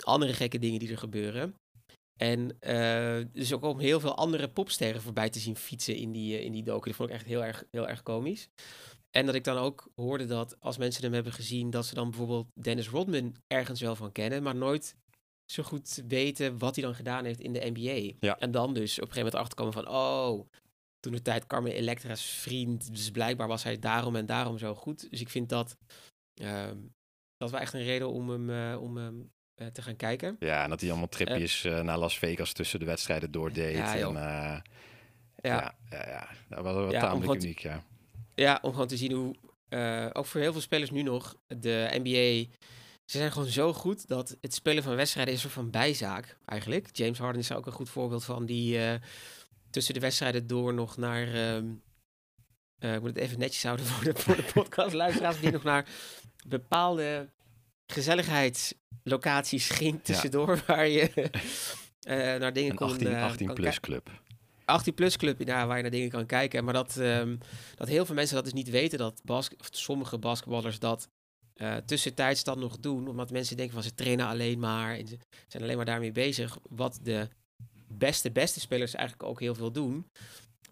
andere 0.04 0.34
gekke 0.34 0.60
dingen 0.60 0.80
die 0.80 0.92
er 0.92 0.98
gebeuren. 0.98 1.56
En 2.18 2.58
uh, 2.62 3.26
dus 3.32 3.54
ook 3.54 3.64
om 3.64 3.80
heel 3.80 4.00
veel 4.00 4.16
andere 4.16 4.50
popsterren 4.50 5.02
voorbij 5.02 5.30
te 5.30 5.40
zien 5.40 5.56
fietsen 5.56 5.96
in 5.96 6.12
die, 6.12 6.40
uh, 6.40 6.46
in 6.46 6.52
die 6.52 6.64
docu. 6.64 6.88
Dat 6.88 6.96
vond 6.96 7.10
ik 7.10 7.16
echt 7.16 7.26
heel 7.26 7.44
erg, 7.44 7.64
heel 7.72 7.88
erg 7.88 8.04
komisch. 8.04 8.50
En 9.12 9.26
dat 9.26 9.36
ik 9.36 9.44
dan 9.44 9.58
ook 9.58 9.92
hoorde 9.96 10.26
dat 10.26 10.60
als 10.60 10.78
mensen 10.78 11.04
hem 11.04 11.14
hebben 11.14 11.34
gezien, 11.34 11.70
dat 11.70 11.86
ze 11.86 11.94
dan 11.94 12.10
bijvoorbeeld 12.10 12.48
Dennis 12.62 12.90
Rodman 12.90 13.36
ergens 13.48 13.82
wel 13.82 13.96
van 13.96 14.12
kennen, 14.12 14.44
maar 14.44 14.56
nooit 14.56 14.96
zo 15.46 15.64
goed 15.64 16.04
weten 16.08 16.58
wat 16.58 16.76
hij 16.76 16.84
dan 16.84 16.96
gedaan 16.96 17.26
heeft 17.26 17.40
in 17.40 17.54
de 17.54 17.72
NBA. 17.74 18.16
Ja. 18.20 18.40
En 18.40 18.52
dan 18.52 18.74
dus 18.74 19.00
op 19.00 19.08
een 19.08 19.14
gegeven 19.14 19.32
moment 19.32 19.36
achterkomen 19.36 19.74
van, 19.74 19.88
oh, 19.88 20.48
toen 21.04 21.12
de 21.12 21.22
tijd 21.22 21.48
Carmen 21.48 21.72
Electra's 21.72 22.26
vriend. 22.26 22.92
Dus 22.92 23.12
blijkbaar 23.12 23.48
was 23.48 23.64
hij 23.64 23.80
daarom 23.80 24.16
en 24.16 24.26
daarom 24.26 24.58
zo 24.58 24.76
goed. 24.76 25.10
Dus 25.10 25.22
ik 25.22 25.30
vind 25.30 25.50
dat, 25.50 25.78
uh, 26.42 26.72
dat 27.38 27.52
wel 27.52 27.60
echt 27.60 27.74
een 27.74 27.84
reden 27.84 28.10
om 28.10 28.30
hem, 28.30 28.50
uh, 28.50 28.82
om 28.82 28.98
hem 28.98 29.32
uh, 29.56 29.68
te 29.68 29.82
gaan 29.82 29.96
kijken. 29.96 30.36
Ja, 30.40 30.64
en 30.64 30.70
dat 30.70 30.80
hij 30.82 30.90
allemaal 30.90 31.10
tripjes 31.10 31.66
uh, 31.66 31.82
naar 31.82 31.98
Las 31.98 32.18
Vegas 32.18 32.54
tussen 32.54 32.80
de 32.80 32.86
wedstrijden 32.86 33.32
doordeed. 33.32 33.76
Ja, 33.76 33.96
en, 33.96 34.14
ja. 34.14 34.64
ja. 35.42 35.76
Ja, 35.90 36.08
ja, 36.08 36.30
dat 36.50 36.64
was 36.64 36.74
wel 36.74 36.92
ja, 36.92 37.00
tamelijk 37.00 37.44
uniek, 37.44 37.60
ja. 37.60 37.84
Ja, 38.36 38.60
om 38.62 38.72
gewoon 38.72 38.88
te 38.88 38.98
zien 38.98 39.12
hoe, 39.12 39.36
ook 40.14 40.26
voor 40.26 40.42
heel 40.42 40.52
veel 40.52 40.62
spelers 40.62 40.92
nu 40.92 41.02
nog, 41.02 41.36
de 41.48 42.00
NBA... 42.04 42.56
Ze 43.06 43.18
zijn 43.18 43.32
gewoon 43.32 43.48
zo 43.48 43.74
goed 43.74 44.08
dat 44.08 44.38
het 44.42 44.54
spelen 44.54 44.84
van 44.84 44.96
wedstrijden 44.96 45.34
is 45.34 45.44
een 45.44 45.50
soort 45.50 45.62
van 45.62 45.72
bijzaak, 45.72 46.38
eigenlijk. 46.46 46.90
James 46.92 47.18
Harden 47.18 47.42
is 47.42 47.50
er 47.50 47.58
ook 47.58 47.66
een 47.66 47.72
goed 47.72 47.90
voorbeeld 47.90 48.24
van, 48.24 48.46
die 48.46 48.80
tussen 49.74 49.94
de 49.94 50.00
wedstrijden 50.00 50.48
door 50.48 50.74
nog 50.74 50.98
naar. 50.98 51.56
Um, 51.56 51.82
uh, 52.80 52.94
ik 52.94 53.00
moet 53.00 53.10
het 53.10 53.18
even 53.18 53.40
netjes 53.40 53.64
houden 53.64 53.86
voor 53.92 54.04
de, 54.04 54.20
voor 54.20 54.36
de 54.36 54.44
podcast. 54.54 54.94
Luisteraars 54.94 55.40
die 55.40 55.52
nog 55.52 55.64
naar 55.64 55.88
bepaalde 56.48 57.30
gezelligheidslocaties 57.88 59.70
ging 59.70 60.04
tussendoor. 60.04 60.56
Ja. 60.56 60.64
Waar 60.76 60.88
je 60.88 61.12
uh, 61.16 62.16
naar 62.16 62.54
dingen 62.54 62.72
een 62.72 62.76
kon. 62.76 62.90
18, 62.90 63.16
18 63.16 63.48
uh, 63.48 63.54
plus 63.54 63.80
club. 63.80 64.10
18 64.66 64.94
plus 64.94 65.18
club 65.18 65.42
ja, 65.46 65.68
waar 65.68 65.76
je 65.76 65.82
naar 65.82 65.92
dingen 65.92 66.10
kan 66.10 66.26
kijken. 66.26 66.64
Maar 66.64 66.74
dat, 66.74 66.98
ehm, 66.98 67.38
dat 67.76 67.88
heel 67.88 68.06
veel 68.06 68.16
mensen 68.16 68.36
dat 68.36 68.44
dus 68.44 68.54
niet 68.54 68.70
weten, 68.70 68.98
dat 68.98 69.22
of 69.26 69.50
sommige 69.70 70.18
basketballers 70.18 70.80
dat 70.80 71.10
uh, 71.56 71.76
tussentijds 71.76 72.44
dan 72.44 72.60
nog 72.60 72.80
doen. 72.80 73.08
Omdat 73.08 73.32
mensen 73.32 73.58
denken 73.58 73.74
van 73.74 73.84
ze 73.84 73.94
trainen 73.94 74.28
alleen 74.28 74.60
maar 74.60 74.98
en 74.98 75.08
ze 75.08 75.18
zijn 75.48 75.64
alleen 75.64 75.76
maar 75.76 75.86
daarmee 75.86 76.12
bezig. 76.12 76.58
Wat 76.70 77.00
de 77.02 77.30
beste, 77.98 78.32
beste 78.32 78.60
spelers 78.60 78.94
eigenlijk 78.94 79.30
ook 79.30 79.40
heel 79.40 79.56
veel 79.56 79.72
doen. 79.72 80.08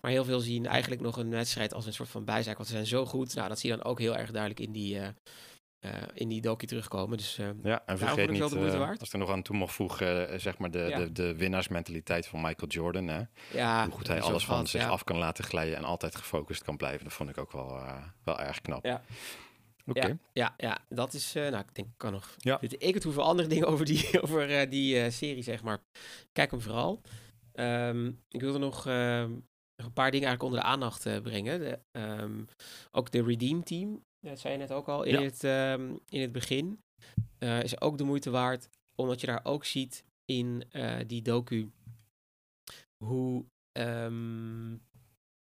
Maar 0.02 0.12
heel 0.12 0.26
veel 0.26 0.40
zien 0.40 0.66
eigenlijk 0.66 1.02
nog 1.02 1.18
een 1.18 1.30
wedstrijd 1.30 1.74
als 1.74 1.86
een 1.86 1.94
soort 1.94 2.10
van 2.10 2.26
bijzaak. 2.26 2.56
Want 2.56 2.68
ze 2.68 2.74
zijn 2.74 2.88
zo 2.88 3.06
goed. 3.06 3.36
Nou, 3.36 3.50
dat 3.50 3.60
zie 3.60 3.70
je 3.70 3.76
dan 3.76 3.86
ook 3.86 4.00
heel 4.00 4.18
erg 4.18 4.32
duidelijk 4.32 4.60
in 4.60 4.72
die, 4.72 4.96
uh, 4.96 5.08
uh, 5.82 5.92
in 6.14 6.28
die 6.28 6.42
docu 6.42 6.66
terugkomen. 6.66 7.18
Dus 7.18 7.40
uh, 7.40 7.50
ja, 7.64 7.84
en 7.86 7.98
vergeet 7.98 8.30
niet, 8.30 8.42
als 8.42 8.54
ik 8.54 9.12
er 9.12 9.18
nog 9.18 9.32
aan 9.32 9.42
toe 9.42 9.58
mag 9.58 9.74
voegen, 9.74 10.42
zeg 10.42 10.58
maar 10.58 10.72
de, 10.72 10.80
ja. 10.80 10.98
de, 10.98 11.12
de 11.12 11.36
winnaarsmentaliteit 11.36 12.28
van 12.28 12.42
Michael 12.42 12.72
Jordan. 12.72 13.08
Hè? 13.08 13.22
Ja, 13.54 13.84
Hoe 13.84 13.94
goed 13.94 14.08
hij 14.08 14.22
alles 14.22 14.46
van 14.46 14.68
zich 14.68 14.90
af 14.90 15.04
kan 15.04 15.18
laten 15.18 15.44
glijden 15.44 15.76
en 15.76 15.84
altijd 15.84 16.16
gefocust 16.16 16.64
kan 16.64 16.78
blijven. 16.78 17.04
Dat 17.04 17.14
vond 17.14 17.30
ik 17.30 17.38
ook 17.38 17.52
wel, 17.52 17.80
wel 18.24 18.40
erg 18.40 18.62
knap. 18.62 18.86
Ja. 18.86 19.02
Ja, 19.86 20.18
ja, 20.34 20.54
ja, 20.58 20.86
dat 20.90 21.14
is, 21.14 21.36
uh, 21.36 21.50
nou, 21.50 21.64
ik 21.64 21.76
denk, 21.76 21.88
ik 21.88 21.98
kan 21.98 22.12
nog. 22.12 22.36
Ja. 22.38 22.62
Ik 22.62 22.94
het 22.94 23.04
hoeveel 23.04 23.24
andere 23.24 23.48
dingen 23.48 23.68
over 23.68 23.86
die, 23.86 24.10
over, 24.24 24.62
uh, 24.62 24.70
die 24.70 24.96
uh, 24.96 25.10
serie, 25.10 25.44
zeg 25.44 25.64
maar. 25.64 25.80
Kijk 26.32 26.52
hem 26.52 26.62
vooral. 26.62 27.02
Um, 27.54 28.24
ik 28.30 28.42
wilde 28.42 28.60
nog 28.60 28.86
een 28.86 29.94
paar 29.94 30.12
dingen 30.12 30.28
eigenlijk 30.28 30.44
onder 30.44 30.60
de 30.60 30.66
aandacht 30.66 31.22
brengen. 31.22 31.60
De, 31.60 31.80
um, 31.92 32.48
ook 32.92 33.12
de 33.12 33.24
Redeem 33.24 33.64
Team, 33.64 34.04
dat 34.20 34.40
zei 34.40 34.54
je 34.54 34.60
net 34.60 34.72
ook 34.72 34.88
al 34.88 35.04
in, 35.04 35.14
ja. 35.14 35.22
het, 35.22 35.44
um, 35.44 36.00
in 36.10 36.22
het 36.22 36.32
begin. 36.32 36.80
is 37.40 37.82
ook 37.82 37.98
de 37.98 38.04
moeite 38.04 38.30
waard, 38.30 38.70
omdat 38.96 39.22
je 39.22 39.28
daar 39.28 39.42
ook 39.44 39.66
ziet 39.66 40.04
in 40.26 40.64
die 41.08 41.22
docu 41.22 41.72
hoe 43.04 43.46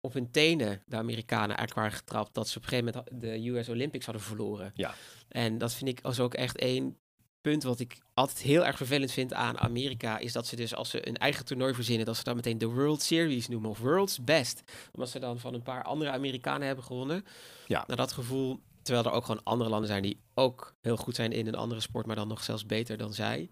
op 0.04 0.12
hun 0.12 0.30
tenen 0.30 0.82
de 0.86 0.96
Amerikanen 0.96 1.56
eigenlijk 1.56 1.74
waren 1.74 1.92
getrapt 1.92 2.34
dat 2.34 2.48
ze 2.48 2.58
op 2.58 2.62
een 2.62 2.68
gegeven 2.68 2.92
moment 2.94 3.22
de 3.22 3.48
US 3.48 3.68
Olympics 3.68 4.04
hadden 4.04 4.24
verloren. 4.24 4.72
Ja. 4.74 4.94
En 5.28 5.58
dat 5.58 5.74
vind 5.74 5.90
ik 5.90 6.00
als 6.02 6.20
ook 6.20 6.34
echt 6.34 6.56
één 6.56 6.96
punt 7.40 7.62
wat 7.62 7.80
ik 7.80 7.98
altijd 8.14 8.38
heel 8.38 8.66
erg 8.66 8.76
vervelend 8.76 9.12
vind 9.12 9.32
aan 9.32 9.58
Amerika, 9.58 10.18
is 10.18 10.32
dat 10.32 10.46
ze 10.46 10.56
dus 10.56 10.74
als 10.74 10.90
ze 10.90 11.08
een 11.08 11.16
eigen 11.16 11.44
toernooi 11.44 11.74
verzinnen, 11.74 12.06
dat 12.06 12.16
ze 12.16 12.24
dan 12.24 12.36
meteen 12.36 12.58
de 12.58 12.66
World 12.66 13.02
Series 13.02 13.48
noemen 13.48 13.70
of 13.70 13.78
World's 13.78 14.24
Best. 14.24 14.62
Omdat 14.92 15.10
ze 15.10 15.18
dan 15.18 15.38
van 15.38 15.54
een 15.54 15.62
paar 15.62 15.82
andere 15.82 16.10
Amerikanen 16.10 16.66
hebben 16.66 16.84
gewonnen. 16.84 17.24
Ja. 17.66 17.84
Nou, 17.86 17.96
dat 17.96 18.12
gevoel, 18.12 18.60
terwijl 18.82 19.06
er 19.06 19.12
ook 19.12 19.24
gewoon 19.24 19.44
andere 19.44 19.70
landen 19.70 19.88
zijn 19.88 20.02
die 20.02 20.20
ook 20.34 20.74
heel 20.80 20.96
goed 20.96 21.14
zijn 21.14 21.32
in 21.32 21.46
een 21.46 21.54
andere 21.54 21.80
sport, 21.80 22.06
maar 22.06 22.16
dan 22.16 22.28
nog 22.28 22.44
zelfs 22.44 22.66
beter 22.66 22.96
dan 22.96 23.14
zij. 23.14 23.50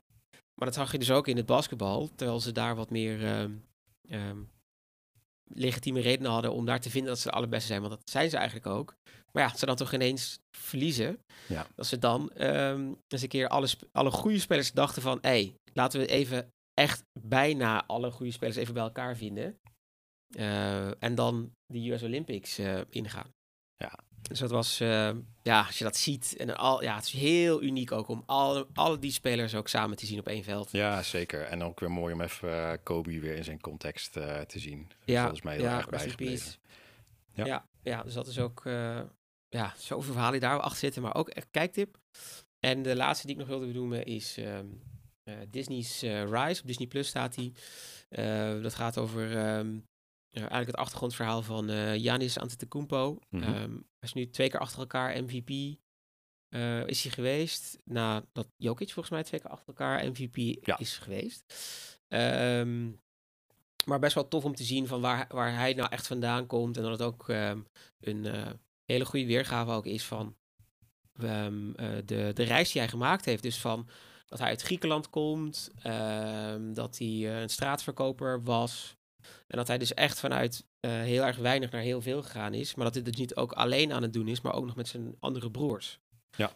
Maar 0.54 0.68
dat 0.68 0.74
zag 0.74 0.92
je 0.92 0.98
dus 0.98 1.10
ook 1.10 1.28
in 1.28 1.36
het 1.36 1.46
basketbal, 1.46 2.10
terwijl 2.14 2.40
ze 2.40 2.52
daar 2.52 2.76
wat 2.76 2.90
meer 2.90 3.40
um, 3.40 3.64
um, 4.10 4.50
legitieme 5.54 6.00
redenen 6.00 6.30
hadden 6.30 6.52
om 6.52 6.64
daar 6.66 6.80
te 6.80 6.90
vinden 6.90 7.10
dat 7.10 7.18
ze 7.20 7.28
de 7.28 7.34
allerbeste 7.34 7.66
zijn. 7.66 7.80
Want 7.80 7.92
dat 7.92 8.10
zijn 8.10 8.30
ze 8.30 8.36
eigenlijk 8.36 8.66
ook. 8.66 8.94
Maar 9.32 9.42
ja, 9.42 9.56
ze 9.56 9.66
dan 9.66 9.76
toch 9.76 9.92
ineens 9.92 10.38
verliezen. 10.56 11.18
Ja. 11.48 11.66
Dat 11.74 11.86
ze 11.86 11.98
dan 11.98 12.32
um, 12.36 12.96
eens 13.08 13.22
een 13.22 13.28
keer 13.28 13.48
alle, 13.48 13.68
alle 13.92 14.10
goede 14.10 14.38
spelers 14.38 14.72
dachten 14.72 15.02
van... 15.02 15.18
hé, 15.20 15.28
hey, 15.28 15.54
laten 15.72 16.00
we 16.00 16.06
even 16.06 16.50
echt 16.74 17.02
bijna 17.20 17.86
alle 17.86 18.10
goede 18.10 18.32
spelers 18.32 18.56
even 18.56 18.74
bij 18.74 18.82
elkaar 18.82 19.16
vinden. 19.16 19.58
Uh, 20.36 21.02
en 21.02 21.14
dan 21.14 21.52
de 21.66 21.90
US 21.90 22.02
Olympics 22.02 22.58
uh, 22.58 22.80
ingaan. 22.90 23.30
Ja. 23.76 23.98
Dus 24.22 24.38
dat 24.38 24.50
was, 24.50 24.80
uh, 24.80 25.11
ja, 25.42 25.62
als 25.66 25.78
je 25.78 25.85
dat 25.85 25.96
ziet. 25.96 26.37
En 26.37 26.56
al, 26.56 26.83
ja, 26.83 26.94
het 26.94 27.04
is 27.04 27.12
heel 27.12 27.62
uniek 27.62 27.92
ook 27.92 28.09
om 28.09 28.22
alle, 28.26 28.66
alle 28.74 28.98
die 28.98 29.12
spelers 29.12 29.54
ook 29.54 29.68
samen 29.68 29.96
te 29.96 30.06
zien 30.06 30.18
op 30.18 30.26
één 30.26 30.44
veld. 30.44 30.70
Ja, 30.72 31.02
zeker. 31.02 31.42
En 31.42 31.62
ook 31.62 31.80
weer 31.80 31.90
mooi 31.90 32.14
om 32.14 32.20
even 32.20 32.48
uh, 32.48 32.72
Kobe 32.83 33.20
weer 33.20 33.37
in 33.37 33.44
zijn 33.44 33.61
context 33.61 34.16
uh, 34.16 34.40
te 34.40 34.59
zien. 34.59 34.90
Ja, 35.04 35.20
volgens 35.20 35.42
mij 35.42 35.54
heel 35.54 35.64
ja, 35.64 35.76
erg 35.76 35.88
bijgebleven. 35.88 36.52
Ja. 37.33 37.44
ja. 37.44 37.68
Ja, 37.83 38.02
dus 38.02 38.14
dat 38.14 38.26
is 38.26 38.38
ook, 38.38 38.62
ja, 39.48 39.74
zoveel 39.76 40.12
verhalen 40.12 40.40
die 40.40 40.48
daar 40.48 40.61
achter 40.61 40.78
zitten, 40.78 41.02
maar 41.02 41.14
ook 41.14 41.28
echt 41.28 41.48
kijktip. 41.50 41.98
En 42.59 42.83
de 42.83 42.96
laatste 42.96 43.26
die 43.26 43.35
ik 43.35 43.40
nog 43.40 43.50
wilde 43.50 43.66
benoemen 43.66 44.04
is 44.04 44.37
um, 44.38 44.83
Disney's 45.48 46.00
Rise. 46.02 46.61
Op 46.61 46.66
Disney 46.66 46.87
Plus 46.87 47.09
staat 47.09 47.35
die. 47.35 47.52
dat 48.62 48.74
gaat 48.74 48.98
over 48.98 49.56
um, 49.56 49.74
uh, 49.74 49.89
eigenlijk 50.38 50.66
het 50.71 50.77
achtergrondverhaal 50.77 51.43
van 51.43 51.71
uh, 51.71 51.97
Janis 51.97 52.38
Antetokounmpo. 52.38 53.19
Mm 53.29 53.43
-hmm. 53.43 53.55
um, 53.55 53.71
hij 53.73 54.09
is 54.09 54.12
nu 54.12 54.31
twee 54.31 54.51
keer 54.51 54.61
achter 54.61 54.79
elkaar 54.79 55.23
MVP 55.23 55.79
uh, 56.51 56.87
is 56.87 57.03
hij 57.03 57.12
geweest. 57.12 57.79
Nadat 57.85 58.49
Jokic 58.57 58.93
volgens 58.93 59.14
mij 59.14 59.23
twee 59.23 59.40
keer 59.40 59.51
achter 59.51 59.69
elkaar 59.69 60.07
MVP 60.07 60.66
ja. 60.66 60.79
is 60.79 60.99
geweest. 60.99 61.55
Um, 62.09 63.01
maar 63.85 63.99
best 63.99 64.14
wel 64.14 64.29
tof 64.29 64.45
om 64.45 64.55
te 64.55 64.64
zien 64.64 64.87
van 64.87 65.01
waar, 65.01 65.27
waar 65.29 65.55
hij 65.55 65.73
nou 65.73 65.90
echt 65.90 66.07
vandaan 66.07 66.47
komt. 66.47 66.77
En 66.77 66.83
dat 66.83 66.93
het 66.93 67.03
ook 67.03 67.29
um, 67.29 67.66
een 68.01 68.27
hele 68.85 69.05
goede 69.05 69.27
weergave 69.27 69.71
ook 69.71 69.87
is 69.87 70.05
van 70.05 70.37
de, 71.12 72.31
de 72.35 72.43
reis 72.43 72.73
die 72.73 72.81
hij 72.81 72.90
gemaakt 72.90 73.25
heeft. 73.25 73.43
Dus 73.43 73.59
van 73.59 73.88
dat 74.27 74.38
hij 74.38 74.49
uit 74.49 74.62
Griekenland 74.62 75.11
komt, 75.11 75.71
dat 76.75 76.99
hij 76.99 77.43
een 77.43 77.49
straatverkoper 77.49 78.43
was. 78.43 78.97
En 79.46 79.56
dat 79.56 79.66
hij 79.66 79.78
dus 79.78 79.94
echt 79.94 80.20
vanuit 80.20 80.66
uh, 80.80 80.90
heel 80.90 81.24
erg 81.24 81.37
weinig 81.37 81.70
naar 81.70 81.80
heel 81.80 82.00
veel 82.00 82.22
gegaan 82.22 82.54
is. 82.54 82.74
Maar 82.74 82.85
dat 82.85 82.94
hij 82.94 83.02
dus 83.02 83.16
niet 83.16 83.37
ook 83.37 83.52
alleen 83.52 83.92
aan 83.92 84.02
het 84.02 84.12
doen 84.12 84.28
is, 84.28 84.40
maar 84.40 84.54
ook 84.54 84.66
nog 84.66 84.76
met 84.76 84.88
zijn 84.88 85.16
andere 85.18 85.50
broers. 85.50 86.00
Ja. 86.37 86.52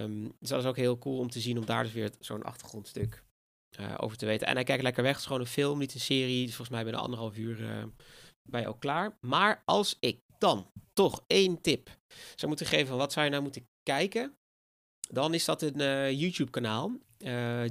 Um, 0.00 0.34
dus 0.38 0.48
dat 0.48 0.60
is 0.60 0.66
ook 0.66 0.76
heel 0.76 0.98
cool 0.98 1.18
om 1.18 1.30
te 1.30 1.40
zien, 1.40 1.58
om 1.58 1.64
daar 1.64 1.82
dus 1.82 1.92
weer 1.92 2.10
zo'n 2.20 2.42
achtergrondstuk 2.42 3.24
uh, 3.80 3.94
over 3.96 4.16
te 4.16 4.26
weten. 4.26 4.46
En 4.46 4.54
hij 4.54 4.64
kijkt 4.64 4.82
lekker 4.82 5.02
weg. 5.02 5.12
Het 5.12 5.20
is 5.20 5.26
gewoon 5.26 5.40
een 5.40 5.46
film, 5.46 5.78
niet 5.78 5.94
een 5.94 6.00
serie. 6.00 6.46
Dus 6.46 6.54
volgens 6.54 6.76
mij 6.76 6.84
binnen 6.84 7.02
anderhalf 7.02 7.36
uur 7.36 7.60
uh, 7.60 7.84
ben 8.42 8.60
je 8.60 8.68
ook 8.68 8.80
klaar. 8.80 9.18
Maar 9.20 9.62
als 9.64 9.96
ik 10.00 10.20
dan 10.38 10.70
toch 10.92 11.24
één 11.26 11.60
tip 11.60 11.98
zou 12.34 12.48
moeten 12.48 12.66
geven 12.66 12.86
van 12.86 12.96
wat 12.96 13.12
zou 13.12 13.24
je 13.24 13.30
nou 13.30 13.42
moeten 13.42 13.68
kijken, 13.82 14.36
dan 15.08 15.34
is 15.34 15.44
dat 15.44 15.62
een 15.62 16.16
YouTube-kanaal. 16.16 16.98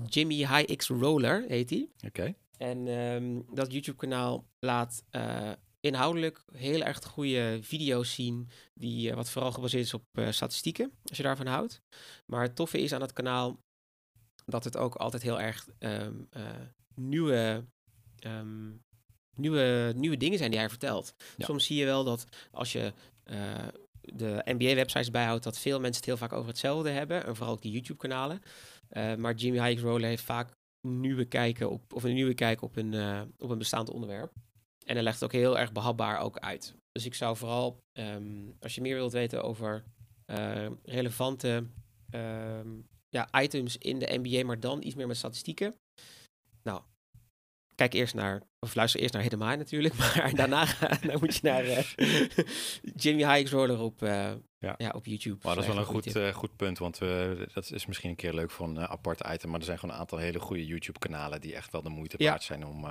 Jimmy 0.06 0.36
High 0.36 0.76
X 0.76 0.88
Roller 0.88 1.46
heet 1.48 1.70
hij. 1.70 1.90
Oké. 1.96 2.08
Okay. 2.08 2.36
En 2.58 2.88
um, 2.88 3.46
dat 3.54 3.72
YouTube-kanaal 3.72 4.46
laat 4.60 5.04
uh, 5.12 5.52
inhoudelijk 5.80 6.44
heel 6.52 6.82
erg 6.82 7.04
goede 7.04 7.60
video's 7.62 8.14
zien, 8.14 8.50
die 8.74 9.10
uh, 9.10 9.16
wat 9.16 9.30
vooral 9.30 9.52
gebaseerd 9.52 9.84
is 9.84 9.94
op 9.94 10.04
uh, 10.14 10.32
statistieken, 10.32 10.92
als 11.04 11.18
je 11.18 11.24
daarvan 11.24 11.48
houdt. 11.48 11.82
Maar 12.26 12.42
het 12.42 12.56
toffe 12.56 12.82
is 12.82 12.94
aan 12.94 13.02
het 13.02 13.14
kanaal 13.14 13.60
dat 14.46 14.64
het 14.64 14.78
ook 14.78 14.96
altijd 14.96 15.24
heel 15.24 15.42
erg 15.42 15.68
um, 15.80 16.30
nieuwe, 16.96 17.66
um, 18.26 18.84
nieuwe, 19.36 19.94
nieuwe 19.96 20.18
dingen 20.18 20.38
zijn 20.38 20.50
die 20.52 20.60
hij 20.60 20.70
vertelt. 20.70 21.14
Ja. 21.38 21.46
Soms 21.46 21.66
zie 21.66 21.78
je 21.78 21.86
wel 21.86 22.04
dat 22.04 22.26
als 22.52 22.72
je 22.72 22.94
de 24.02 24.42
NBA-websites 24.46 25.12
bijhoudt, 25.12 25.44
dat 25.44 25.58
veel 25.58 25.80
mensen 25.80 25.96
het 25.96 26.06
heel 26.06 26.18
vaak 26.18 26.34
over 26.34 26.48
hetzelfde 26.48 26.90
hebben. 26.90 27.26
En 27.26 27.36
vooral 27.36 27.54
ook 27.54 27.62
die 27.62 27.72
YouTube-kanalen. 27.72 28.42
maar 29.18 29.34
Jimmy 29.34 29.68
Hikes 29.68 29.84
Roller 29.84 30.08
heeft 30.08 30.24
vaak 30.24 30.54
nieuwe 30.86 31.26
kijken 31.26 31.70
op, 31.70 31.94
of 31.94 32.04
een 32.04 32.14
nieuwe 32.14 32.34
kijk 32.34 32.62
op 32.62 32.76
een, 32.76 32.94
uh, 32.94 33.22
op 33.38 33.50
een 33.50 33.58
bestaand 33.58 33.90
onderwerp. 33.90 34.34
En 34.86 34.94
hij 34.94 35.04
legt 35.04 35.20
het 35.20 35.24
ook 35.24 35.40
heel 35.40 35.60
erg 35.60 35.72
behapbaar 35.72 36.20
ook 36.20 36.40
uit. 36.40 36.76
Dus 36.92 37.06
ik 37.06 37.14
zou 37.14 37.38
vooral, 37.38 37.84
um, 37.94 38.56
als 38.60 38.76
je 38.76 38.82
meer 38.82 38.96
wilt 38.96 39.12
weten 39.12 39.44
over 39.44 39.84
uh, 40.26 40.68
relevante 40.84 41.68
um, 42.12 42.88
ja, 43.10 43.42
items 43.42 43.78
in 43.78 44.00
de 44.00 44.20
NBA, 44.22 44.46
maar 44.46 44.60
dan 44.60 44.84
iets 44.84 44.96
meer 44.96 45.08
met 45.08 45.18
statistieken. 45.18 45.76
Nou, 46.64 46.82
kijk 47.76 47.94
eerst 47.94 48.14
naar, 48.14 48.42
of 48.60 48.76
luister 48.76 49.00
eerst 49.00 49.14
naar 49.14 49.22
Hidden 49.22 49.40
natuurlijk, 49.40 49.98
maar 50.00 50.32
daarna 50.36 50.66
dan 51.02 51.20
moet 51.20 51.36
je 51.36 51.40
naar 51.42 51.66
uh, 51.66 51.80
Jimmy 53.04 53.36
Hikes 53.36 53.52
Roller 53.52 53.80
op, 53.80 54.02
uh, 54.02 54.32
ja. 54.60 54.76
ja. 54.78 54.90
op 54.96 55.06
YouTube. 55.06 55.38
Dat 55.42 55.58
is 55.58 55.68
wel 55.68 55.78
een 55.78 55.86
goed, 55.86 56.16
uh, 56.16 56.28
goed 56.34 56.56
punt, 56.56 56.78
want 56.78 57.00
dat 57.54 57.72
is 57.72 57.86
misschien 57.86 58.10
een 58.10 58.16
keer 58.16 58.34
leuk 58.34 58.52
voor 58.52 58.68
een 58.68 58.80
apart 58.80 59.22
item, 59.32 59.50
maar 59.50 59.60
er 59.60 59.66
zijn 59.66 59.80
gewoon 59.80 59.96
een 59.96 60.02
aantal 60.02 60.18
hele 60.18 60.40
goede 60.40 60.66
YouTube-kanalen 60.66 61.42
die 61.42 61.56
echt 61.56 61.72
wel 61.72 61.82
de 61.82 61.90
moeite 61.90 62.18
waard 62.18 62.42
ja. 62.42 62.48
zijn 62.48 62.66
om 62.66 62.86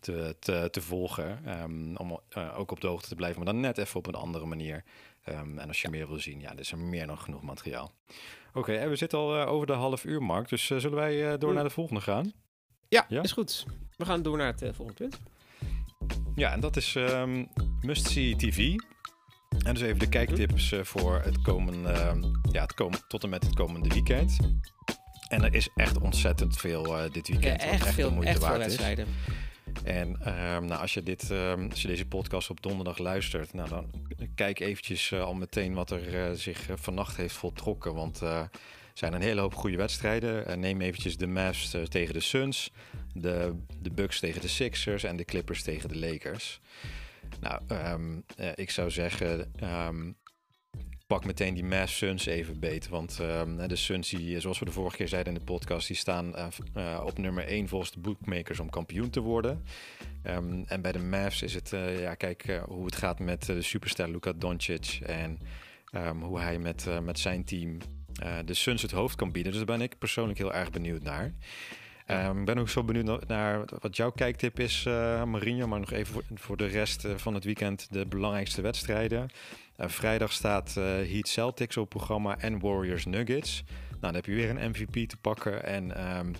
te, 0.00 0.36
te, 0.38 0.68
te, 0.70 0.80
volgen. 0.80 1.60
Um, 1.62 1.96
om 1.96 2.20
ook 2.56 2.70
op 2.70 2.80
de 2.80 2.86
hoogte 2.86 3.08
te 3.08 3.14
blijven, 3.14 3.44
maar 3.44 3.52
dan 3.52 3.60
net 3.60 3.78
even 3.78 3.96
op 3.96 4.06
een 4.06 4.14
andere 4.14 4.46
manier. 4.46 4.84
Um, 5.28 5.58
en 5.58 5.68
als 5.68 5.80
je 5.80 5.86
ja. 5.86 5.96
meer 5.96 6.08
wil 6.08 6.18
zien, 6.18 6.40
ja, 6.40 6.52
er 6.52 6.58
is 6.58 6.72
er 6.72 6.78
meer 6.78 7.06
dan 7.06 7.18
genoeg 7.18 7.42
materiaal. 7.42 7.92
Oké, 8.48 8.58
okay, 8.58 8.88
we 8.88 8.96
zitten 8.96 9.18
al 9.18 9.34
over 9.34 9.66
de 9.66 9.72
half 9.72 10.04
uur 10.04 10.22
mark, 10.22 10.48
dus 10.48 10.66
zullen 10.66 10.94
wij 10.94 11.38
door 11.38 11.48
mm. 11.48 11.54
naar 11.54 11.64
de 11.64 11.70
volgende 11.70 12.00
gaan? 12.00 12.32
Ja, 12.88 13.06
ja, 13.08 13.22
is 13.22 13.32
goed. 13.32 13.66
We 13.96 14.04
gaan 14.04 14.22
door 14.22 14.36
naar 14.36 14.46
het 14.46 14.62
uh, 14.62 14.68
volgende 14.72 15.08
punt. 15.08 15.20
Ja, 16.34 16.52
en 16.52 16.60
dat 16.60 16.76
is 16.76 16.94
um, 16.94 17.48
Must 17.80 18.06
See 18.06 18.36
TV. 18.36 18.74
En 19.64 19.74
dus 19.74 19.82
even 19.82 19.98
de 19.98 20.08
kijktips 20.08 20.72
uh, 20.72 20.82
voor 20.82 21.20
het 21.20 21.42
komende, 21.42 21.90
uh, 21.90 22.12
ja, 22.52 22.62
het 22.62 22.74
komen, 22.74 22.98
tot 23.08 23.22
en 23.22 23.28
met 23.28 23.44
het 23.44 23.54
komende 23.54 23.88
weekend. 23.88 24.36
En 25.28 25.44
er 25.44 25.54
is 25.54 25.68
echt 25.74 26.00
ontzettend 26.00 26.56
veel 26.56 26.86
uh, 26.86 27.10
dit 27.12 27.28
weekend. 27.28 27.62
Ja, 27.62 27.68
echt, 27.68 27.84
echt 27.84 27.94
veel, 27.94 28.10
moeite 28.10 28.30
echt 28.30 28.40
waard 28.40 28.52
veel 28.52 28.62
wedstrijden. 28.62 29.06
En 29.84 30.08
um, 30.08 30.64
nou, 30.64 30.80
als, 30.80 30.94
je 30.94 31.02
dit, 31.02 31.30
als 31.70 31.82
je 31.82 31.88
deze 31.88 32.06
podcast 32.06 32.50
op 32.50 32.62
donderdag 32.62 32.98
luistert, 32.98 33.52
nou, 33.52 33.68
dan 33.68 33.90
kijk 34.34 34.60
eventjes 34.60 35.12
al 35.12 35.34
meteen 35.34 35.74
wat 35.74 35.90
er 35.90 36.36
zich 36.38 36.66
vannacht 36.74 37.16
heeft 37.16 37.34
voltrokken. 37.34 37.94
Want 37.94 38.22
zijn 38.98 39.12
een 39.12 39.22
hele 39.22 39.40
hoop 39.40 39.54
goede 39.54 39.76
wedstrijden. 39.76 40.60
neem 40.60 40.80
eventjes 40.80 41.16
de 41.16 41.26
Mavs 41.26 41.76
tegen 41.88 42.14
de 42.14 42.20
Suns, 42.20 42.70
de, 43.14 43.54
de 43.80 43.90
Bucks 43.90 44.20
tegen 44.20 44.40
de 44.40 44.48
Sixers 44.48 45.04
en 45.04 45.16
de 45.16 45.24
Clippers 45.24 45.62
tegen 45.62 45.88
de 45.88 45.98
Lakers. 45.98 46.60
Nou, 47.40 47.60
ehm, 47.68 48.20
ik 48.54 48.70
zou 48.70 48.90
zeggen, 48.90 49.52
ehm, 49.56 50.12
pak 51.06 51.24
meteen 51.24 51.54
die 51.54 51.64
Mavs 51.64 51.96
Suns 51.96 52.26
even 52.26 52.60
beet. 52.60 52.88
Want 52.88 53.20
ehm, 53.20 53.68
de 53.68 53.76
Suns, 53.76 54.08
die, 54.08 54.40
zoals 54.40 54.58
we 54.58 54.64
de 54.64 54.70
vorige 54.70 54.96
keer 54.96 55.08
zeiden 55.08 55.32
in 55.32 55.38
de 55.38 55.44
podcast, 55.44 55.86
die 55.86 55.96
staan 55.96 56.34
op 57.04 57.18
nummer 57.18 57.46
1 57.48 57.68
volgens 57.68 57.90
de 57.90 58.00
bookmakers 58.00 58.60
om 58.60 58.70
kampioen 58.70 59.10
te 59.10 59.20
worden. 59.20 59.64
Um, 60.24 60.64
en 60.66 60.82
bij 60.82 60.92
de 60.92 60.98
Mavs 60.98 61.42
is 61.42 61.54
het, 61.54 61.70
ja, 61.98 62.14
kijk 62.14 62.60
hoe 62.66 62.84
het 62.84 62.96
gaat 62.96 63.18
met 63.18 63.46
de 63.46 63.62
superster 63.62 64.10
Luka 64.10 64.32
Doncic 64.32 64.98
en 65.02 65.38
um, 65.92 66.22
hoe 66.22 66.40
hij 66.40 66.58
met, 66.58 66.86
met 67.02 67.18
zijn 67.18 67.44
team 67.44 67.78
de 68.44 68.54
Suns 68.54 68.82
het 68.82 68.90
hoofd 68.90 69.16
kan 69.16 69.32
bieden. 69.32 69.52
Dus 69.52 69.64
daar 69.66 69.76
ben 69.76 69.86
ik 69.86 69.98
persoonlijk 69.98 70.38
heel 70.38 70.52
erg 70.52 70.70
benieuwd 70.70 71.02
naar. 71.02 71.32
Ik 72.06 72.44
ben 72.44 72.58
ook 72.58 72.68
zo 72.68 72.84
benieuwd 72.84 73.28
naar 73.28 73.64
wat 73.80 73.96
jouw 73.96 74.10
kijktip 74.10 74.60
is, 74.60 74.84
uh, 74.88 75.24
Marinho. 75.24 75.66
Maar 75.66 75.80
nog 75.80 75.92
even 75.92 76.12
voor, 76.12 76.22
voor 76.34 76.56
de 76.56 76.66
rest 76.66 77.06
van 77.16 77.34
het 77.34 77.44
weekend 77.44 77.86
de 77.90 78.06
belangrijkste 78.06 78.62
wedstrijden. 78.62 79.28
Uh, 79.78 79.88
vrijdag 79.88 80.32
staat 80.32 80.74
Heat 80.74 81.28
Celtics 81.28 81.76
op 81.76 81.88
programma 81.88 82.38
en 82.38 82.60
Warriors 82.60 83.04
Nuggets. 83.04 83.64
Nou, 83.90 84.00
dan 84.00 84.14
heb 84.14 84.26
je 84.26 84.34
weer 84.34 84.50
een 84.50 84.70
MVP 84.70 85.08
te 85.08 85.16
pakken. 85.16 85.64
En 85.64 86.16
um, 86.18 86.34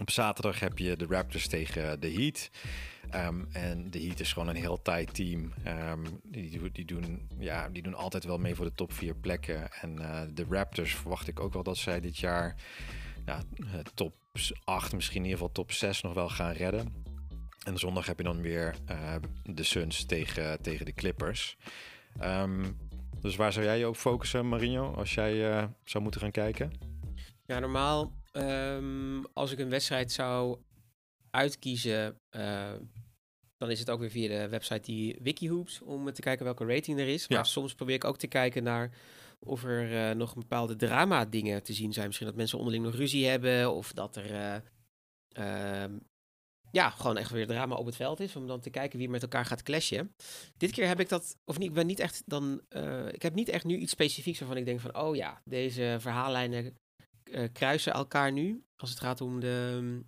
op 0.00 0.10
zaterdag 0.10 0.60
heb 0.60 0.78
je 0.78 0.96
de 0.96 1.06
Raptors 1.08 1.46
tegen 1.46 2.00
de 2.00 2.12
Heat. 2.12 2.50
Um, 3.14 3.48
en 3.52 3.90
de 3.90 4.02
Heat 4.02 4.20
is 4.20 4.32
gewoon 4.32 4.48
een 4.48 4.56
heel 4.56 4.82
tight 4.82 5.14
team. 5.14 5.52
Um, 5.66 6.20
die, 6.22 6.72
die, 6.72 6.84
doen, 6.84 7.28
ja, 7.38 7.68
die 7.68 7.82
doen 7.82 7.94
altijd 7.94 8.24
wel 8.24 8.38
mee 8.38 8.54
voor 8.54 8.64
de 8.64 8.74
top 8.74 8.92
vier 8.92 9.14
plekken. 9.14 9.72
En 9.72 9.96
uh, 10.00 10.20
de 10.32 10.46
Raptors 10.48 10.94
verwacht 10.94 11.28
ik 11.28 11.40
ook 11.40 11.52
wel 11.52 11.62
dat 11.62 11.76
zij 11.76 12.00
dit 12.00 12.18
jaar 12.18 12.54
ja, 13.24 13.42
top 13.94 14.14
8, 14.64 14.92
misschien 14.92 15.16
in 15.16 15.24
ieder 15.24 15.38
geval 15.38 15.52
top 15.52 15.72
6 15.72 16.00
nog 16.00 16.14
wel 16.14 16.28
gaan 16.28 16.52
redden. 16.52 17.04
En 17.64 17.78
zondag 17.78 18.06
heb 18.06 18.18
je 18.18 18.24
dan 18.24 18.40
weer 18.40 18.74
uh, 18.90 19.14
de 19.42 19.62
Suns 19.62 20.04
tegen, 20.06 20.62
tegen 20.62 20.84
de 20.84 20.94
Clippers. 20.94 21.56
Um, 22.22 22.78
dus 23.20 23.36
waar 23.36 23.52
zou 23.52 23.64
jij 23.64 23.78
je 23.78 23.88
op 23.88 23.96
focussen, 23.96 24.48
Marino, 24.48 24.94
als 24.94 25.14
jij 25.14 25.34
uh, 25.34 25.64
zou 25.84 26.02
moeten 26.02 26.20
gaan 26.20 26.30
kijken? 26.30 26.72
Ja, 27.46 27.58
normaal 27.58 28.12
als 29.32 29.52
ik 29.52 29.58
een 29.58 29.68
wedstrijd 29.68 30.12
zou 30.12 30.58
uitkiezen, 31.30 32.20
dan 33.64 33.72
is 33.72 33.78
het 33.78 33.90
ook 33.90 34.00
weer 34.00 34.10
via 34.10 34.28
de 34.28 34.48
website 34.48 34.80
die 34.80 35.18
Wikihoops 35.22 35.80
om 35.80 36.12
te 36.12 36.20
kijken 36.20 36.44
welke 36.44 36.66
rating 36.66 36.98
er 36.98 37.08
is. 37.08 37.28
Maar 37.28 37.38
ja. 37.38 37.44
soms 37.44 37.74
probeer 37.74 37.94
ik 37.94 38.04
ook 38.04 38.18
te 38.18 38.26
kijken 38.26 38.62
naar 38.62 38.90
of 39.38 39.64
er 39.64 39.92
uh, 39.92 40.16
nog 40.16 40.34
bepaalde 40.34 40.76
drama 40.76 41.24
dingen 41.24 41.62
te 41.62 41.72
zien 41.72 41.92
zijn. 41.92 42.06
Misschien 42.06 42.26
dat 42.26 42.36
mensen 42.36 42.58
onderling 42.58 42.84
nog 42.84 42.94
ruzie 42.94 43.26
hebben 43.26 43.72
of 43.72 43.92
dat 43.92 44.16
er 44.16 44.62
uh, 45.38 45.84
ja, 46.70 46.90
gewoon 46.90 47.16
echt 47.16 47.30
weer 47.30 47.46
drama 47.46 47.74
op 47.74 47.86
het 47.86 47.96
veld 47.96 48.20
is. 48.20 48.36
Om 48.36 48.46
dan 48.46 48.60
te 48.60 48.70
kijken 48.70 48.98
wie 48.98 49.08
met 49.08 49.22
elkaar 49.22 49.44
gaat 49.44 49.62
clashen. 49.62 50.14
Dit 50.56 50.70
keer 50.70 50.86
heb 50.86 51.00
ik 51.00 51.08
dat, 51.08 51.36
of 51.44 51.58
niet, 51.58 51.68
ik 51.68 51.74
ben 51.74 51.86
niet 51.86 52.00
echt 52.00 52.22
dan, 52.26 52.60
uh, 52.70 53.08
ik 53.08 53.22
heb 53.22 53.34
niet 53.34 53.48
echt 53.48 53.64
nu 53.64 53.76
iets 53.76 53.92
specifieks 53.92 54.38
waarvan 54.38 54.56
ik 54.56 54.64
denk 54.64 54.80
van, 54.80 54.96
oh 54.96 55.16
ja, 55.16 55.42
deze 55.44 55.96
verhaallijnen 56.00 56.76
uh, 57.24 57.48
kruisen 57.52 57.92
elkaar 57.92 58.32
nu. 58.32 58.64
Als 58.76 58.90
het 58.90 59.00
gaat 59.00 59.20
om 59.20 59.40
de, 59.40 60.00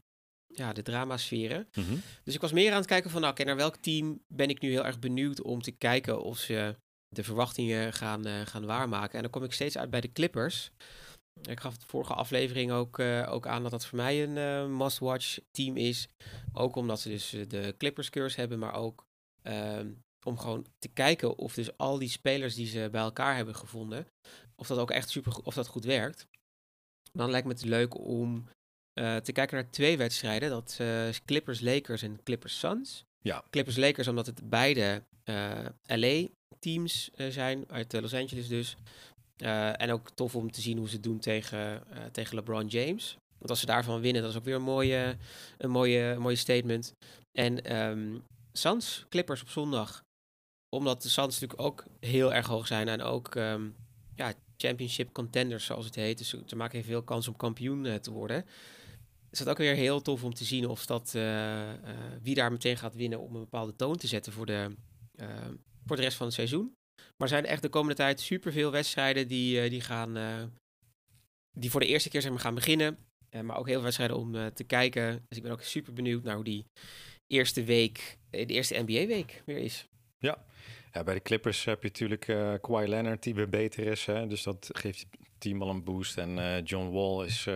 ja, 0.56 0.72
de 0.72 0.82
dramasferen. 0.82 1.68
Mm 1.74 1.84
-hmm. 1.84 2.02
Dus 2.22 2.34
ik 2.34 2.40
was 2.40 2.52
meer 2.52 2.70
aan 2.70 2.78
het 2.78 2.86
kijken 2.86 3.10
van, 3.10 3.20
nou, 3.20 3.32
oké, 3.32 3.44
naar 3.44 3.56
welk 3.56 3.76
team 3.76 4.20
ben 4.28 4.48
ik 4.48 4.60
nu 4.60 4.70
heel 4.70 4.84
erg 4.84 4.98
benieuwd 4.98 5.42
om 5.42 5.62
te 5.62 5.70
kijken 5.70 6.22
of 6.22 6.38
ze 6.38 6.76
de 7.08 7.24
verwachtingen 7.24 7.92
gaan, 7.92 8.26
uh, 8.26 8.40
gaan 8.46 8.66
waarmaken. 8.66 9.14
En 9.14 9.22
dan 9.22 9.30
kom 9.30 9.44
ik 9.44 9.52
steeds 9.52 9.78
uit 9.78 9.90
bij 9.90 10.00
de 10.00 10.12
Clippers. 10.12 10.70
Ik 11.42 11.60
gaf 11.60 11.76
de 11.76 11.86
vorige 11.86 12.14
aflevering 12.14 12.72
ook, 12.72 12.98
uh, 12.98 13.32
ook 13.32 13.46
aan 13.46 13.62
dat 13.62 13.70
dat 13.70 13.86
voor 13.86 13.98
mij 13.98 14.22
een 14.22 14.36
uh, 14.36 14.78
must-watch 14.78 15.38
team 15.50 15.76
is. 15.76 16.08
Ook 16.52 16.76
omdat 16.76 17.00
ze 17.00 17.08
dus 17.08 17.30
de 17.30 17.74
Clippers 17.78 18.10
curse 18.10 18.40
hebben, 18.40 18.58
maar 18.58 18.74
ook 18.74 19.06
uh, 19.42 19.80
om 20.26 20.38
gewoon 20.38 20.66
te 20.78 20.88
kijken 20.88 21.38
of 21.38 21.54
dus 21.54 21.76
al 21.76 21.98
die 21.98 22.08
spelers 22.08 22.54
die 22.54 22.66
ze 22.66 22.88
bij 22.90 23.00
elkaar 23.00 23.36
hebben 23.36 23.54
gevonden, 23.54 24.06
of 24.54 24.66
dat 24.66 24.78
ook 24.78 24.90
echt 24.90 25.10
super 25.10 25.36
of 25.42 25.54
dat 25.54 25.66
goed 25.66 25.84
werkt. 25.84 26.26
Dan 27.12 27.30
lijkt 27.30 27.46
me 27.46 27.52
het 27.52 27.64
leuk 27.64 27.98
om 27.98 28.48
uh, 29.00 29.16
te 29.16 29.32
kijken 29.32 29.56
naar 29.56 29.70
twee 29.70 29.96
wedstrijden. 29.96 30.50
Dat 30.50 30.80
is 31.08 31.24
Clippers 31.24 31.60
Lakers 31.60 32.02
en 32.02 32.20
Clippers 32.24 32.58
Suns. 32.58 33.04
Ja. 33.22 33.44
Clippers 33.50 33.76
Lakers 33.76 34.08
omdat 34.08 34.26
het 34.26 34.48
beide 34.48 35.02
LA 35.86 36.26
teams 36.58 37.10
zijn, 37.28 37.64
uit 37.68 37.92
Los 37.92 38.14
Angeles 38.14 38.48
dus. 38.48 38.76
Uh, 39.42 39.80
en 39.80 39.90
ook 39.90 40.10
tof 40.10 40.36
om 40.36 40.50
te 40.50 40.60
zien 40.60 40.78
hoe 40.78 40.88
ze 40.88 40.94
het 40.94 41.02
doen 41.02 41.18
tegen, 41.18 41.82
uh, 41.92 42.04
tegen 42.12 42.34
LeBron 42.34 42.66
James. 42.66 43.16
Want 43.38 43.50
als 43.50 43.60
ze 43.60 43.66
daarvan 43.66 44.00
winnen, 44.00 44.22
dat 44.22 44.30
is 44.30 44.36
ook 44.36 44.44
weer 44.44 44.54
een 44.54 44.62
mooie, 44.62 45.16
een 45.58 45.70
mooie, 45.70 46.16
mooie 46.18 46.36
statement. 46.36 46.92
En 47.38 47.76
um, 47.76 48.22
Suns, 48.52 49.06
Clippers 49.08 49.42
op 49.42 49.48
zondag. 49.48 50.02
Omdat 50.76 51.02
de 51.02 51.08
Suns 51.08 51.40
natuurlijk 51.40 51.60
ook 51.60 51.84
heel 52.00 52.34
erg 52.34 52.46
hoog 52.46 52.66
zijn. 52.66 52.88
En 52.88 53.02
ook 53.02 53.34
um, 53.34 53.76
ja, 54.14 54.32
championship 54.56 55.12
contenders, 55.12 55.64
zoals 55.64 55.84
het 55.84 55.94
heet. 55.94 56.18
Dus 56.18 56.34
ze 56.46 56.56
maken 56.56 56.84
veel 56.84 57.02
kans 57.02 57.28
om 57.28 57.36
kampioen 57.36 57.84
uh, 57.84 57.94
te 57.94 58.10
worden. 58.10 58.44
Is 59.30 59.46
ook 59.46 59.58
weer 59.58 59.74
heel 59.74 60.02
tof 60.02 60.24
om 60.24 60.34
te 60.34 60.44
zien 60.44 60.66
of 60.66 60.86
dat, 60.86 61.10
wie 62.22 62.34
daar 62.34 62.52
meteen 62.52 62.76
gaat 62.76 62.94
winnen 62.94 63.20
om 63.20 63.34
een 63.34 63.40
bepaalde 63.40 63.76
toon 63.76 63.96
te 63.96 64.06
zetten 64.06 64.32
voor 64.32 64.46
de, 64.46 64.76
voor 65.86 65.96
de 65.96 66.02
rest 66.02 66.16
van 66.16 66.26
het 66.26 66.34
seizoen. 66.34 66.74
Maar 67.16 67.28
zijn 67.28 67.46
echt 67.46 67.62
de 67.62 67.68
komende 67.68 67.94
tijd 67.94 68.20
superveel 68.20 68.70
wedstrijden 68.70 69.28
die, 69.28 69.70
die 69.70 69.80
gaan. 69.80 70.16
Die 71.52 71.70
voor 71.70 71.80
de 71.80 71.86
eerste 71.86 72.08
keer 72.08 72.30
maar, 72.30 72.40
gaan 72.40 72.54
beginnen. 72.54 72.98
Maar 73.42 73.56
ook 73.56 73.66
heel 73.66 73.74
veel 73.74 73.82
wedstrijden 73.82 74.16
om 74.16 74.54
te 74.54 74.64
kijken. 74.64 75.24
Dus 75.28 75.36
ik 75.36 75.42
ben 75.42 75.52
ook 75.52 75.62
super 75.62 75.92
benieuwd 75.92 76.22
naar 76.22 76.34
hoe 76.34 76.44
die 76.44 76.66
eerste 77.26 77.64
week, 77.64 78.18
de 78.30 78.46
eerste 78.46 78.82
NBA-week 78.86 79.42
weer 79.46 79.58
is. 79.58 79.88
Ja. 80.18 80.44
ja, 80.92 81.04
bij 81.04 81.14
de 81.14 81.22
Clippers 81.22 81.64
heb 81.64 81.82
je 81.82 81.88
natuurlijk 81.88 82.28
uh, 82.28 82.54
Kawhi 82.60 82.88
Leonard 82.88 83.22
die 83.22 83.34
weer 83.34 83.48
beter 83.48 83.86
is. 83.86 84.06
Hè? 84.06 84.26
Dus 84.26 84.42
dat 84.42 84.70
geeft 84.72 84.98
je 84.98 85.06
team 85.38 85.62
al 85.62 85.68
een 85.68 85.84
boost. 85.84 86.18
En 86.18 86.62
John 86.64 86.90
Wall 86.90 87.26
is, 87.26 87.46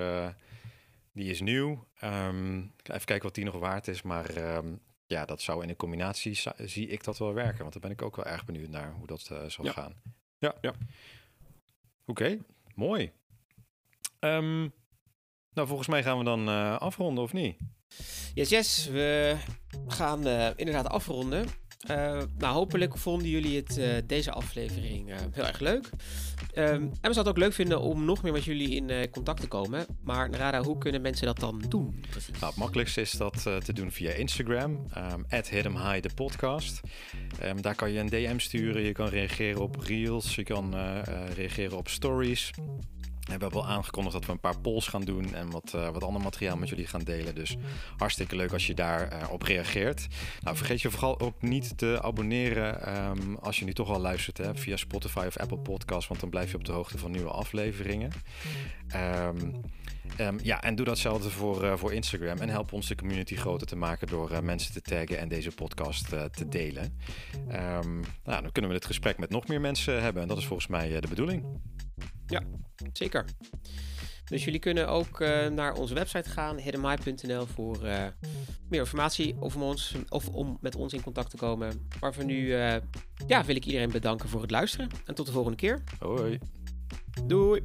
die 1.13 1.31
is 1.31 1.41
nieuw. 1.41 1.87
Um, 2.05 2.73
even 2.83 3.05
kijken 3.05 3.23
wat 3.23 3.35
die 3.35 3.45
nog 3.45 3.59
waard 3.59 3.89
is. 3.89 4.03
Maar 4.03 4.57
um, 4.57 4.81
ja, 5.07 5.25
dat 5.25 5.41
zou 5.43 5.63
in 5.63 5.69
een 5.69 5.77
combinatie 5.77 6.41
zie 6.57 6.87
ik 6.87 7.05
dat 7.05 7.19
wel 7.19 7.35
werken. 7.35 7.61
Want 7.61 7.73
daar 7.73 7.83
ben 7.83 7.91
ik 7.91 8.03
ook 8.03 8.17
wel 8.17 8.25
erg 8.25 8.45
benieuwd 8.45 8.69
naar 8.69 8.93
hoe 8.93 9.07
dat 9.07 9.29
uh, 9.33 9.45
zal 9.45 9.65
ja. 9.65 9.73
gaan. 9.73 9.95
Ja, 10.39 10.55
ja. 10.61 10.71
Oké, 10.71 10.79
okay, 12.07 12.41
mooi. 12.75 13.13
Um, 14.21 14.73
nou, 15.53 15.69
volgens 15.69 15.89
mij 15.89 16.03
gaan 16.03 16.19
we 16.19 16.25
dan 16.25 16.49
uh, 16.49 16.77
afronden, 16.77 17.25
of 17.25 17.33
niet? 17.33 17.57
Yes, 18.35 18.49
yes. 18.49 18.87
We 18.87 19.37
gaan 19.87 20.27
uh, 20.27 20.51
inderdaad 20.57 20.89
afronden. 20.89 21.47
Uh, 21.89 22.23
nou, 22.39 22.55
hopelijk 22.55 22.99
vonden 22.99 23.29
jullie 23.29 23.57
het, 23.57 23.79
uh, 23.79 23.95
deze 24.07 24.33
aflevering 24.33 25.11
uh, 25.11 25.17
heel 25.33 25.47
erg 25.47 25.61
leuk. 25.61 25.91
Um, 26.55 26.65
en 26.65 26.91
we 26.91 26.99
zouden 27.01 27.17
het 27.17 27.29
ook 27.29 27.39
leuk 27.39 27.53
vinden 27.53 27.81
om 27.81 28.05
nog 28.05 28.23
meer 28.23 28.33
met 28.33 28.45
jullie 28.45 28.71
in 28.71 29.11
contact 29.11 29.41
te 29.41 29.49
komen. 29.49 29.87
Maar 30.03 30.31
Narada, 30.31 30.63
hoe 30.63 30.79
kunnen 30.79 31.01
mensen 31.01 31.27
dat 31.27 31.39
dan 31.39 31.63
doen? 31.69 32.05
Nou, 32.33 32.47
het 32.47 32.57
makkelijkste 32.57 33.01
is 33.01 33.11
dat 33.11 33.43
te 33.43 33.73
doen 33.73 33.93
via 33.93 34.11
Instagram. 34.13 34.85
Um, 34.97 35.25
de 36.01 36.11
podcast. 36.15 36.81
Um, 37.45 37.63
daar 37.63 37.75
kan 37.75 37.93
je 37.93 37.99
een 37.99 38.09
DM 38.09 38.39
sturen. 38.39 38.83
Je 38.83 38.93
kan 38.93 39.09
reageren 39.09 39.61
op 39.61 39.77
reels. 39.77 40.35
Je 40.35 40.43
kan 40.43 40.75
reageren 41.35 41.77
op 41.77 41.89
stories. 41.89 42.51
We 43.39 43.47
hebben 43.47 43.61
al 43.61 43.69
aangekondigd 43.69 44.15
dat 44.15 44.27
we 44.27 44.33
een 44.33 44.41
paar 44.41 44.61
polls 44.61 44.89
gaan 44.89 45.05
doen 45.05 45.35
en 45.35 45.51
wat, 45.51 45.73
uh, 45.75 45.89
wat 45.89 46.05
ander 46.05 46.23
materiaal 46.23 46.57
met 46.57 46.69
jullie 46.69 46.87
gaan 46.87 47.03
delen. 47.03 47.35
Dus 47.35 47.57
hartstikke 47.97 48.37
leuk 48.37 48.53
als 48.53 48.67
je 48.67 48.75
daarop 48.75 49.13
uh, 49.13 49.31
op 49.31 49.43
reageert. 49.43 50.07
Nou, 50.41 50.57
vergeet 50.57 50.83
je 50.83 50.91
vooral 50.91 51.21
ook 51.21 51.43
niet 51.43 51.79
te 51.79 51.99
abonneren 52.03 52.97
um, 53.11 53.37
als 53.37 53.59
je 53.59 53.65
nu 53.65 53.73
toch 53.73 53.89
al 53.89 54.01
luistert 54.01 54.39
hè, 54.39 54.55
via 54.55 54.77
Spotify 54.77 55.25
of 55.27 55.37
Apple 55.37 55.59
Podcasts, 55.59 56.09
want 56.09 56.21
dan 56.21 56.31
blijf 56.31 56.51
je 56.51 56.57
op 56.57 56.65
de 56.65 56.73
hoogte 56.73 56.99
van 56.99 57.11
nieuwe 57.11 57.31
afleveringen. 57.31 58.13
Um, 58.95 59.61
Um, 60.21 60.39
ja, 60.43 60.63
en 60.63 60.75
doe 60.75 60.87
datzelfde 60.87 61.31
voor, 61.31 61.65
uh, 61.65 61.77
voor 61.77 61.93
Instagram. 61.93 62.39
En 62.39 62.49
help 62.49 62.73
ons 62.73 62.87
de 62.87 62.95
community 62.95 63.37
groter 63.37 63.67
te 63.67 63.77
maken 63.77 64.07
door 64.07 64.45
mensen 64.45 64.73
te 64.73 64.81
taggen 64.81 65.19
en 65.19 65.29
deze 65.29 65.51
podcast 65.51 66.09
te 66.09 66.49
delen. 66.49 66.99
Nou, 68.25 68.43
dan 68.43 68.53
kunnen 68.53 68.71
we 68.71 68.77
het 68.77 68.87
gesprek 68.87 69.19
met 69.19 69.31
nog 69.31 69.47
meer 69.47 69.61
mensen 69.61 70.03
hebben. 70.03 70.23
En 70.23 70.29
dat 70.29 70.39
is 70.39 70.47
volgens 70.47 70.69
mij 70.69 71.01
de 71.01 71.09
bedoeling. 71.09 71.45
Ja, 72.31 72.43
zeker. 72.93 73.25
Dus 74.25 74.45
jullie 74.45 74.61
kunnen 74.61 74.89
ook 74.89 75.21
eh, 75.21 75.47
naar 75.47 75.75
onze 75.75 75.95
website 75.95 76.31
gaan, 76.31 76.59
hiddenmy.nl, 76.59 77.47
voor 77.47 77.85
eh, 77.85 78.07
meer 78.69 78.81
informatie 78.81 79.37
of 79.41 79.57
om, 79.57 79.63
ons, 79.63 79.95
of 80.09 80.29
om 80.29 80.59
met 80.61 80.77
ons 80.77 80.93
in 80.93 81.03
contact 81.03 81.31
te 81.31 81.37
komen. 81.37 81.89
Maar 82.01 82.15
voor 82.15 82.25
nu 82.25 82.55
eh, 82.55 82.77
ja, 83.27 83.45
wil 83.45 83.57
ik 83.57 83.65
iedereen 83.65 83.91
bedanken 83.91 84.29
voor 84.29 84.41
het 84.43 84.51
luisteren 84.51 84.89
en 85.05 85.15
tot 85.15 85.27
de 85.27 85.33
volgende 85.33 85.57
keer. 85.57 85.83
Hoi. 85.99 86.39
Doei. 87.27 87.63